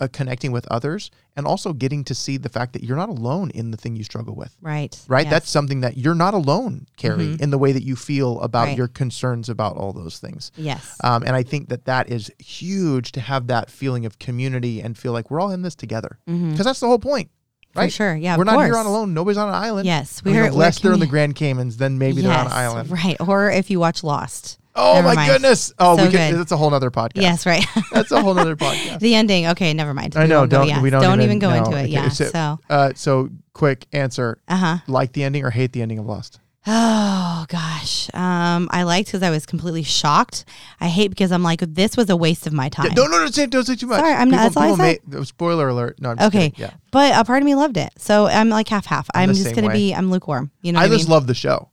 uh, 0.00 0.08
connecting 0.12 0.50
with 0.50 0.66
others 0.72 1.08
and 1.36 1.46
also 1.46 1.72
getting 1.72 2.02
to 2.02 2.16
see 2.16 2.36
the 2.36 2.48
fact 2.48 2.72
that 2.72 2.82
you're 2.82 2.96
not 2.96 3.08
alone 3.08 3.48
in 3.50 3.70
the 3.70 3.76
thing 3.76 3.94
you 3.94 4.02
struggle 4.02 4.34
with 4.34 4.56
Right. 4.60 5.00
right? 5.06 5.24
Yes. 5.24 5.30
That's 5.30 5.50
something 5.50 5.82
that 5.82 5.96
you're 5.96 6.16
not 6.16 6.34
alone, 6.34 6.86
Carrie, 6.96 7.36
Mhm. 7.36 7.40
in 7.40 7.50
the 7.50 7.58
way 7.58 7.70
that 7.70 7.84
you 7.84 7.94
feel 7.94 8.40
about 8.40 8.64
Right. 8.66 8.76
your 8.76 8.88
concerns 8.88 9.48
about 9.48 9.76
all 9.76 9.92
those 9.92 10.18
things. 10.18 10.50
yes. 10.56 10.96
Um, 11.04 11.22
and 11.24 11.36
I 11.36 11.44
think 11.44 11.68
that 11.68 11.84
that 11.84 12.10
is 12.10 12.28
huge 12.40 13.12
to 13.12 13.20
have 13.20 13.46
that 13.46 13.70
feeling 13.70 14.04
of 14.04 14.18
community 14.18 14.80
and 14.82 14.98
feel 14.98 15.12
like 15.12 15.30
we're 15.30 15.38
all 15.40 15.52
in 15.52 15.62
this 15.62 15.76
together 15.76 16.18
because 16.26 16.40
Mhm. 16.58 16.64
that's 16.64 16.80
the 16.80 16.88
whole 16.88 16.98
point, 16.98 17.30
For 17.74 17.80
right? 17.80 17.92
sure. 17.92 18.14
Yeah. 18.16 18.36
we're 18.36 18.44
not 18.44 18.64
here 18.64 18.76
on 18.76 18.86
alone. 18.86 19.12
Nobody's 19.14 19.36
on 19.36 19.48
an 19.48 19.54
island. 19.54 19.84
Yes. 19.86 20.22
I 20.24 20.28
mean, 20.28 20.36
We're 20.40 20.46
unless 20.46 20.78
they're 20.80 20.92
in 20.92 21.00
the 21.00 21.06
Grand 21.06 21.34
Caymans, 21.34 21.76
then 21.76 21.98
maybe 21.98 22.22
they're 22.22 22.32
on 22.32 22.46
an 22.46 22.52
island. 22.52 22.90
Right. 22.90 23.16
Or 23.20 23.50
if 23.50 23.68
you 23.70 23.78
watch 23.80 24.02
Lost. 24.04 24.58
Oh 24.76 24.94
Never 24.94 25.06
my 25.08 25.14
mind. 25.14 25.30
goodness! 25.30 25.72
Oh, 25.78 25.96
So 25.96 26.02
we 26.04 26.10
could. 26.10 26.16
good. 26.18 26.34
That's 26.40 26.50
a 26.50 26.56
whole 26.56 26.68
nother 26.70 26.90
podcast. 26.90 27.22
Yes. 27.22 27.46
Right. 27.46 27.64
that's 27.92 28.10
a 28.10 28.20
whole 28.20 28.34
nother 28.34 28.56
podcast. 28.56 28.98
the 28.98 29.14
ending. 29.14 29.46
Okay. 29.48 29.72
Never 29.72 29.94
mind. 29.94 30.16
I 30.16 30.22
We 30.24 30.28
know. 30.28 30.40
won't 30.40 30.50
go- 30.50 30.56
Don't 30.66 30.66
don't, 30.90 31.20
even, 31.20 31.38
go 31.38 31.50
no. 31.50 31.56
into 31.58 31.70
it. 31.76 31.82
Okay, 31.82 31.86
Yeah. 31.90 32.08
So, 32.08 32.24
So. 32.24 32.58
uh, 32.68 32.92
so 32.96 33.30
quick 33.52 33.86
answer: 33.92 34.38
Uh 34.48 34.56
huh. 34.56 34.76
like 34.88 35.12
the 35.12 35.22
ending 35.22 35.44
or 35.44 35.50
hate 35.50 35.72
the 35.72 35.80
ending 35.82 36.00
of 36.00 36.06
Lost? 36.06 36.40
Oh 36.66 37.44
gosh, 37.48 38.08
um, 38.14 38.68
I 38.72 38.84
liked 38.84 39.08
because 39.08 39.22
I 39.22 39.28
was 39.30 39.44
completely 39.44 39.82
shocked. 39.82 40.46
I 40.80 40.88
hate 40.88 41.08
because 41.08 41.30
I'm 41.30 41.42
like, 41.42 41.60
this 41.60 41.94
was 41.96 42.08
a 42.08 42.16
waste 42.16 42.46
of 42.46 42.54
my 42.54 42.70
time. 42.70 42.86
Yeah, 42.86 42.94
don't 42.94 43.10
don't 43.10 43.34
say 43.34 43.46
don't 43.46 43.64
say 43.64 43.76
too 43.76 43.86
much. 43.86 44.00
Sorry, 44.00 44.14
I'm 44.14 44.30
not- 44.30 44.36
that's 44.38 44.56
all 44.56 44.62
I 44.62 44.70
people 44.70 44.84
said. 45.12 45.18
may- 45.20 45.24
spoiler 45.24 45.68
alert. 45.68 46.00
No, 46.00 46.10
I'm 46.12 46.16
just 46.16 46.28
Okay, 46.28 46.50
kidding. 46.50 46.64
Yeah, 46.64 46.74
but 46.90 47.14
a 47.18 47.24
part 47.24 47.42
of 47.42 47.44
me 47.46 47.54
loved 47.54 47.76
it, 47.76 47.90
so 47.98 48.26
I'm 48.26 48.48
like 48.48 48.68
half 48.68 48.86
half. 48.86 49.10
I'm 49.14 49.28
I'm 49.30 49.34
just 49.34 49.54
gonna 49.54 49.68
way. 49.68 49.74
be, 49.74 49.94
I'm 49.94 50.10
lukewarm. 50.10 50.50
You 50.62 50.72
know 50.72 50.80
I 50.80 50.88
just 50.88 51.04
mean? 51.04 51.12
love 51.12 51.26
the 51.26 51.34
show. 51.34 51.68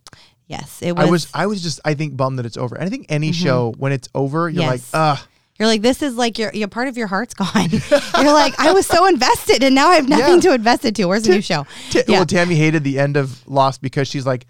Yes, 0.48 0.80
it 0.82 0.92
was. 0.98 1.08
I 1.08 1.10
was 1.10 1.28
I 1.34 1.46
was 1.48 1.64
just 1.64 1.80
I 1.86 1.94
think 1.94 2.18
bummed 2.18 2.38
that 2.40 2.46
it's 2.46 2.58
over. 2.58 2.76
And 2.76 2.84
I 2.84 2.90
think 2.90 3.06
any 3.08 3.32
show 3.32 3.74
when 3.78 3.94
it's 3.94 4.10
over, 4.14 4.50
you're 4.50 4.64
like, 4.66 4.82
Yes. 4.82 4.90
ugh. 4.94 5.20
You're 5.58 5.68
like, 5.68 5.84
this 5.84 6.02
is 6.02 6.16
like 6.16 6.40
your, 6.40 6.52
your 6.56 6.68
part 6.68 6.88
of 6.88 6.98
your 6.98 7.06
heart's 7.08 7.34
gone. 7.36 7.70
You're 7.70 8.34
like, 8.34 8.60
I 8.60 8.72
was 8.74 8.88
so 8.88 9.06
invested, 9.06 9.64
and 9.64 9.76
now 9.76 9.90
I 9.90 9.96
have 9.96 10.10
nothing 10.18 10.36
Yeah. 10.36 10.50
to 10.50 10.54
invest 10.56 10.84
it 10.86 10.96
to. 10.96 11.06
Where's 11.06 11.24
the 11.24 11.34
new 11.36 11.42
show? 11.42 11.66
T- 11.92 12.02
Yeah. 12.08 12.18
Well, 12.18 12.26
Tammy 12.26 12.56
hated 12.56 12.84
the 12.84 12.98
end 13.00 13.16
of 13.16 13.48
Lost 13.48 13.82
because 13.82 14.08
she's 14.08 14.26
like, 14.26 14.46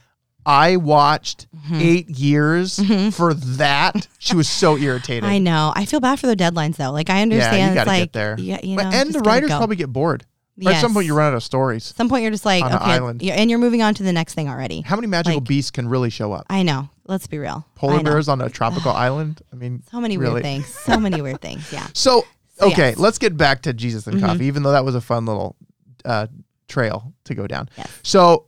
I 0.46 0.78
watched 0.78 1.48
Mm-hmm. 1.62 1.80
eight 1.80 2.10
years 2.10 2.80
for 3.16 3.34
that. 3.36 4.08
She 4.18 4.36
was 4.36 4.50
so 4.50 4.76
irritated. 4.78 5.24
I 5.26 5.38
know. 5.38 5.72
I 5.76 5.86
feel 5.86 6.00
bad 6.00 6.20
for 6.20 6.26
the 6.26 6.36
deadlines 6.36 6.76
though. 6.78 6.92
Like 6.92 7.10
I 7.12 7.22
understand. 7.22 7.58
yeah, 7.58 7.70
you 7.70 7.76
got 7.76 7.84
to 7.84 7.90
like, 7.92 8.02
get 8.02 8.14
there. 8.14 8.36
Yeah, 8.40 8.60
you 8.64 8.76
But- 8.76 8.90
know. 8.90 8.98
and 8.98 9.14
the 9.14 9.20
writers 9.20 9.50
go. 9.50 9.58
probably 9.58 9.76
get 9.76 9.94
bored. 9.94 10.26
Or 10.66 10.72
At 10.72 10.82
some 10.82 10.94
point, 10.94 11.06
you 11.06 11.16
run 11.16 11.32
out 11.32 11.36
of 11.36 11.44
stories. 11.44 11.92
At 11.92 11.98
some 11.98 12.10
point, 12.10 12.24
you're 12.24 12.32
just 12.32 12.46
like, 12.46 12.64
okay, 12.64 12.76
island. 12.76 13.24
and 13.24 13.50
you're 13.50 13.58
moving 13.60 13.82
on 13.84 13.94
to 13.96 14.04
the 14.04 14.12
next 14.14 14.34
thing 14.34 14.50
already. 14.50 14.82
How 14.82 14.96
many 14.96 15.08
magical 15.08 15.40
Like- 15.40 15.48
beasts 15.48 15.72
can 15.72 15.88
really 15.88 16.10
show 16.10 16.34
up? 16.34 16.46
I 16.50 16.64
know. 16.64 16.90
Let's 17.08 17.28
be 17.28 17.38
real. 17.40 17.66
Polar 17.76 18.02
bears 18.04 18.28
on 18.28 18.42
a 18.42 18.50
tropical 18.50 18.92
island? 18.92 19.42
I 19.54 19.56
mean, 19.56 19.84
So 19.92 20.00
many 20.02 20.18
really. 20.18 20.34
weird 20.34 20.44
things. 20.44 20.66
So 20.68 20.98
many 21.00 21.22
weird 21.22 21.42
things. 21.42 21.72
Yeah. 21.72 21.88
So, 21.94 22.26
So, 22.58 22.68
okay, 22.72 22.90
yes. 22.90 22.98
let's 22.98 23.18
get 23.18 23.38
back 23.38 23.62
to 23.64 23.74
Jesus 23.74 24.08
and 24.08 24.18
Mhm. 24.18 24.26
coffee, 24.26 24.46
even 24.46 24.64
though 24.64 24.72
that 24.72 24.84
was 24.86 24.96
a 24.96 25.02
fun 25.02 25.26
little 25.26 25.56
uh, 26.06 26.28
trail 26.68 27.14
to 27.26 27.36
go 27.36 27.48
down. 27.48 27.70
Yes. 27.78 27.88
So, 28.04 28.46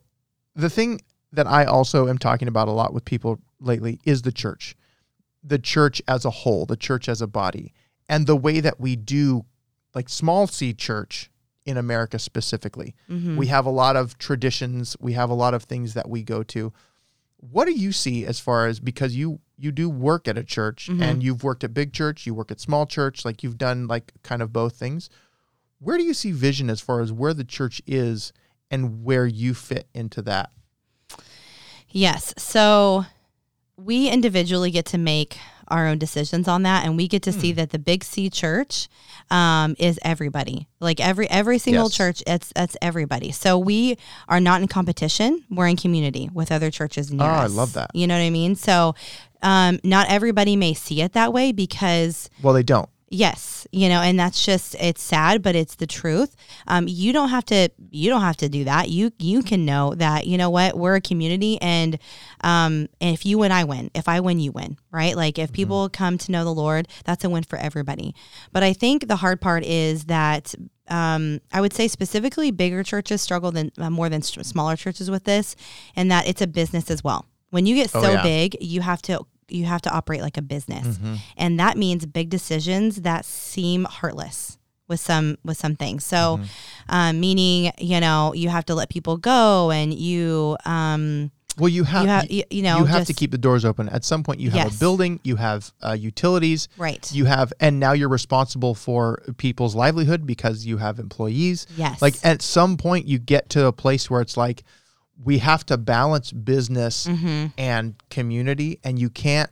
the 0.55 0.69
thing 0.69 1.01
that 1.33 1.47
I 1.47 1.65
also 1.65 2.07
am 2.07 2.17
talking 2.17 2.47
about 2.47 2.67
a 2.67 2.71
lot 2.71 2.93
with 2.93 3.03
people 3.05 3.39
lately 3.59 3.99
is 4.05 4.21
the 4.21 4.31
church, 4.31 4.75
the 5.43 5.59
church 5.59 6.01
as 6.07 6.23
a 6.25 6.29
whole, 6.29 6.65
the 6.65 6.77
church 6.77 7.09
as 7.09 7.21
a 7.21 7.27
body, 7.27 7.73
and 8.07 8.27
the 8.27 8.37
way 8.37 8.59
that 8.59 8.79
we 8.79 8.95
do, 8.95 9.43
like 9.95 10.07
small 10.09 10.47
c 10.47 10.73
church 10.73 11.29
in 11.65 11.75
America 11.77 12.19
specifically. 12.19 12.93
Mhm. 13.09 13.35
We 13.37 13.47
have 13.47 13.65
a 13.65 13.69
lot 13.71 13.95
of 13.95 14.17
traditions, 14.17 14.95
we 14.99 15.13
have 15.13 15.29
a 15.29 15.33
lot 15.33 15.53
of 15.53 15.63
things 15.63 15.93
that 15.95 16.09
we 16.09 16.21
go 16.23 16.43
to. 16.43 16.71
What 17.37 17.65
do 17.65 17.73
you 17.73 17.91
see 17.91 18.25
as 18.25 18.39
far 18.39 18.67
as 18.67 18.79
because 18.79 19.15
you 19.15 19.39
you 19.57 19.71
do 19.71 19.89
work 19.89 20.27
at 20.27 20.37
a 20.37 20.43
church 20.43 20.89
Mhm. 20.91 21.01
and 21.01 21.23
you've 21.23 21.43
worked 21.43 21.63
at 21.63 21.73
big 21.73 21.93
church, 21.93 22.25
you 22.25 22.33
work 22.33 22.51
at 22.51 22.59
small 22.59 22.85
church, 22.85 23.23
like 23.23 23.43
you've 23.43 23.57
done 23.57 23.87
like 23.87 24.11
kind 24.23 24.41
of 24.41 24.51
both 24.51 24.75
things. 24.75 25.09
Where 25.79 25.97
do 25.97 26.03
you 26.03 26.13
see 26.13 26.31
vision 26.31 26.69
as 26.69 26.81
far 26.81 26.99
as 27.01 27.11
where 27.13 27.33
the 27.33 27.43
church 27.45 27.81
is 27.87 28.33
and 28.69 29.03
where 29.03 29.25
you 29.25 29.53
fit 29.53 29.87
into 29.93 30.21
that? 30.23 30.51
Yes. 31.93 32.33
So 32.37 33.05
we 33.77 34.09
individually 34.09 34.71
get 34.71 34.85
to 34.87 34.97
make 34.97 35.37
our 35.69 35.87
own 35.87 35.97
decisions 35.97 36.47
on 36.47 36.63
that, 36.63 36.85
and 36.85 36.97
we 36.97 37.07
get 37.07 37.23
to 37.23 37.31
see 37.31 37.51
Hmm. 37.51 37.55
that 37.57 37.69
the 37.69 37.79
Big 37.79 38.03
C 38.03 38.29
Church 38.29 38.89
um, 39.31 39.75
is 39.79 39.97
everybody. 40.03 40.67
Like 40.81 40.99
every 40.99 41.29
every 41.29 41.57
single 41.57 41.85
Yes. 41.85 41.95
church, 41.95 42.23
it's 42.27 42.51
it's 42.55 42.75
everybody. 42.81 43.31
So 43.31 43.57
we 43.57 43.97
are 44.27 44.41
not 44.41 44.61
in 44.61 44.67
competition. 44.67 45.43
We're 45.49 45.67
in 45.69 45.77
community 45.77 46.29
with 46.33 46.51
other 46.51 46.69
churches 46.69 47.11
near 47.11 47.25
Oh, 47.25 47.31
I 47.31 47.45
love 47.47 47.73
that. 47.73 47.91
You 47.93 48.05
know 48.07 48.15
what 48.15 48.21
I 48.23 48.29
mean? 48.29 48.55
So 48.55 48.93
um, 49.41 49.79
not 49.83 50.09
everybody 50.09 50.55
may 50.57 50.73
see 50.73 51.01
it 51.01 51.13
that 51.13 51.31
way 51.31 51.51
because 51.53 52.29
Well, 52.41 52.53
they 52.53 52.63
don't. 52.63 52.89
Yes, 53.15 53.67
you 53.71 53.89
know, 53.89 54.01
and 54.01 54.19
that's 54.19 54.43
just 54.43 54.75
it's 54.79 54.99
sad, 55.03 55.43
but 55.43 55.55
it's 55.55 55.75
the 55.75 55.85
truth. 55.85 56.35
Um, 56.67 56.87
you 56.87 57.13
don't 57.13 57.29
have 57.29 57.45
to 57.45 57.69
you 57.91 58.09
don't 58.09 58.21
have 58.21 58.37
to 58.37 58.49
do 58.49 58.63
that. 58.63 58.89
You 58.89 59.11
you 59.19 59.43
can 59.43 59.65
know 59.65 59.93
that 59.93 60.25
you 60.25 60.35
know 60.35 60.49
what 60.49 60.75
we're 60.75 60.95
a 60.95 61.01
community, 61.01 61.61
and 61.61 61.99
um, 62.41 62.89
and 62.99 63.13
if 63.13 63.23
you 63.23 63.37
win, 63.37 63.51
I 63.51 63.65
win. 63.65 63.91
If 63.93 64.09
I 64.09 64.19
win, 64.19 64.39
you 64.39 64.51
win, 64.51 64.77
right? 64.89 65.15
Like 65.15 65.37
if 65.37 65.53
people 65.53 65.89
come 65.89 66.17
to 66.17 66.31
know 66.31 66.43
the 66.43 66.53
Lord, 66.53 66.87
that's 67.05 67.23
a 67.23 67.29
win 67.29 67.43
for 67.43 67.57
everybody. 67.59 68.15
But 68.51 68.63
I 68.63 68.73
think 68.73 69.07
the 69.07 69.17
hard 69.17 69.39
part 69.39 69.63
is 69.63 70.05
that 70.05 70.55
um, 70.87 71.39
I 71.51 71.61
would 71.61 71.73
say 71.73 71.87
specifically 71.87 72.49
bigger 72.49 72.81
churches 72.81 73.21
struggle 73.21 73.51
than 73.51 73.71
uh, 73.77 73.91
more 73.91 74.09
than 74.09 74.23
smaller 74.23 74.75
churches 74.75 75.11
with 75.11 75.25
this, 75.25 75.55
and 75.95 76.09
that 76.09 76.27
it's 76.27 76.41
a 76.41 76.47
business 76.47 76.89
as 76.89 77.03
well. 77.03 77.27
When 77.51 77.67
you 77.67 77.75
get 77.75 77.91
Oh, 77.93 78.01
so 78.01 78.11
yeah. 78.13 78.23
big, 78.23 78.57
you 78.59 78.81
have 78.81 79.03
to 79.03 79.23
you 79.49 79.65
have 79.65 79.81
to 79.81 79.89
operate 79.91 80.21
like 80.21 80.37
a 80.37 80.41
business 80.41 80.87
Mm-hmm. 80.97 81.15
and 81.37 81.59
that 81.59 81.77
means 81.77 82.05
big 82.05 82.29
decisions 82.29 83.01
that 83.01 83.25
seem 83.25 83.85
heartless 83.85 84.57
with 84.87 84.99
some 84.99 85.37
with 85.43 85.57
some 85.57 85.75
things 85.75 86.05
so 86.05 86.37
Mm-hmm. 86.37 86.95
um, 86.95 87.19
meaning 87.19 87.71
you 87.77 87.99
know 87.99 88.33
you 88.33 88.49
have 88.49 88.65
to 88.65 88.75
let 88.75 88.89
people 88.89 89.17
go 89.17 89.71
and 89.71 89.93
you 89.93 90.57
um 90.65 91.31
Well, 91.57 91.69
you 91.69 91.83
have 91.83 92.03
you 92.03 92.09
have 92.09 92.31
you, 92.31 92.43
you 92.49 92.63
know 92.63 92.79
you 92.79 92.85
have 92.85 93.05
to 93.05 93.13
keep 93.13 93.29
the 93.31 93.37
doors 93.37 93.63
open. 93.63 93.87
At 93.89 94.03
some 94.03 94.23
point, 94.23 94.39
you 94.39 94.49
have 94.51 94.65
Yes. 94.65 94.75
a 94.75 94.79
building, 94.79 95.19
you 95.23 95.35
have 95.37 95.71
uh, 95.87 95.91
utilities, 95.93 96.67
right 96.77 97.03
you 97.13 97.25
have, 97.25 97.53
and 97.59 97.79
now 97.79 97.93
you're 97.93 98.09
responsible 98.09 98.73
for 98.75 99.21
people's 99.37 99.75
livelihood 99.75 100.25
because 100.25 100.65
you 100.65 100.77
have 100.77 100.97
employees. 100.99 101.67
yes 101.77 102.01
Like 102.01 102.15
at 102.23 102.41
some 102.41 102.75
point, 102.77 103.07
you 103.07 103.19
get 103.19 103.49
to 103.55 103.67
a 103.67 103.71
place 103.71 104.09
where 104.09 104.21
it's 104.21 104.35
like 104.35 104.63
we 105.21 105.37
have 105.39 105.65
to 105.67 105.77
balance 105.77 106.31
business 106.31 107.07
hmm 107.07 107.47
and 107.57 107.95
community, 108.09 108.79
and 108.83 108.99
you 108.99 109.09
can't. 109.09 109.49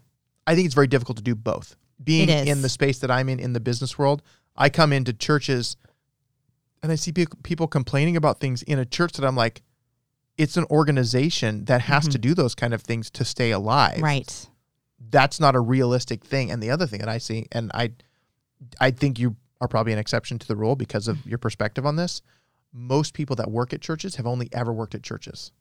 I 0.48 0.56
think 0.56 0.66
it's 0.66 0.76
very 0.76 0.88
difficult 0.88 1.18
to 1.18 1.24
do 1.24 1.36
both. 1.36 1.76
Being 2.04 2.30
in 2.30 2.62
the 2.62 2.70
space 2.70 3.00
that 3.00 3.12
I'm 3.12 3.30
in 3.30 3.40
in 3.40 3.54
the 3.54 3.60
business 3.60 3.98
world, 3.98 4.24
I 4.56 4.70
come 4.70 4.92
into 4.92 5.14
churches 5.14 5.78
and 6.84 6.92
I 6.92 6.96
see 6.96 7.12
pe- 7.12 7.26
people 7.44 7.68
complaining 7.68 8.18
about 8.18 8.40
things 8.40 8.64
in 8.64 8.80
a 8.80 8.86
church 8.86 9.14
that 9.14 9.26
I'm 9.26 9.36
like, 9.36 9.62
it's 10.38 10.58
an 10.58 10.66
organization 10.72 11.66
that 11.66 11.82
has 11.82 12.08
to 12.08 12.18
do 12.18 12.34
those 12.34 12.56
kind 12.56 12.74
of 12.74 12.82
things 12.82 13.12
to 13.12 13.26
stay 13.26 13.52
alive. 13.52 13.96
Mm-hmm. 13.96 14.04
right 14.04 14.50
That's 15.10 15.40
not 15.40 15.56
a 15.56 15.60
realistic 15.60 16.24
thing. 16.24 16.50
And 16.50 16.62
the 16.64 16.72
other 16.72 16.88
thing 16.88 17.00
that 17.00 17.10
I 17.10 17.20
see, 17.20 17.48
and 17.52 17.70
I, 17.74 17.92
I 18.80 18.92
think 18.92 19.20
you 19.20 19.36
are 19.60 19.68
probably 19.68 19.94
an 19.94 20.00
exception 20.00 20.40
to 20.40 20.48
the 20.48 20.56
rule 20.56 20.76
because 20.76 21.08
of 21.08 21.24
your 21.26 21.38
perspective 21.38 21.86
on 21.86 21.96
this. 21.96 22.22
Most 22.74 23.14
people 23.14 23.36
that 23.38 23.52
work 23.52 23.74
at 23.74 23.82
churches 23.82 24.16
have 24.16 24.26
only 24.28 24.50
ever 24.54 24.72
worked 24.72 24.96
at 24.96 25.04
churches. 25.04 25.52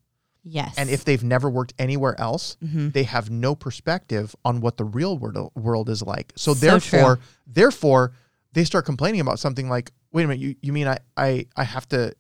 yes 0.43 0.75
And 0.79 0.89
if 0.89 1.05
they've 1.05 1.23
never 1.23 1.51
worked 1.51 1.75
anywhere 1.79 2.19
else, 2.19 2.57
Mhm. 2.63 2.93
they 2.95 3.03
have 3.03 3.29
no 3.31 3.55
perspective 3.55 4.35
on 4.45 4.61
what 4.61 4.77
the 4.79 4.85
real 4.85 5.19
world, 5.19 5.53
world 5.55 5.89
is 5.91 6.01
like. 6.03 6.33
So, 6.37 6.55
So 6.55 6.61
therefore, 6.61 7.17
true. 7.17 7.25
therefore, 7.47 8.13
they 8.53 8.65
start 8.65 8.85
complaining 8.87 9.21
about 9.21 9.39
something 9.39 9.69
like, 9.69 9.93
"Wait 10.13 10.25
a 10.25 10.29
minute, 10.29 10.41
you, 10.41 10.57
you 10.63 10.73
mean 10.73 10.87
I, 10.89 10.99
I 11.17 11.47
I 11.57 11.65
have 11.65 11.87
to 11.91 12.15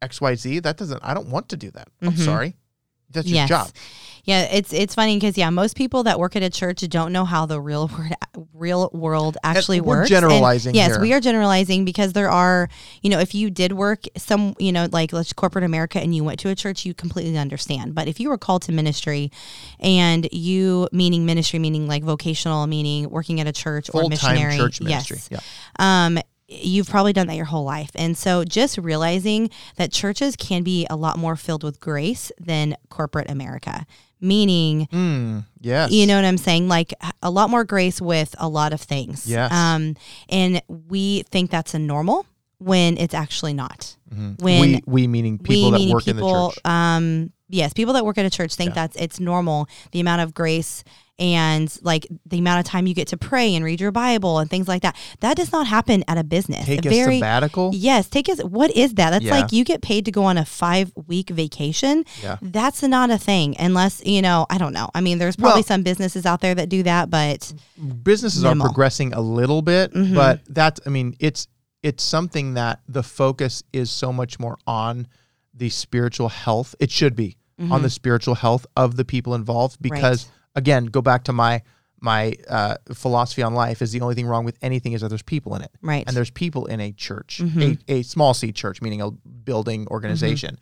X 0.00 0.20
Y 0.20 0.34
Z? 0.36 0.60
That 0.60 0.76
doesn't. 0.76 1.00
I 1.02 1.14
don't 1.14 1.30
want 1.30 1.48
to 1.48 1.56
do 1.56 1.70
that. 1.72 1.88
I'm 2.00 2.12
Mhm. 2.12 2.24
sorry. 2.24 2.56
That's 3.10 3.26
your 3.26 3.36
yes. 3.36 3.48
job. 3.48 3.70
Yeah, 4.24 4.42
it's 4.42 4.74
it's 4.74 4.94
funny 4.94 5.16
because 5.16 5.38
yeah, 5.38 5.48
most 5.48 5.74
people 5.74 6.02
that 6.02 6.18
work 6.18 6.36
at 6.36 6.42
a 6.42 6.50
church 6.50 6.80
don't 6.90 7.12
know 7.14 7.24
how 7.24 7.46
the 7.46 7.58
real 7.58 7.88
world 7.88 8.12
real 8.52 8.90
world 8.92 9.38
actually 9.42 9.80
we're 9.80 9.98
works. 10.00 10.10
generalizing 10.10 10.70
And 10.70 10.76
yes, 10.76 10.90
here. 10.92 11.00
we 11.00 11.14
are 11.14 11.20
generalizing 11.20 11.86
because 11.86 12.12
there 12.12 12.28
are, 12.28 12.68
you 13.00 13.08
know, 13.08 13.20
if 13.20 13.34
you 13.34 13.48
did 13.48 13.72
work 13.72 14.00
some, 14.18 14.54
you 14.58 14.70
know, 14.70 14.86
like 14.92 15.14
let's 15.14 15.32
corporate 15.32 15.64
America 15.64 15.98
and 15.98 16.14
you 16.14 16.24
went 16.24 16.40
to 16.40 16.50
a 16.50 16.54
church, 16.54 16.84
you 16.84 16.92
completely 16.92 17.38
understand. 17.38 17.94
But 17.94 18.06
if 18.06 18.20
you 18.20 18.28
were 18.28 18.36
called 18.36 18.60
to 18.62 18.72
ministry, 18.72 19.32
and 19.80 20.28
you 20.30 20.88
meaning 20.92 21.24
ministry 21.24 21.58
meaning 21.58 21.86
like 21.86 22.02
vocational 22.04 22.66
meaning 22.66 23.08
working 23.08 23.40
at 23.40 23.46
a 23.46 23.52
church 23.52 23.88
or 23.94 24.02
Full 24.02 24.10
time 24.10 24.34
missionary, 24.34 24.56
church 24.58 24.80
ministry. 24.82 25.18
yes, 25.30 25.42
Yeah. 25.78 26.04
um, 26.06 26.18
you've 26.48 26.88
probably 26.88 27.12
done 27.12 27.26
that 27.26 27.36
your 27.36 27.44
whole 27.44 27.64
life. 27.64 27.90
And 27.94 28.16
so 28.16 28.44
just 28.44 28.78
realizing 28.78 29.50
that 29.76 29.92
churches 29.92 30.34
can 30.36 30.62
be 30.62 30.86
a 30.88 30.96
lot 30.96 31.18
more 31.18 31.36
filled 31.36 31.62
with 31.62 31.78
grace 31.78 32.32
than 32.40 32.74
corporate 32.88 33.30
America, 33.30 33.84
meaning, 34.20 34.86
Mm, 34.90 35.44
yes. 35.60 35.90
you 35.92 36.06
know 36.06 36.16
what 36.16 36.24
I'm 36.24 36.38
saying? 36.38 36.68
Like 36.68 36.94
a 37.22 37.30
lot 37.30 37.50
more 37.50 37.64
grace 37.64 38.00
with 38.00 38.34
a 38.38 38.48
lot 38.48 38.72
of 38.72 38.80
things. 38.80 39.26
Yes. 39.26 39.52
Um, 39.52 39.94
and 40.30 40.62
we 40.68 41.22
think 41.30 41.50
that's 41.50 41.74
a 41.74 41.78
normal 41.78 42.24
when 42.58 42.96
it's 42.98 43.14
actually 43.14 43.52
not. 43.54 43.94
Mhm. 44.12 44.40
when 44.40 44.60
we 44.72 44.82
we 44.86 45.06
meaning 45.06 45.36
people 45.38 45.66
we 45.66 45.70
that 45.70 45.78
meaning 45.78 45.94
work 45.94 46.04
people, 46.06 46.18
in 46.28 46.32
the 46.46 46.48
church. 46.50 46.64
Um, 46.64 47.32
yes, 47.50 47.74
people 47.74 47.92
that 47.92 48.06
work 48.06 48.16
at 48.16 48.24
a 48.24 48.30
church 48.30 48.54
think 48.54 48.70
Yeah. 48.70 48.74
that's 48.86 48.96
it's 48.96 49.20
normal. 49.20 49.68
The 49.92 50.00
amount 50.00 50.22
of 50.22 50.32
grace 50.32 50.82
and 51.18 51.76
like 51.82 52.06
the 52.26 52.38
amount 52.38 52.60
of 52.60 52.64
time 52.64 52.86
you 52.86 52.94
get 52.94 53.08
to 53.08 53.16
pray 53.16 53.54
and 53.54 53.64
read 53.64 53.80
your 53.80 53.90
Bible 53.90 54.38
and 54.38 54.48
things 54.48 54.68
like 54.68 54.82
that. 54.82 54.96
That 55.20 55.36
does 55.36 55.50
not 55.52 55.66
happen 55.66 56.04
at 56.08 56.16
a 56.18 56.24
business. 56.24 56.64
Take 56.66 56.84
a 56.84 56.88
a 56.88 57.04
sabbatical. 57.04 57.70
Yes, 57.74 58.08
take 58.08 58.28
us. 58.28 58.40
What 58.42 58.70
is 58.76 58.94
that? 58.94 59.10
That's 59.10 59.24
Yeah. 59.24 59.40
like 59.40 59.52
you 59.52 59.64
get 59.64 59.82
paid 59.82 60.04
to 60.04 60.10
go 60.12 60.24
on 60.24 60.38
a 60.38 60.44
five 60.44 60.92
week 61.06 61.30
vacation. 61.30 62.04
Yeah. 62.22 62.36
That's 62.40 62.82
not 62.82 63.10
a 63.10 63.18
thing 63.18 63.56
unless 63.58 64.04
you 64.06 64.22
know. 64.22 64.46
I 64.48 64.58
don't 64.58 64.72
know. 64.72 64.88
I 64.94 65.00
mean, 65.00 65.18
there's 65.18 65.36
probably 65.36 65.58
Well- 65.58 65.64
some 65.64 65.82
businesses 65.82 66.24
out 66.26 66.40
there 66.40 66.54
that 66.54 66.68
do 66.68 66.82
that, 66.84 67.10
but 67.10 67.52
businesses 68.02 68.44
are 68.44 68.54
progressing 68.54 69.12
a 69.12 69.20
little 69.20 69.62
bit, 69.62 69.92
Mhm. 69.94 70.14
but 70.14 70.40
that's 70.48 70.80
I 70.86 70.90
mean 70.90 71.16
it's 71.18 71.46
it's 71.82 72.02
something 72.02 72.54
that 72.54 72.80
the 72.88 73.02
focus 73.02 73.62
is 73.72 73.90
so 73.90 74.12
much 74.12 74.38
more 74.40 74.58
on 74.66 75.06
the 75.54 75.68
spiritual 75.70 76.28
health. 76.28 76.74
It 76.80 76.90
should 76.90 77.14
be 77.16 77.36
on 77.70 77.82
the 77.82 77.90
spiritual 77.90 78.36
health 78.36 78.66
of 78.76 78.94
the 78.96 79.04
people 79.04 79.34
involved 79.34 79.78
because 79.80 80.28
again, 80.58 80.86
go 80.86 81.00
back 81.00 81.24
to 81.24 81.32
my 81.32 81.62
my 82.00 82.32
uh, 82.48 82.76
philosophy 82.94 83.42
on 83.42 83.54
life 83.54 83.82
is 83.82 83.90
the 83.90 84.00
only 84.02 84.14
thing 84.14 84.24
wrong 84.26 84.44
with 84.44 84.56
anything 84.62 84.92
is 84.92 85.00
that 85.00 85.08
there's 85.08 85.22
people 85.22 85.56
in 85.56 85.62
it. 85.62 85.70
right. 85.82 86.04
And 86.06 86.16
there's 86.16 86.30
people 86.30 86.66
in 86.66 86.78
a 86.80 86.92
church, 86.92 87.40
Mhm. 87.42 87.80
a, 87.88 87.92
a 87.92 88.02
small 88.02 88.34
C 88.34 88.52
church, 88.52 88.80
meaning 88.80 89.00
a 89.02 89.10
building 89.10 89.88
organization. 89.88 90.58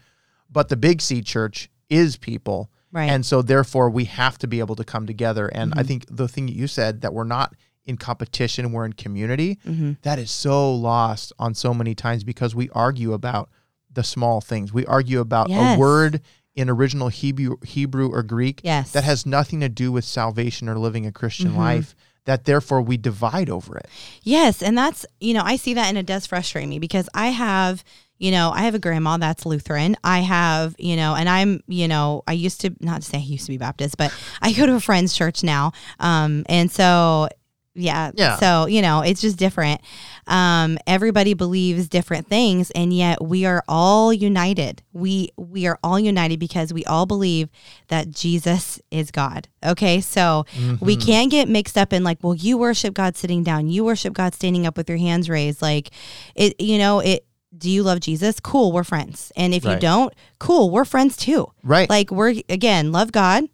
But 0.50 0.70
the 0.70 0.76
big 0.76 1.02
C 1.02 1.20
church 1.20 1.68
is 1.90 2.16
people. 2.16 2.70
right. 2.90 3.10
And 3.10 3.26
so 3.26 3.42
therefore 3.42 3.90
we 3.90 4.04
have 4.06 4.38
to 4.38 4.46
be 4.46 4.60
able 4.60 4.76
to 4.76 4.84
come 4.84 5.06
together. 5.06 5.48
And 5.48 5.74
I 5.76 5.82
Mhm. 5.82 5.86
think 5.88 6.06
the 6.10 6.26
thing 6.28 6.46
that 6.46 6.54
you 6.56 6.66
said 6.68 7.02
that 7.02 7.12
we're 7.12 7.24
not 7.24 7.54
in 7.84 7.98
competition, 7.98 8.72
we're 8.72 8.86
in 8.86 8.94
community, 8.94 9.58
hmm 9.64 9.92
that 10.02 10.18
is 10.18 10.30
so 10.30 10.74
lost 10.74 11.32
on 11.38 11.54
so 11.54 11.74
many 11.74 11.94
times 11.94 12.24
because 12.24 12.54
we 12.54 12.70
argue 12.70 13.12
about 13.12 13.50
the 13.92 14.02
small 14.02 14.40
things. 14.40 14.72
We 14.72 14.86
argue 14.86 15.20
about 15.20 15.50
Yes. 15.50 15.76
a 15.76 15.78
word 15.78 16.22
in 16.56 16.68
original 16.70 17.08
Hebrew, 17.08 17.56
Hebrew 17.64 18.10
or 18.12 18.22
Greek 18.22 18.60
Yes. 18.64 18.90
that 18.92 19.04
has 19.04 19.24
nothing 19.26 19.60
to 19.60 19.68
do 19.68 19.92
with 19.92 20.04
salvation 20.04 20.68
or 20.68 20.76
living 20.78 21.06
a 21.06 21.12
Christian 21.12 21.50
Mm-hmm. 21.50 21.58
life. 21.58 21.94
That 22.24 22.44
therefore 22.44 22.82
we 22.82 22.96
divide 22.96 23.48
over 23.48 23.76
it. 23.78 23.86
Yes, 24.24 24.60
and 24.60 24.76
that's 24.76 25.06
you 25.20 25.32
know 25.32 25.42
I 25.44 25.54
see 25.54 25.74
that 25.74 25.86
and 25.86 25.96
it 25.96 26.06
does 26.06 26.26
frustrate 26.26 26.66
me 26.68 26.80
because 26.80 27.08
I 27.14 27.28
have 27.28 27.84
you 28.18 28.32
know 28.32 28.50
I 28.52 28.62
have 28.62 28.74
a 28.74 28.80
grandma 28.80 29.16
that's 29.16 29.46
Lutheran. 29.46 29.96
I 30.02 30.18
have 30.20 30.74
you 30.76 30.96
know 30.96 31.14
and 31.14 31.28
I'm 31.28 31.62
you 31.68 31.86
know 31.86 32.24
I 32.26 32.32
used 32.32 32.62
to 32.62 32.74
not 32.80 33.02
to 33.02 33.08
say 33.08 33.18
I 33.18 33.20
used 33.20 33.46
to 33.46 33.52
be 33.52 33.58
Baptist, 33.58 33.96
but 33.96 34.12
I 34.42 34.52
go 34.52 34.66
to 34.66 34.74
a 34.74 34.80
friend's 34.80 35.14
church 35.14 35.44
now, 35.44 35.70
um, 36.00 36.42
and 36.48 36.68
so 36.68 37.28
yeah, 37.76 38.10
Yeah. 38.14 38.36
So 38.36 38.66
you 38.66 38.82
know 38.82 39.02
it's 39.02 39.20
just 39.20 39.36
different. 39.36 39.80
Um, 40.26 40.78
everybody 40.86 41.34
believes 41.34 41.88
different 41.88 42.26
things, 42.26 42.70
and 42.72 42.92
yet 42.92 43.22
we 43.22 43.44
are 43.44 43.62
all 43.68 44.12
united. 44.12 44.82
We 44.92 45.30
we 45.36 45.66
are 45.66 45.78
all 45.84 46.00
united 46.00 46.40
because 46.40 46.72
we 46.72 46.84
all 46.84 47.06
believe 47.06 47.48
that 47.88 48.10
Jesus 48.10 48.80
is 48.90 49.10
God. 49.10 49.48
Okay, 49.64 50.00
so 50.00 50.44
we 50.80 50.96
can't 50.96 51.30
get 51.30 51.48
mixed 51.48 51.76
up 51.78 51.92
in 51.92 52.02
like, 52.02 52.18
well, 52.22 52.34
you 52.34 52.58
worship 52.58 52.94
God 52.94 53.16
sitting 53.16 53.42
down, 53.42 53.68
you 53.68 53.84
worship 53.84 54.14
God 54.14 54.34
standing 54.34 54.66
up 54.66 54.76
with 54.76 54.88
your 54.88 54.98
hands 54.98 55.28
raised. 55.28 55.62
Like, 55.62 55.90
it, 56.34 56.60
you 56.60 56.78
know, 56.78 57.00
it. 57.00 57.24
Do 57.56 57.70
you 57.70 57.82
love 57.84 58.00
Jesus? 58.00 58.38
Cool, 58.38 58.70
we're 58.70 58.84
friends. 58.84 59.32
And 59.34 59.54
if 59.54 59.64
you 59.64 59.70
don't, 59.80 60.12
cool, 60.38 60.68
we're 60.70 60.84
friends 60.84 61.16
too. 61.16 61.50
Right. 61.62 61.88
Like 61.88 62.10
we're 62.10 62.34
again, 62.50 62.92
love 62.92 63.12
God, 63.12 63.44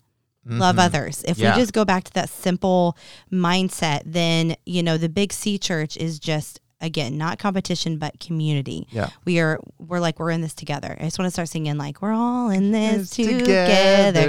love 0.44 0.78
others. 0.78 1.24
If 1.26 1.38
Yeah. 1.38 1.54
we 1.54 1.60
just 1.62 1.72
go 1.72 1.84
back 1.84 2.04
to 2.04 2.12
that 2.14 2.28
simple 2.28 2.96
mindset, 3.30 4.02
then 4.06 4.56
you 4.66 4.82
know 4.82 4.96
the 4.98 5.08
big 5.08 5.32
C 5.32 5.58
church 5.58 5.96
is 5.96 6.18
just 6.18 6.60
again 6.80 7.16
not 7.16 7.38
competition 7.38 7.96
but 7.98 8.18
community. 8.18 8.88
Yeah. 8.90 9.08
We 9.24 9.38
are 9.40 9.60
we're 9.78 10.00
like 10.00 10.18
we're 10.18 10.30
in 10.30 10.40
this 10.40 10.54
together. 10.54 10.96
I 11.00 11.04
just 11.04 11.18
want 11.18 11.26
to 11.26 11.30
start 11.30 11.48
singing 11.48 11.78
like 11.78 12.02
we're 12.02 12.12
all 12.12 12.50
in 12.50 12.72
this 12.72 13.10
together. 13.10 13.38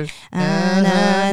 together. 0.05 0.07
Na, 0.33 0.81
na, 0.81 1.31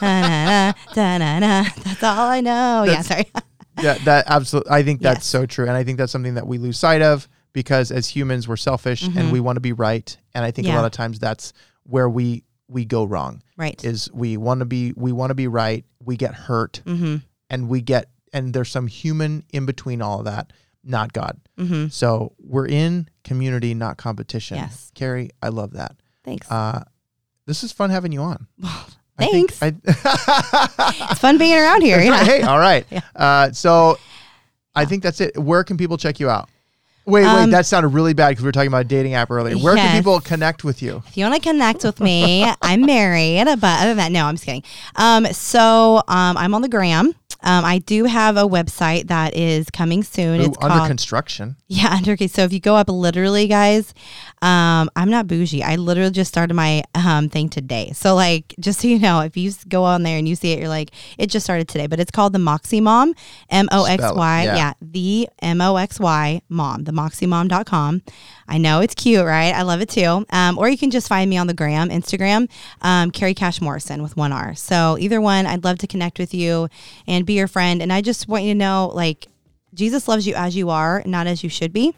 na, 0.00 0.72
na, 0.96 1.18
na, 1.18 1.38
na. 1.38 1.64
That's 1.84 2.02
all 2.02 2.28
I 2.28 2.40
know. 2.40 2.84
Yeah, 2.86 3.02
sorry. 3.02 3.26
yeah, 3.82 3.94
that 4.04 4.24
absolutely. 4.28 4.70
I 4.72 4.82
think 4.82 5.00
that's 5.00 5.18
Yes. 5.20 5.26
so 5.26 5.46
true, 5.46 5.64
and 5.66 5.74
I 5.76 5.84
think 5.84 5.98
that's 5.98 6.12
something 6.12 6.34
that 6.34 6.46
we 6.46 6.58
lose 6.58 6.78
sight 6.78 7.02
of 7.02 7.28
because 7.52 7.90
as 7.90 8.06
humans 8.08 8.46
we're 8.46 8.56
selfish 8.56 9.02
and 9.02 9.32
we 9.32 9.40
want 9.40 9.56
to 9.56 9.60
be 9.60 9.72
right, 9.72 10.16
and 10.34 10.44
I 10.44 10.50
think 10.52 10.66
a 10.66 10.70
Mm-hmm. 10.70 10.76
Lot 10.78 10.84
of 10.86 10.92
times 10.92 11.18
that's 11.18 11.52
where 11.84 12.08
we 12.08 12.44
we 12.70 12.84
go 12.84 13.04
wrong. 13.04 13.42
right. 13.56 13.82
Is 13.84 14.10
we 14.12 14.36
want 14.36 14.60
to 14.60 14.64
be 14.64 14.92
we 14.96 15.12
want 15.12 15.30
to 15.30 15.34
be 15.34 15.48
right, 15.48 15.84
we 16.02 16.16
get 16.16 16.34
hurt, 16.34 16.82
mm-hmm. 16.86 17.16
and 17.50 17.68
we 17.68 17.80
get 17.80 18.10
and 18.32 18.54
there's 18.54 18.70
some 18.70 18.86
human 18.86 19.44
in 19.52 19.66
between 19.66 20.00
all 20.00 20.20
of 20.20 20.24
that, 20.26 20.52
not 20.84 21.12
God. 21.12 21.40
Mm-hmm. 21.58 21.88
So 21.88 22.34
we're 22.38 22.68
in 22.68 23.08
community, 23.24 23.74
not 23.74 23.96
competition. 23.96 24.56
Yes. 24.56 24.92
Carrie, 24.94 25.30
I 25.42 25.48
love 25.48 25.72
that. 25.72 25.96
Thanks. 26.24 26.50
Uh, 26.50 26.84
this 27.46 27.64
is 27.64 27.72
fun 27.72 27.90
having 27.90 28.12
you 28.12 28.20
on. 28.20 28.46
Thanks. 29.18 29.62
I- 29.62 29.74
it's 29.84 31.20
fun 31.20 31.36
being 31.38 31.58
around 31.58 31.82
here. 31.82 32.00
Yeah. 32.00 32.10
right. 32.10 32.26
Hey, 32.26 32.42
all 32.42 32.58
right. 32.58 32.86
Yeah. 32.90 33.00
Uh, 33.14 33.52
so 33.52 33.98
I 34.74 34.84
think 34.84 35.02
that's 35.02 35.20
it. 35.20 35.36
Where 35.36 35.64
can 35.64 35.76
people 35.76 35.98
check 35.98 36.20
you 36.20 36.30
out? 36.30 36.48
Wait, 37.06 37.22
wait, 37.22 37.28
Um, 37.28 37.50
that 37.50 37.66
sounded 37.66 37.88
really 37.88 38.12
bad 38.14 38.28
because 38.30 38.42
we 38.42 38.48
were 38.48 38.52
talking 38.52 38.68
about 38.68 38.82
a 38.82 38.88
dating 38.88 39.14
app 39.14 39.30
earlier. 39.30 39.56
Where 39.56 39.74
can 39.74 39.96
people 39.96 40.20
connect 40.20 40.64
with 40.64 40.82
you? 40.82 41.02
If 41.08 41.16
you 41.16 41.24
want 41.24 41.42
to 41.42 41.48
connect 41.48 41.82
with 41.82 41.98
me, 41.98 42.46
I'm 42.62 42.82
married, 42.86 43.44
but 43.46 43.80
other 43.80 43.88
than 43.88 43.96
that, 43.96 44.12
no, 44.12 44.26
I'm 44.26 44.34
just 44.34 44.44
kidding. 44.44 44.62
Um, 44.96 45.26
so 45.26 46.02
um, 46.08 46.36
I'm 46.36 46.54
on 46.54 46.62
the 46.62 46.68
gram. 46.68 47.14
Um, 47.42 47.64
I 47.64 47.78
do 47.78 48.04
have 48.04 48.36
a 48.36 48.42
website 48.42 49.08
that 49.08 49.34
is 49.34 49.70
coming 49.70 50.02
soon. 50.02 50.40
Ooh, 50.40 50.44
it's 50.44 50.58
under 50.60 50.76
called 50.76 50.88
construction. 50.88 51.56
yeah, 51.68 51.94
under 51.94 52.12
okay. 52.12 52.28
So 52.28 52.42
if 52.42 52.52
you 52.52 52.60
go 52.60 52.76
up 52.76 52.88
literally, 52.88 53.46
guys, 53.46 53.94
um, 54.42 54.90
I'm 54.96 55.10
not 55.10 55.26
bougie. 55.26 55.62
I 55.62 55.76
literally 55.76 56.10
just 56.10 56.28
started 56.28 56.54
my 56.54 56.82
um 56.94 57.28
thing 57.28 57.48
today. 57.48 57.92
So 57.94 58.14
like, 58.14 58.54
just 58.60 58.80
so 58.80 58.88
you 58.88 58.98
know, 58.98 59.20
if 59.20 59.36
you 59.36 59.52
go 59.68 59.84
on 59.84 60.02
there 60.02 60.18
and 60.18 60.28
you 60.28 60.36
see 60.36 60.52
it, 60.52 60.58
you're 60.58 60.68
like, 60.68 60.90
it 61.18 61.28
just 61.28 61.44
started 61.44 61.68
today. 61.68 61.86
But 61.86 62.00
it's 62.00 62.10
called 62.10 62.32
the 62.32 62.38
Moxy 62.38 62.80
Mom, 62.80 63.14
M 63.48 63.68
O 63.72 63.84
X 63.84 64.02
Y. 64.14 64.44
Yeah. 64.44 64.56
Yeah, 64.56 64.72
the 64.82 65.28
M 65.40 65.60
O 65.60 65.76
X 65.76 65.98
Y 66.00 66.42
Mom, 66.48 66.84
the 66.84 66.92
MoxyMom.com. 66.92 68.02
I 68.48 68.58
know 68.58 68.80
it's 68.80 68.94
cute, 68.94 69.24
right? 69.24 69.54
I 69.54 69.62
love 69.62 69.80
it 69.80 69.88
too. 69.88 70.26
Um, 70.30 70.58
or 70.58 70.68
you 70.68 70.76
can 70.76 70.90
just 70.90 71.08
find 71.08 71.30
me 71.30 71.36
on 71.38 71.46
the 71.46 71.54
gram, 71.54 71.88
Instagram, 71.88 72.50
um, 72.82 73.12
Carrie 73.12 73.32
Cash 73.34 73.60
Morrison 73.60 74.02
with 74.02 74.16
one 74.16 74.32
R. 74.32 74.56
So 74.56 74.96
either 74.98 75.20
one, 75.20 75.46
I'd 75.46 75.62
love 75.62 75.78
to 75.78 75.86
connect 75.86 76.18
with 76.18 76.34
you 76.34 76.68
and 77.06 77.24
be 77.30 77.36
your 77.36 77.48
friend. 77.48 77.80
And 77.80 77.92
I 77.92 78.00
just 78.00 78.26
want 78.26 78.42
you 78.42 78.54
to 78.54 78.58
know, 78.58 78.90
like, 78.92 79.28
Jesus 79.72 80.08
loves 80.08 80.26
you 80.26 80.34
as 80.34 80.56
you 80.56 80.68
are, 80.68 81.02
not 81.06 81.28
as 81.28 81.44
you 81.44 81.48
should 81.48 81.72
be, 81.72 81.94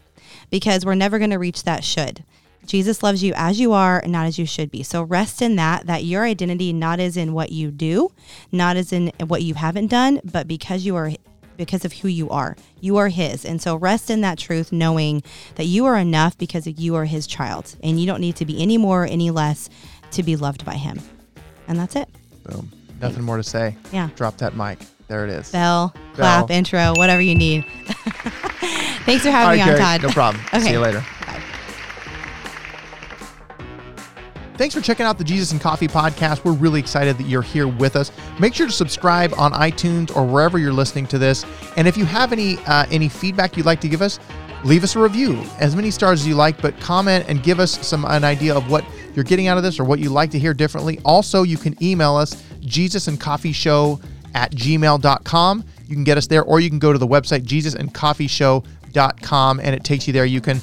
because 0.50 0.84
we're 0.84 0.94
never 0.94 1.18
going 1.18 1.30
to 1.30 1.38
reach 1.38 1.62
that 1.64 1.84
should. 1.84 2.22
Jesus 2.66 3.02
loves 3.02 3.24
you 3.24 3.32
as 3.34 3.58
you 3.58 3.72
are, 3.72 4.02
not 4.06 4.26
as 4.26 4.38
you 4.38 4.44
should 4.44 4.70
be. 4.70 4.82
So 4.82 5.02
rest 5.02 5.40
in 5.40 5.56
that, 5.56 5.86
that 5.86 6.04
your 6.04 6.24
identity 6.24 6.72
not 6.72 7.00
is 7.00 7.16
in 7.16 7.32
what 7.32 7.50
you 7.50 7.70
do, 7.70 8.12
not 8.52 8.76
as 8.76 8.92
in 8.92 9.10
what 9.26 9.42
you 9.42 9.54
haven't 9.54 9.86
done, 9.86 10.20
but 10.22 10.46
because 10.46 10.84
you 10.84 10.94
are 10.96 11.10
because 11.56 11.84
of 11.84 11.92
who 11.92 12.08
you 12.08 12.28
are. 12.30 12.56
You 12.80 12.96
are 12.98 13.08
his. 13.08 13.44
And 13.44 13.60
so 13.60 13.76
rest 13.76 14.10
in 14.10 14.20
that 14.20 14.38
truth, 14.38 14.70
knowing 14.70 15.22
that 15.54 15.64
you 15.64 15.86
are 15.86 15.96
enough 15.96 16.36
because 16.36 16.66
you 16.66 16.94
are 16.94 17.04
his 17.04 17.26
child. 17.26 17.74
And 17.82 17.98
you 18.00 18.06
don't 18.06 18.20
need 18.20 18.36
to 18.36 18.44
be 18.44 18.62
any 18.62 18.78
more 18.78 19.04
or 19.04 19.06
any 19.06 19.30
less 19.30 19.68
to 20.12 20.22
be 20.22 20.36
loved 20.36 20.64
by 20.64 20.74
him. 20.74 21.00
And 21.68 21.78
that's 21.78 21.96
it. 21.96 22.08
Boom. 22.44 22.70
Nothing 23.00 23.22
more 23.22 23.36
to 23.36 23.42
say. 23.42 23.76
Yeah. 23.92 24.08
Drop 24.16 24.38
that 24.38 24.56
mic. 24.56 24.78
There 25.12 25.26
it 25.26 25.30
is. 25.30 25.50
Bell, 25.50 25.92
clap, 26.14 26.48
Bell. 26.48 26.56
intro, 26.56 26.94
whatever 26.96 27.20
you 27.20 27.34
need. 27.34 27.66
Thanks 29.04 29.22
for 29.24 29.30
having 29.30 29.60
right, 29.60 29.66
me 29.66 29.72
on. 29.72 29.78
Todd. 29.78 30.02
No 30.02 30.08
problem. 30.08 30.42
okay. 30.46 30.60
See 30.64 30.70
you 30.70 30.80
later. 30.80 31.04
Bye. 31.26 31.42
Thanks 34.56 34.74
for 34.74 34.80
checking 34.80 35.04
out 35.04 35.18
the 35.18 35.24
Jesus 35.24 35.52
and 35.52 35.60
Coffee 35.60 35.86
podcast. 35.86 36.46
We're 36.46 36.52
really 36.52 36.80
excited 36.80 37.18
that 37.18 37.24
you're 37.24 37.42
here 37.42 37.68
with 37.68 37.94
us. 37.94 38.10
Make 38.40 38.54
sure 38.54 38.66
to 38.66 38.72
subscribe 38.72 39.34
on 39.36 39.52
iTunes 39.52 40.16
or 40.16 40.24
wherever 40.24 40.58
you're 40.58 40.72
listening 40.72 41.06
to 41.08 41.18
this. 41.18 41.44
And 41.76 41.86
if 41.86 41.98
you 41.98 42.06
have 42.06 42.32
any 42.32 42.56
uh, 42.60 42.86
any 42.90 43.10
feedback 43.10 43.54
you'd 43.58 43.66
like 43.66 43.82
to 43.82 43.90
give 43.90 44.00
us, 44.00 44.18
leave 44.64 44.82
us 44.82 44.96
a 44.96 44.98
review, 44.98 45.44
as 45.58 45.76
many 45.76 45.90
stars 45.90 46.22
as 46.22 46.26
you 46.26 46.36
like, 46.36 46.62
but 46.62 46.80
comment 46.80 47.26
and 47.28 47.42
give 47.42 47.60
us 47.60 47.86
some 47.86 48.06
an 48.06 48.24
idea 48.24 48.56
of 48.56 48.70
what 48.70 48.82
you're 49.14 49.26
getting 49.26 49.46
out 49.46 49.58
of 49.58 49.62
this 49.62 49.78
or 49.78 49.84
what 49.84 49.98
you'd 49.98 50.12
like 50.12 50.30
to 50.30 50.38
hear 50.38 50.54
differently. 50.54 50.98
Also, 51.04 51.42
you 51.42 51.58
can 51.58 51.76
email 51.84 52.16
us 52.16 52.42
Jesus 52.60 53.08
and 53.08 53.20
Coffee 53.20 53.52
Show 53.52 54.00
at 54.34 54.52
gmail.com. 54.52 55.64
You 55.86 55.94
can 55.94 56.04
get 56.04 56.18
us 56.18 56.26
there, 56.26 56.44
or 56.44 56.60
you 56.60 56.70
can 56.70 56.78
go 56.78 56.92
to 56.92 56.98
the 56.98 57.06
website 57.06 57.42
jesusandcoffeeshow.com 57.42 59.60
and 59.60 59.74
it 59.74 59.84
takes 59.84 60.06
you 60.06 60.12
there. 60.12 60.24
You 60.24 60.40
can 60.40 60.60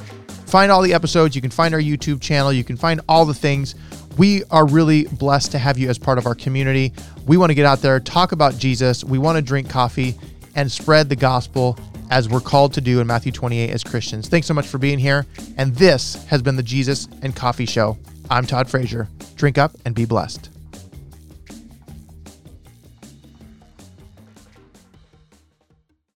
find 0.49 0.71
all 0.71 0.81
the 0.81 0.93
episodes. 0.93 1.35
You 1.35 1.41
can 1.41 1.51
find 1.51 1.73
our 1.73 1.79
YouTube 1.79 2.21
channel. 2.21 2.51
You 2.51 2.63
can 2.63 2.77
find 2.77 3.01
all 3.07 3.25
the 3.25 3.33
things. 3.33 3.75
We 4.17 4.43
are 4.51 4.67
really 4.67 5.05
blessed 5.05 5.51
to 5.51 5.59
have 5.59 5.77
you 5.77 5.89
as 5.89 5.97
part 5.97 6.17
of 6.17 6.25
our 6.25 6.35
community. 6.35 6.91
We 7.25 7.37
want 7.37 7.51
to 7.51 7.53
get 7.53 7.65
out 7.65 7.79
there, 7.79 7.99
talk 7.99 8.31
about 8.31 8.57
Jesus. 8.57 9.03
We 9.03 9.17
want 9.17 9.37
to 9.37 9.41
drink 9.41 9.69
coffee 9.69 10.15
and 10.55 10.71
spread 10.71 11.09
the 11.09 11.15
gospel 11.15 11.77
as 12.09 12.27
we're 12.27 12.39
called 12.39 12.73
to 12.73 12.81
do 12.81 12.99
in 12.99 13.07
Matthew 13.07 13.31
28 13.31 13.69
as 13.69 13.83
Christians. 13.83 14.27
Thanks 14.27 14.47
so 14.47 14.53
much 14.53 14.67
for 14.67 14.77
being 14.77 14.99
here. 14.99 15.25
And 15.57 15.75
this 15.75 16.25
has 16.25 16.41
been 16.41 16.55
the 16.55 16.63
Jesus 16.63 17.07
and 17.21 17.35
Coffee 17.35 17.67
Show. 17.67 17.97
I'm 18.29 18.45
Todd 18.45 18.69
Frazier. 18.69 19.07
Drink 19.35 19.57
up 19.57 19.75
and 19.85 19.95
be 19.95 20.05
blessed. 20.05 20.58